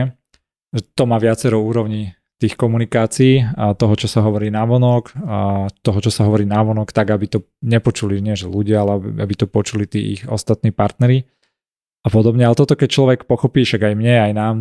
To 0.71 1.03
má 1.03 1.19
viacero 1.19 1.59
úrovní 1.59 2.15
tých 2.41 2.57
komunikácií 2.57 3.53
a 3.53 3.77
toho, 3.77 3.93
čo 3.93 4.09
sa 4.09 4.25
hovorí 4.25 4.49
vonok 4.49 5.13
a 5.29 5.69
toho, 5.85 5.99
čo 6.01 6.09
sa 6.09 6.25
hovorí 6.25 6.49
vonok, 6.49 6.89
tak 6.89 7.13
aby 7.13 7.29
to 7.29 7.45
nepočuli 7.61 8.17
nie 8.17 8.33
že 8.33 8.49
ľudia, 8.49 8.81
ale 8.81 9.21
aby 9.21 9.33
to 9.37 9.45
počuli 9.45 9.85
tí 9.85 10.17
ich 10.17 10.21
ostatní 10.25 10.73
partnery 10.73 11.29
a 12.01 12.09
podobne. 12.09 12.41
Ale 12.41 12.57
toto, 12.57 12.73
keď 12.73 12.89
človek 12.89 13.19
pochopí, 13.29 13.61
však 13.61 13.85
aj 13.85 13.93
mne, 13.93 14.15
aj 14.25 14.31
nám 14.33 14.57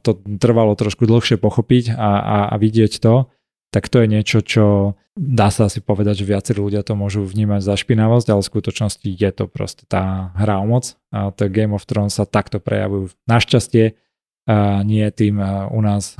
to 0.00 0.16
trvalo 0.40 0.72
trošku 0.72 1.04
dlhšie 1.04 1.36
pochopiť 1.36 1.92
a, 1.92 2.10
a, 2.24 2.38
a 2.48 2.54
vidieť 2.56 2.96
to, 3.04 3.28
tak 3.70 3.92
to 3.92 4.00
je 4.02 4.08
niečo, 4.08 4.40
čo 4.40 4.96
dá 5.14 5.52
sa 5.52 5.68
asi 5.68 5.84
povedať, 5.84 6.24
že 6.24 6.30
viacerí 6.32 6.58
ľudia 6.58 6.80
to 6.80 6.96
môžu 6.96 7.22
vnímať 7.22 7.60
za 7.60 7.76
špinavosť, 7.76 8.32
ale 8.32 8.40
v 8.40 8.50
skutočnosti 8.50 9.04
je 9.06 9.30
to 9.30 9.44
proste 9.44 9.84
tá 9.86 10.32
hra 10.40 10.58
o 10.58 10.66
moc. 10.66 10.96
A 11.12 11.30
to 11.30 11.52
Game 11.52 11.76
of 11.76 11.84
Thrones 11.84 12.16
sa 12.16 12.24
takto 12.24 12.58
prejavujú. 12.58 13.12
Našťastie 13.28 14.00
a 14.48 14.80
nie 14.82 15.04
tým 15.12 15.36
u 15.70 15.80
nás, 15.84 16.16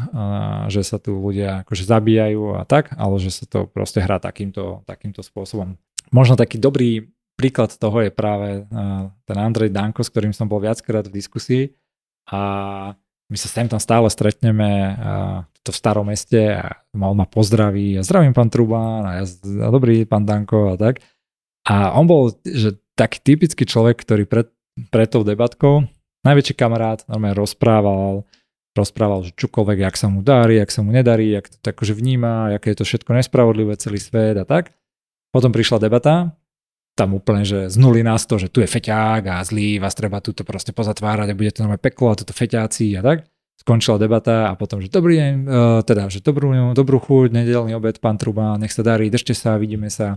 že 0.69 0.85
sa 0.85 1.01
tu 1.01 1.17
ľudia 1.17 1.65
akože 1.65 1.85
zabíjajú 1.89 2.61
a 2.61 2.63
tak, 2.69 2.93
ale 2.95 3.17
že 3.17 3.33
sa 3.33 3.45
to 3.49 3.65
proste 3.67 3.99
hrá 4.05 4.21
takýmto, 4.21 4.85
takýmto 4.85 5.25
spôsobom. 5.25 5.81
Možno 6.13 6.37
taký 6.37 6.61
dobrý 6.61 7.11
príklad 7.41 7.73
toho 7.73 8.05
je 8.05 8.13
práve 8.13 8.69
ten 9.25 9.37
Andrej 9.41 9.73
Danko, 9.73 10.05
s 10.05 10.13
ktorým 10.13 10.37
som 10.37 10.45
bol 10.47 10.61
viackrát 10.61 11.09
v 11.09 11.17
diskusii 11.17 11.65
a 12.29 12.41
my 13.31 13.37
sa 13.39 13.49
sem 13.49 13.71
tam 13.71 13.79
stále 13.79 14.11
stretneme 14.11 14.99
to 15.63 15.71
v 15.71 15.81
starom 15.81 16.09
meste 16.09 16.57
a 16.57 16.83
on 16.97 17.17
ma 17.17 17.29
pozdraví 17.29 17.97
a 17.97 18.05
zdravím 18.05 18.35
pán 18.35 18.51
Trubán 18.51 19.07
a, 19.07 19.13
ja, 19.23 19.25
a 19.65 19.69
dobrý 19.71 20.03
pán 20.09 20.27
Danko 20.27 20.75
a 20.75 20.77
tak. 20.77 21.05
A 21.69 21.95
on 21.95 22.09
bol 22.09 22.35
že 22.43 22.81
taký 22.97 23.21
typický 23.23 23.65
človek, 23.69 24.03
ktorý 24.03 24.25
pred, 24.25 24.49
pred 24.89 25.09
tou 25.09 25.23
debatkou 25.23 25.87
najväčší 26.27 26.55
kamarát, 26.57 27.05
normálne 27.09 27.37
rozprával, 27.37 28.29
rozprával, 28.77 29.27
že 29.27 29.33
čokoľvek, 29.37 29.79
jak 29.85 29.97
sa 29.97 30.07
mu 30.13 30.21
darí, 30.21 30.61
jak 30.61 30.71
sa 30.71 30.81
mu 30.85 30.93
nedarí, 30.93 31.33
jak 31.33 31.49
to 31.49 31.57
tak 31.61 31.77
akože 31.77 31.97
vníma, 31.97 32.55
aké 32.57 32.73
je 32.73 32.79
to 32.83 32.87
všetko 32.87 33.11
nespravodlivé, 33.17 33.75
celý 33.81 33.99
svet 33.99 34.37
a 34.39 34.45
tak. 34.45 34.73
Potom 35.31 35.55
prišla 35.55 35.83
debata, 35.83 36.35
tam 36.99 37.17
úplne, 37.17 37.47
že 37.47 37.73
z 37.73 37.77
nuly 37.81 38.05
na 38.05 38.19
to, 38.19 38.37
že 38.37 38.53
tu 38.53 38.61
je 38.61 38.69
feťák 38.69 39.23
a 39.25 39.41
zlý, 39.41 39.81
vás 39.81 39.97
treba 39.97 40.21
túto 40.21 40.45
proste 40.45 40.75
pozatvárať 40.75 41.33
a 41.33 41.39
bude 41.39 41.51
to 41.55 41.65
normálne 41.65 41.81
peklo 41.81 42.13
a 42.13 42.19
toto 42.19 42.37
feťáci 42.37 42.99
a 42.99 43.03
tak. 43.03 43.19
Skončila 43.61 44.01
debata 44.01 44.49
a 44.49 44.57
potom, 44.57 44.81
že 44.81 44.89
dobrý 44.89 45.21
deň, 45.21 45.33
uh, 45.45 45.81
teda, 45.85 46.09
že 46.09 46.25
dobrú, 46.25 46.53
dobrú 46.73 46.97
chuť, 46.97 47.29
nedelný 47.29 47.77
obed, 47.77 48.01
pán 48.01 48.17
Truba, 48.17 48.57
nech 48.57 48.73
sa 48.73 48.81
darí, 48.81 49.13
držte 49.13 49.37
sa, 49.37 49.61
vidíme 49.61 49.93
sa. 49.93 50.17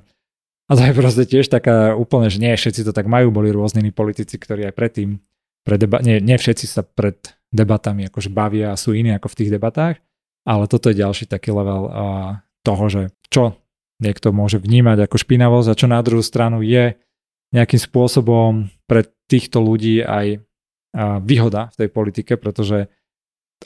A 0.71 0.79
to 0.79 0.81
je 0.87 0.95
proste 0.95 1.23
tiež 1.27 1.51
taká 1.51 1.91
úplne, 1.91 2.31
že 2.31 2.39
nie 2.39 2.55
všetci 2.55 2.87
to 2.87 2.95
tak 2.95 3.03
majú, 3.03 3.35
boli 3.35 3.51
rôzni 3.51 3.83
politici, 3.91 4.39
ktorí 4.39 4.63
aj 4.71 4.75
predtým 4.79 5.19
pre 5.63 5.75
deba- 5.79 6.03
nie, 6.03 6.19
nie 6.19 6.35
všetci 6.35 6.65
sa 6.67 6.83
pred 6.83 7.17
debatami 7.53 8.09
akože 8.09 8.29
bavia 8.33 8.73
a 8.73 8.79
sú 8.79 8.91
iní 8.97 9.15
ako 9.15 9.31
v 9.31 9.37
tých 9.43 9.53
debatách, 9.53 9.95
ale 10.43 10.63
toto 10.67 10.91
je 10.91 10.99
ďalší 10.99 11.29
taký 11.29 11.55
level 11.55 11.87
uh, 11.87 11.91
toho, 12.65 12.85
že 12.91 13.01
čo 13.31 13.55
niekto 14.03 14.35
môže 14.35 14.59
vnímať 14.59 15.07
ako 15.07 15.15
špinavosť 15.15 15.67
a 15.71 15.79
čo 15.79 15.87
na 15.87 16.01
druhú 16.03 16.25
stranu 16.25 16.59
je 16.59 16.97
nejakým 17.53 17.79
spôsobom 17.79 18.67
pre 18.89 19.07
týchto 19.29 19.63
ľudí 19.63 20.03
aj 20.03 20.41
uh, 20.41 21.21
výhoda 21.23 21.71
v 21.77 21.85
tej 21.85 21.89
politike, 21.93 22.33
pretože 22.35 22.89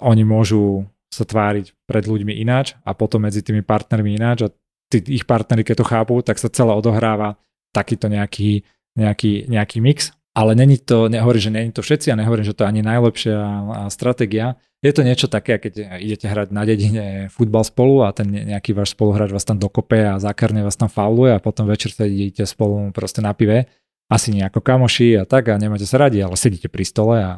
oni 0.03 0.21
môžu 0.27 0.85
sa 1.07 1.23
tváriť 1.23 1.73
pred 1.87 2.03
ľuďmi 2.03 2.35
ináč 2.37 2.75
a 2.83 2.91
potom 2.91 3.25
medzi 3.25 3.41
tými 3.41 3.63
partnermi 3.63 4.19
ináč 4.19 4.45
a 4.45 4.53
tí 4.91 4.99
ich 5.07 5.23
partnery, 5.23 5.63
keď 5.63 5.81
to 5.81 5.89
chápu, 5.89 6.13
tak 6.21 6.37
sa 6.37 6.51
celé 6.51 6.75
odohráva 6.75 7.39
takýto 7.71 8.11
nejaký, 8.11 8.67
nejaký, 8.99 9.47
nejaký 9.47 9.77
mix 9.79 10.11
ale 10.37 10.53
není 10.53 10.77
to, 10.77 11.09
nehovorím, 11.09 11.41
že 11.41 11.49
není 11.49 11.71
to 11.73 11.81
všetci 11.81 12.13
a 12.13 12.19
nehovorím, 12.21 12.45
že 12.45 12.53
to 12.53 12.61
je 12.61 12.69
ani 12.69 12.85
najlepšia 12.85 13.41
stratégia. 13.89 14.61
Je 14.85 14.93
to 14.93 15.01
niečo 15.01 15.25
také, 15.25 15.57
keď 15.57 15.97
idete 15.97 16.29
hrať 16.29 16.53
na 16.53 16.61
dedine 16.61 17.33
futbal 17.33 17.65
spolu 17.65 18.05
a 18.05 18.13
ten 18.13 18.29
nejaký 18.29 18.77
váš 18.77 18.93
spoluhráč 18.93 19.33
vás 19.33 19.41
tam 19.41 19.57
dokope 19.57 19.97
a 19.97 20.21
zákarne 20.21 20.61
vás 20.61 20.77
tam 20.77 20.93
fauluje 20.93 21.33
a 21.33 21.41
potom 21.41 21.65
večer 21.65 21.89
sa 21.89 22.05
idete 22.05 22.45
spolu 22.45 22.93
proste 22.93 23.25
na 23.25 23.33
pive. 23.33 23.65
Asi 24.13 24.29
nejako 24.29 24.61
kamoši 24.61 25.17
a 25.17 25.23
tak 25.25 25.49
a 25.49 25.57
nemáte 25.57 25.89
sa 25.89 25.97
radi, 25.97 26.21
ale 26.21 26.37
sedíte 26.37 26.69
pri 26.69 26.85
stole 26.85 27.17
a 27.17 27.31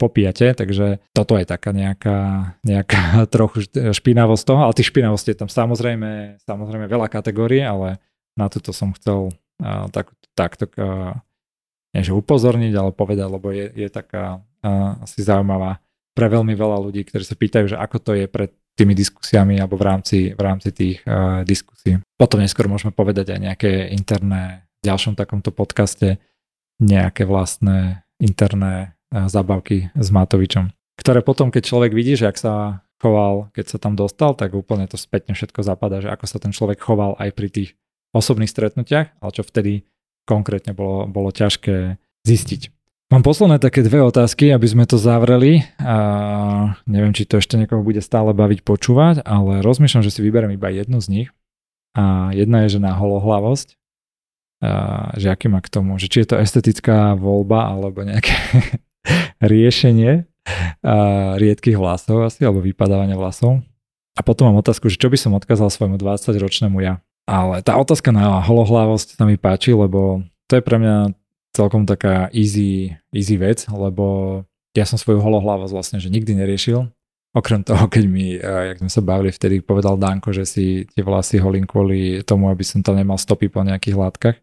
popíjate, 0.00 0.56
takže 0.56 1.04
toto 1.12 1.36
je 1.36 1.44
taká 1.44 1.76
nejaká, 1.76 2.18
nejaká 2.64 3.20
trochu 3.34 3.68
špinavosť 3.92 4.44
toho, 4.48 4.60
ale 4.64 4.72
tých 4.72 4.88
špinavostí 4.88 5.36
je 5.36 5.44
tam 5.44 5.52
samozrejme, 5.52 6.40
samozrejme 6.48 6.88
veľa 6.88 7.12
kategórií, 7.12 7.60
ale 7.60 8.00
na 8.40 8.48
toto 8.48 8.72
som 8.72 8.96
chcel 8.96 9.36
uh, 9.60 9.92
tak, 9.92 10.16
takto 10.32 10.64
uh, 10.80 11.12
nie 11.94 12.02
že 12.04 12.12
upozorniť, 12.12 12.72
ale 12.76 12.90
povedať, 12.92 13.28
lebo 13.28 13.48
je, 13.52 13.72
je 13.72 13.88
taká 13.88 14.40
uh, 14.40 15.02
asi 15.04 15.24
zaujímavá 15.24 15.80
pre 16.12 16.26
veľmi 16.26 16.52
veľa 16.52 16.78
ľudí, 16.82 17.06
ktorí 17.06 17.24
sa 17.24 17.38
pýtajú, 17.38 17.72
že 17.72 17.76
ako 17.78 17.96
to 18.02 18.12
je 18.18 18.26
pred 18.26 18.50
tými 18.74 18.94
diskusiami 18.94 19.58
alebo 19.58 19.74
v 19.78 19.84
rámci, 19.86 20.18
v 20.34 20.40
rámci 20.42 20.70
tých 20.74 21.02
uh, 21.06 21.42
diskusí. 21.42 21.98
Potom 22.18 22.42
neskôr 22.42 22.66
môžeme 22.66 22.94
povedať 22.94 23.34
aj 23.34 23.40
nejaké 23.40 23.70
interné, 23.94 24.66
v 24.82 24.94
ďalšom 24.94 25.18
takomto 25.18 25.50
podcaste, 25.50 26.22
nejaké 26.78 27.26
vlastné 27.26 28.06
interné 28.22 28.94
uh, 29.10 29.26
zabavky 29.26 29.90
s 29.94 30.08
Matovičom, 30.10 30.70
ktoré 30.98 31.22
potom, 31.22 31.54
keď 31.54 31.62
človek 31.70 31.94
vidí, 31.94 32.18
že 32.18 32.26
ak 32.26 32.38
sa 32.38 32.82
choval, 32.98 33.54
keď 33.54 33.64
sa 33.70 33.78
tam 33.78 33.94
dostal, 33.94 34.34
tak 34.34 34.54
úplne 34.58 34.90
to 34.90 34.98
spätne 34.98 35.38
všetko 35.38 35.62
zapadá, 35.62 36.02
že 36.02 36.10
ako 36.10 36.26
sa 36.26 36.38
ten 36.42 36.50
človek 36.50 36.82
choval 36.82 37.14
aj 37.22 37.30
pri 37.30 37.48
tých 37.48 37.70
osobných 38.10 38.50
stretnutiach, 38.50 39.14
ale 39.22 39.30
čo 39.30 39.46
vtedy 39.46 39.86
konkrétne 40.28 40.76
bolo, 40.76 41.08
bolo 41.08 41.32
ťažké 41.32 41.96
zistiť. 42.28 42.68
Mám 43.08 43.24
posledné 43.24 43.56
také 43.56 43.80
dve 43.80 44.04
otázky, 44.04 44.52
aby 44.52 44.68
sme 44.68 44.84
to 44.84 45.00
zavreli. 45.00 45.64
A 45.80 45.96
neviem, 46.84 47.16
či 47.16 47.24
to 47.24 47.40
ešte 47.40 47.56
niekoho 47.56 47.80
bude 47.80 48.04
stále 48.04 48.36
baviť 48.36 48.60
počúvať, 48.60 49.24
ale 49.24 49.64
rozmýšľam, 49.64 50.04
že 50.04 50.12
si 50.12 50.20
vyberiem 50.20 50.52
iba 50.52 50.68
jednu 50.68 51.00
z 51.00 51.08
nich. 51.08 51.28
A 51.96 52.36
jedna 52.36 52.68
je, 52.68 52.76
že 52.76 52.84
na 52.84 52.92
holohlavosť. 52.92 53.80
A, 54.60 55.16
že 55.16 55.32
aký 55.32 55.48
má 55.48 55.64
k 55.64 55.72
tomu, 55.72 55.96
že 55.96 56.12
či 56.12 56.20
je 56.20 56.36
to 56.36 56.36
estetická 56.36 57.16
voľba 57.16 57.72
alebo 57.72 58.04
nejaké 58.04 58.36
riešenie 59.56 60.28
a, 60.84 60.96
riedkých 61.40 61.80
vlasov 61.80 62.28
asi, 62.28 62.44
alebo 62.44 62.60
vypadávania 62.60 63.16
vlasov. 63.16 63.64
A 64.12 64.20
potom 64.20 64.52
mám 64.52 64.60
otázku, 64.60 64.92
že 64.92 65.00
čo 65.00 65.08
by 65.08 65.16
som 65.16 65.32
odkázal 65.32 65.72
svojmu 65.72 65.96
20-ročnému 65.96 66.76
ja. 66.84 67.00
Ale 67.28 67.60
tá 67.60 67.76
otázka 67.76 68.08
na 68.08 68.40
holohlavosť 68.40 69.20
sa 69.20 69.28
mi 69.28 69.36
páči, 69.36 69.76
lebo 69.76 70.24
to 70.48 70.56
je 70.56 70.64
pre 70.64 70.80
mňa 70.80 71.12
celkom 71.52 71.84
taká 71.84 72.32
easy, 72.32 72.96
easy 73.12 73.36
vec, 73.36 73.68
lebo 73.68 74.40
ja 74.72 74.88
som 74.88 74.96
svoju 74.96 75.20
holohlavosť 75.20 75.72
vlastne, 75.76 75.98
že 76.00 76.08
nikdy 76.08 76.32
neriešil. 76.32 76.88
Okrem 77.36 77.60
toho, 77.60 77.84
keď 77.92 78.04
mi, 78.08 78.40
eh, 78.40 78.72
jak 78.72 78.80
sme 78.80 78.88
sa 78.88 79.04
bavili, 79.04 79.28
vtedy 79.28 79.60
povedal 79.60 80.00
Danko, 80.00 80.32
že 80.32 80.48
si 80.48 80.88
tie 80.88 81.04
vlasy 81.04 81.36
holím 81.36 81.68
kvôli 81.68 82.24
tomu, 82.24 82.48
aby 82.48 82.64
som 82.64 82.80
tam 82.80 82.96
nemal 82.96 83.20
stopy 83.20 83.52
po 83.52 83.60
nejakých 83.60 84.00
látkach. 84.00 84.36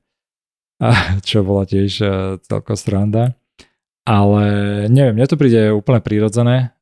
A 0.86 1.18
čo 1.26 1.42
bola 1.42 1.66
tiež 1.66 1.92
eh, 2.06 2.12
celko 2.46 2.78
sranda. 2.78 3.34
Ale 4.06 4.46
neviem, 4.94 5.18
mne 5.18 5.26
to 5.26 5.34
príde 5.34 5.74
úplne 5.74 5.98
prírodzené. 5.98 6.78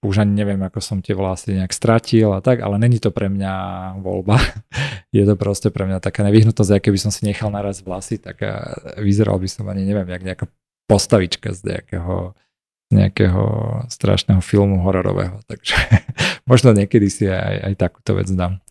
Už 0.00 0.24
ani 0.24 0.32
neviem, 0.32 0.60
ako 0.62 0.80
som 0.80 0.98
tie 1.04 1.12
vlasy 1.12 1.56
nejak 1.56 1.72
stratil 1.74 2.32
a 2.32 2.40
tak, 2.40 2.64
ale 2.64 2.80
není 2.80 2.96
to 2.96 3.12
pre 3.12 3.28
mňa 3.28 3.54
voľba. 4.00 4.40
Je 5.16 5.22
to 5.26 5.34
proste 5.36 5.68
pre 5.72 5.84
mňa 5.84 6.00
taká 6.00 6.24
nevyhnutosť, 6.24 6.80
aké 6.80 6.88
by 6.92 7.00
som 7.00 7.12
si 7.12 7.28
nechal 7.28 7.52
naraz 7.52 7.84
vlasy, 7.84 8.16
tak 8.16 8.42
eh, 8.42 8.56
vyzeral 9.00 9.36
by 9.36 9.48
som 9.48 9.68
ani 9.68 9.84
neviem, 9.84 10.08
jak 10.08 10.22
nejaká 10.22 10.46
postavička 10.86 11.52
z 11.52 11.76
nejakého, 11.76 12.34
nejakého 12.94 13.44
strašného 13.90 14.40
filmu 14.40 14.80
hororového. 14.82 15.42
Takže 15.46 15.76
možno 16.50 16.72
niekedy 16.72 17.06
si 17.10 17.24
aj, 17.28 17.72
aj 17.72 17.74
takúto 17.76 18.16
vec 18.16 18.30
dám. 18.32 18.62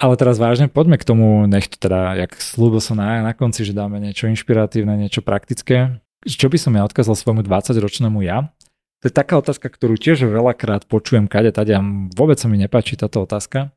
Ale 0.00 0.16
teraz 0.16 0.40
vážne, 0.40 0.72
poďme 0.72 0.96
k 0.96 1.04
tomu, 1.04 1.44
nech 1.44 1.68
to 1.68 1.76
teda, 1.76 2.16
jak 2.16 2.32
slúbil 2.40 2.80
som 2.80 2.96
na, 2.96 3.20
na 3.20 3.36
konci, 3.36 3.68
že 3.68 3.76
dáme 3.76 4.00
niečo 4.00 4.32
inšpiratívne, 4.32 4.96
niečo 4.96 5.20
praktické 5.20 6.00
čo 6.28 6.52
by 6.52 6.58
som 6.60 6.76
ja 6.76 6.84
odkázal 6.84 7.16
svojmu 7.16 7.40
20-ročnému 7.48 8.20
ja? 8.20 8.52
To 9.00 9.08
je 9.08 9.14
taká 9.16 9.40
otázka, 9.40 9.72
ktorú 9.72 9.96
tiež 9.96 10.28
veľakrát 10.28 10.84
počujem 10.84 11.24
kade 11.24 11.56
tady 11.56 11.72
a 11.72 11.80
vôbec 12.12 12.36
sa 12.36 12.52
mi 12.52 12.60
nepáči 12.60 13.00
táto 13.00 13.24
otázka, 13.24 13.72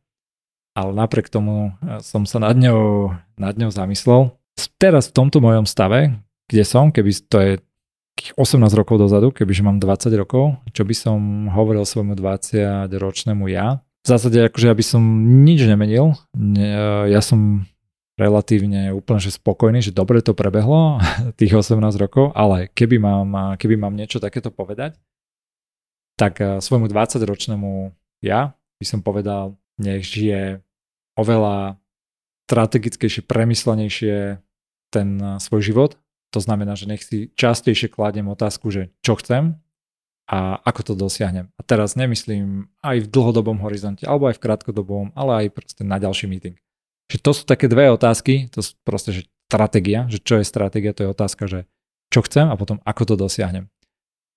ale 0.76 0.92
napriek 0.92 1.32
tomu 1.32 1.72
e, 1.80 2.04
som 2.04 2.28
sa 2.28 2.44
nad 2.44 2.60
ňou, 2.60 3.16
nad 3.40 3.56
ňou 3.56 3.72
zamyslel. 3.72 4.36
Teraz 4.76 5.08
v 5.10 5.16
tomto 5.16 5.40
mojom 5.40 5.64
stave, 5.64 6.20
kde 6.52 6.64
som, 6.68 6.92
keby 6.92 7.12
to 7.32 7.38
je 7.40 7.52
18 8.36 8.60
rokov 8.76 9.00
dozadu, 9.00 9.32
kebyže 9.32 9.64
mám 9.64 9.80
20 9.80 10.12
rokov, 10.20 10.60
čo 10.76 10.84
by 10.86 10.96
som 10.96 11.20
hovoril 11.50 11.88
svojmu 11.88 12.14
20-ročnému 12.20 13.48
ja? 13.50 13.82
V 14.04 14.08
zásade 14.12 14.44
akože 14.52 14.70
ja 14.70 14.76
by 14.76 14.86
som 14.86 15.02
nič 15.48 15.64
nemenil. 15.64 16.14
Ja 17.08 17.24
som 17.24 17.64
relatívne 18.20 18.94
úplne 18.94 19.18
že 19.18 19.34
spokojný, 19.34 19.82
že 19.82 19.96
dobre 19.96 20.22
to 20.22 20.38
prebehlo, 20.38 21.02
tých 21.40 21.56
18 21.58 21.80
rokov, 21.98 22.36
ale 22.38 22.70
keby 22.70 23.02
mám, 23.02 23.58
keby 23.58 23.80
mám 23.80 23.96
niečo 23.98 24.22
takéto 24.22 24.54
povedať, 24.54 25.00
tak 26.20 26.42
eh, 26.42 26.62
svojmu 26.62 26.90
20-ročnému 26.90 27.94
ja 28.24 28.56
by 28.80 28.86
som 28.86 29.00
povedal, 29.04 29.60
nech 29.80 30.06
žije 30.08 30.64
oveľa 31.20 31.78
strategickejšie, 32.50 33.26
premyslenejšie 33.26 34.40
ten 34.94 35.10
eh, 35.20 35.38
svoj 35.42 35.62
život. 35.64 35.92
To 36.34 36.42
znamená, 36.42 36.74
že 36.74 36.90
nech 36.90 37.06
si 37.06 37.30
častejšie 37.38 37.94
kladiem 37.94 38.26
otázku, 38.26 38.74
že 38.74 38.90
čo 39.06 39.14
chcem 39.22 39.62
a 40.26 40.58
ako 40.66 40.82
to 40.82 40.94
dosiahnem. 40.98 41.52
A 41.60 41.62
teraz 41.62 41.94
nemyslím 41.94 42.72
aj 42.82 43.06
v 43.06 43.12
dlhodobom 43.12 43.62
horizonte, 43.62 44.08
alebo 44.10 44.32
aj 44.32 44.40
v 44.40 44.44
krátkodobom, 44.50 45.06
ale 45.14 45.46
aj 45.46 45.48
proste 45.54 45.84
na 45.86 46.02
ďalší 46.02 46.26
meeting. 46.26 46.58
Že 47.12 47.18
to 47.22 47.32
sú 47.38 47.44
také 47.46 47.70
dve 47.70 47.92
otázky, 47.94 48.50
to 48.50 48.66
sú 48.66 48.74
proste, 48.82 49.14
že 49.14 49.22
stratégia, 49.46 50.10
že 50.10 50.18
čo 50.18 50.42
je 50.42 50.46
stratégia, 50.48 50.96
to 50.96 51.06
je 51.06 51.14
otázka, 51.14 51.46
že 51.46 51.70
čo 52.10 52.26
chcem 52.26 52.50
a 52.50 52.56
potom 52.58 52.82
ako 52.82 53.14
to 53.14 53.16
dosiahnem. 53.20 53.70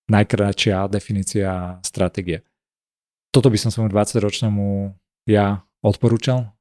Najkračšia 0.06 0.86
definícia 0.86 1.82
stratégie. 1.82 2.46
Toto 3.34 3.50
by 3.50 3.58
som 3.58 3.74
svojmu 3.74 3.90
20-ročnému 3.90 4.94
ja 5.26 5.66
odporúčal. 5.82 6.54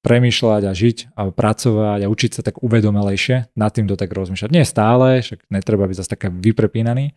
Premýšľať 0.00 0.62
a 0.64 0.72
žiť 0.72 0.98
a 1.12 1.28
pracovať 1.28 2.00
a 2.02 2.10
učiť 2.10 2.30
sa 2.32 2.42
tak 2.42 2.64
uvedomelejšie, 2.64 3.52
nad 3.52 3.70
týmto 3.70 4.00
tak 4.00 4.10
rozmýšľať. 4.10 4.50
Nie 4.50 4.64
stále, 4.64 5.20
však 5.20 5.44
netreba 5.52 5.84
byť 5.84 5.96
zase 6.00 6.10
také 6.16 6.32
vyprepínaný, 6.32 7.12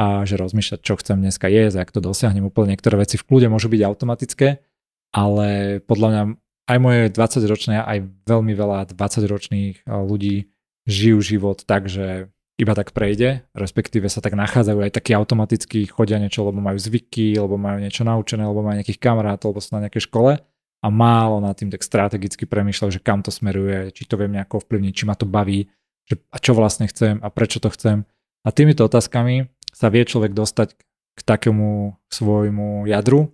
a 0.00 0.24
že 0.24 0.40
rozmýšľať, 0.40 0.80
čo 0.80 0.96
chcem 0.96 1.20
dneska 1.20 1.52
jesť, 1.52 1.84
ak 1.84 1.92
to 1.92 2.00
dosiahnem. 2.00 2.48
Úplne 2.48 2.72
niektoré 2.72 2.96
veci 2.96 3.20
v 3.20 3.26
kľude 3.28 3.52
môžu 3.52 3.68
byť 3.68 3.82
automatické, 3.84 4.64
ale 5.12 5.80
podľa 5.84 6.08
mňa 6.08 6.22
aj 6.70 6.78
moje 6.80 7.02
20-ročné, 7.12 7.84
aj 7.84 7.98
veľmi 8.24 8.56
veľa 8.56 8.88
20-ročných 8.94 9.74
eh, 9.76 9.90
ľudí 9.90 10.48
žijú 10.88 11.18
život 11.20 11.66
tak, 11.68 11.92
že 11.92 12.32
iba 12.60 12.76
tak 12.76 12.92
prejde, 12.92 13.48
respektíve 13.56 14.06
sa 14.12 14.20
tak 14.20 14.36
nachádzajú 14.36 14.84
aj 14.84 14.92
takí 14.92 15.16
automaticky 15.16 15.88
chodia 15.88 16.20
niečo, 16.20 16.44
lebo 16.44 16.60
majú 16.60 16.76
zvyky, 16.76 17.40
lebo 17.40 17.56
majú 17.56 17.80
niečo 17.80 18.04
naučené, 18.04 18.44
lebo 18.44 18.60
majú 18.60 18.76
nejakých 18.76 19.00
kamarátov, 19.00 19.56
alebo 19.56 19.64
sú 19.64 19.70
na 19.72 19.88
nejakej 19.88 20.04
škole 20.06 20.36
a 20.80 20.86
málo 20.88 21.40
nad 21.40 21.56
tým 21.56 21.68
tak 21.68 21.84
strategicky 21.84 22.44
premýšľajú, 22.44 22.90
že 23.00 23.04
kam 23.04 23.20
to 23.20 23.32
smeruje, 23.32 23.92
či 23.92 24.04
to 24.08 24.16
viem 24.16 24.32
nejako 24.36 24.64
ovplyvniť, 24.64 24.92
či 24.92 25.04
ma 25.04 25.16
to 25.16 25.28
baví, 25.28 25.68
že 26.08 26.20
a 26.32 26.36
čo 26.40 26.52
vlastne 26.56 26.88
chcem 26.88 27.20
a 27.20 27.28
prečo 27.28 27.60
to 27.60 27.68
chcem. 27.72 28.08
A 28.44 28.48
týmito 28.52 28.84
otázkami 28.84 29.48
sa 29.72 29.92
vie 29.92 30.04
človek 30.04 30.32
dostať 30.32 30.76
k 31.16 31.20
takému 31.20 31.96
svojmu 32.08 32.88
jadru, 32.88 33.28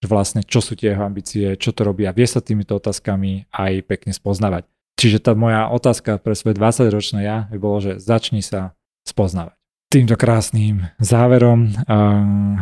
že 0.00 0.06
vlastne 0.08 0.40
čo 0.44 0.60
sú 0.60 0.76
tie 0.76 0.92
jeho 0.92 1.04
ambície, 1.04 1.56
čo 1.56 1.72
to 1.72 1.84
robí 1.84 2.04
a 2.04 2.16
vie 2.16 2.28
sa 2.28 2.44
týmito 2.44 2.76
otázkami 2.76 3.48
aj 3.52 3.72
pekne 3.88 4.12
spoznávať. 4.12 4.68
Čiže 5.00 5.24
tá 5.24 5.32
moja 5.32 5.64
otázka 5.72 6.20
pre 6.20 6.36
svoje 6.36 6.60
20-ročné 6.60 7.24
ja 7.24 7.48
by 7.48 7.56
bolo, 7.56 7.80
že 7.80 7.96
začni 7.96 8.44
sa 8.44 8.76
spoznávať. 9.08 9.56
Týmto 9.88 10.14
krásnym 10.20 10.92
záverom, 11.00 11.72
uh, 11.88 12.60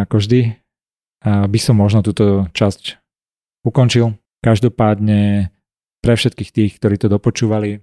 ako 0.00 0.16
vždy, 0.16 0.40
by 1.24 1.58
som 1.60 1.80
možno 1.80 2.04
túto 2.04 2.48
časť 2.52 3.00
ukončil. 3.64 4.16
Každopádne 4.44 5.48
pre 6.04 6.14
všetkých 6.16 6.50
tých, 6.52 6.72
ktorí 6.76 7.00
to 7.00 7.08
dopočúvali 7.08 7.80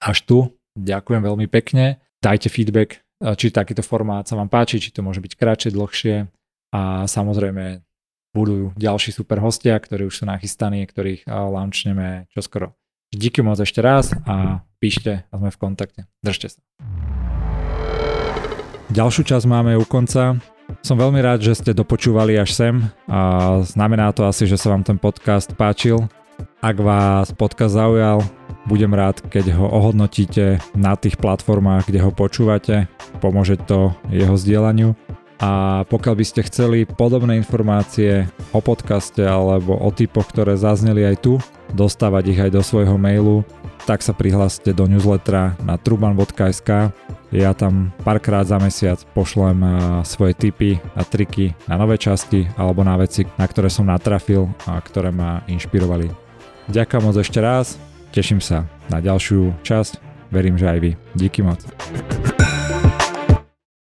až 0.00 0.18
tu, 0.24 0.38
ďakujem 0.76 1.20
veľmi 1.20 1.46
pekne. 1.52 2.00
Dajte 2.24 2.48
feedback, 2.48 3.04
či 3.36 3.52
takýto 3.52 3.84
formát 3.84 4.24
sa 4.24 4.40
vám 4.40 4.48
páči, 4.48 4.80
či 4.80 4.88
to 4.88 5.04
môže 5.04 5.20
byť 5.20 5.32
kratšie, 5.36 5.70
dlhšie 5.76 6.16
a 6.72 7.04
samozrejme 7.04 7.85
budú 8.36 8.76
ďalší 8.76 9.16
super 9.16 9.40
hostia, 9.40 9.80
ktorí 9.80 10.04
už 10.04 10.20
sú 10.20 10.24
nachystaní, 10.28 10.84
ktorých 10.84 11.24
launchneme 11.24 12.28
čoskoro. 12.36 12.76
Díky 13.08 13.40
moc 13.40 13.56
ešte 13.56 13.80
raz 13.80 14.12
a 14.28 14.60
píšte 14.76 15.24
a 15.24 15.34
sme 15.40 15.48
v 15.48 15.56
kontakte. 15.56 16.00
Držte 16.20 16.52
sa. 16.52 16.60
Ďalšiu 18.92 19.24
časť 19.24 19.46
máme 19.48 19.72
u 19.80 19.88
konca. 19.88 20.36
Som 20.84 21.00
veľmi 21.00 21.22
rád, 21.24 21.40
že 21.40 21.56
ste 21.56 21.72
dopočúvali 21.72 22.36
až 22.36 22.52
sem 22.52 22.74
a 23.08 23.62
znamená 23.64 24.12
to 24.12 24.28
asi, 24.28 24.44
že 24.44 24.60
sa 24.60 24.74
vám 24.74 24.84
ten 24.84 25.00
podcast 25.00 25.54
páčil. 25.56 26.04
Ak 26.60 26.76
vás 26.82 27.32
podcast 27.32 27.78
zaujal, 27.78 28.20
budem 28.66 28.90
rád, 28.90 29.22
keď 29.30 29.54
ho 29.56 29.70
ohodnotíte 29.70 30.58
na 30.74 30.98
tých 30.98 31.16
platformách, 31.22 31.86
kde 31.86 32.02
ho 32.02 32.10
počúvate. 32.10 32.90
Pomôže 33.22 33.56
to 33.56 33.94
jeho 34.10 34.34
zdieľaniu. 34.34 35.05
A 35.36 35.84
pokiaľ 35.92 36.14
by 36.16 36.24
ste 36.24 36.48
chceli 36.48 36.88
podobné 36.88 37.36
informácie 37.36 38.24
o 38.56 38.64
podcaste 38.64 39.20
alebo 39.20 39.76
o 39.76 39.90
typoch, 39.92 40.32
ktoré 40.32 40.56
zazneli 40.56 41.04
aj 41.04 41.16
tu, 41.20 41.36
dostávať 41.76 42.24
ich 42.32 42.40
aj 42.40 42.50
do 42.56 42.62
svojho 42.64 42.96
mailu, 42.96 43.44
tak 43.84 44.00
sa 44.00 44.16
prihláste 44.16 44.72
do 44.72 44.88
newslettera 44.88 45.54
na 45.62 45.76
truban.sk. 45.76 46.90
Ja 47.30 47.52
tam 47.52 47.92
párkrát 48.00 48.48
za 48.48 48.56
mesiac 48.56 49.02
pošlem 49.12 49.60
svoje 50.08 50.32
tipy 50.32 50.80
a 50.96 51.04
triky 51.04 51.52
na 51.68 51.76
nové 51.76 52.00
časti 52.00 52.48
alebo 52.56 52.80
na 52.80 52.96
veci, 52.96 53.28
na 53.36 53.44
ktoré 53.44 53.68
som 53.68 53.86
natrafil 53.86 54.48
a 54.64 54.80
ktoré 54.80 55.12
ma 55.12 55.44
inšpirovali. 55.50 56.08
Ďakujem 56.66 57.02
moc 57.02 57.14
ešte 57.20 57.38
raz, 57.38 57.78
teším 58.10 58.40
sa 58.42 58.66
na 58.88 58.98
ďalšiu 58.98 59.54
časť, 59.62 60.02
verím, 60.32 60.56
že 60.58 60.66
aj 60.66 60.78
vy. 60.80 60.90
Díky 61.14 61.44
moc. 61.44 61.62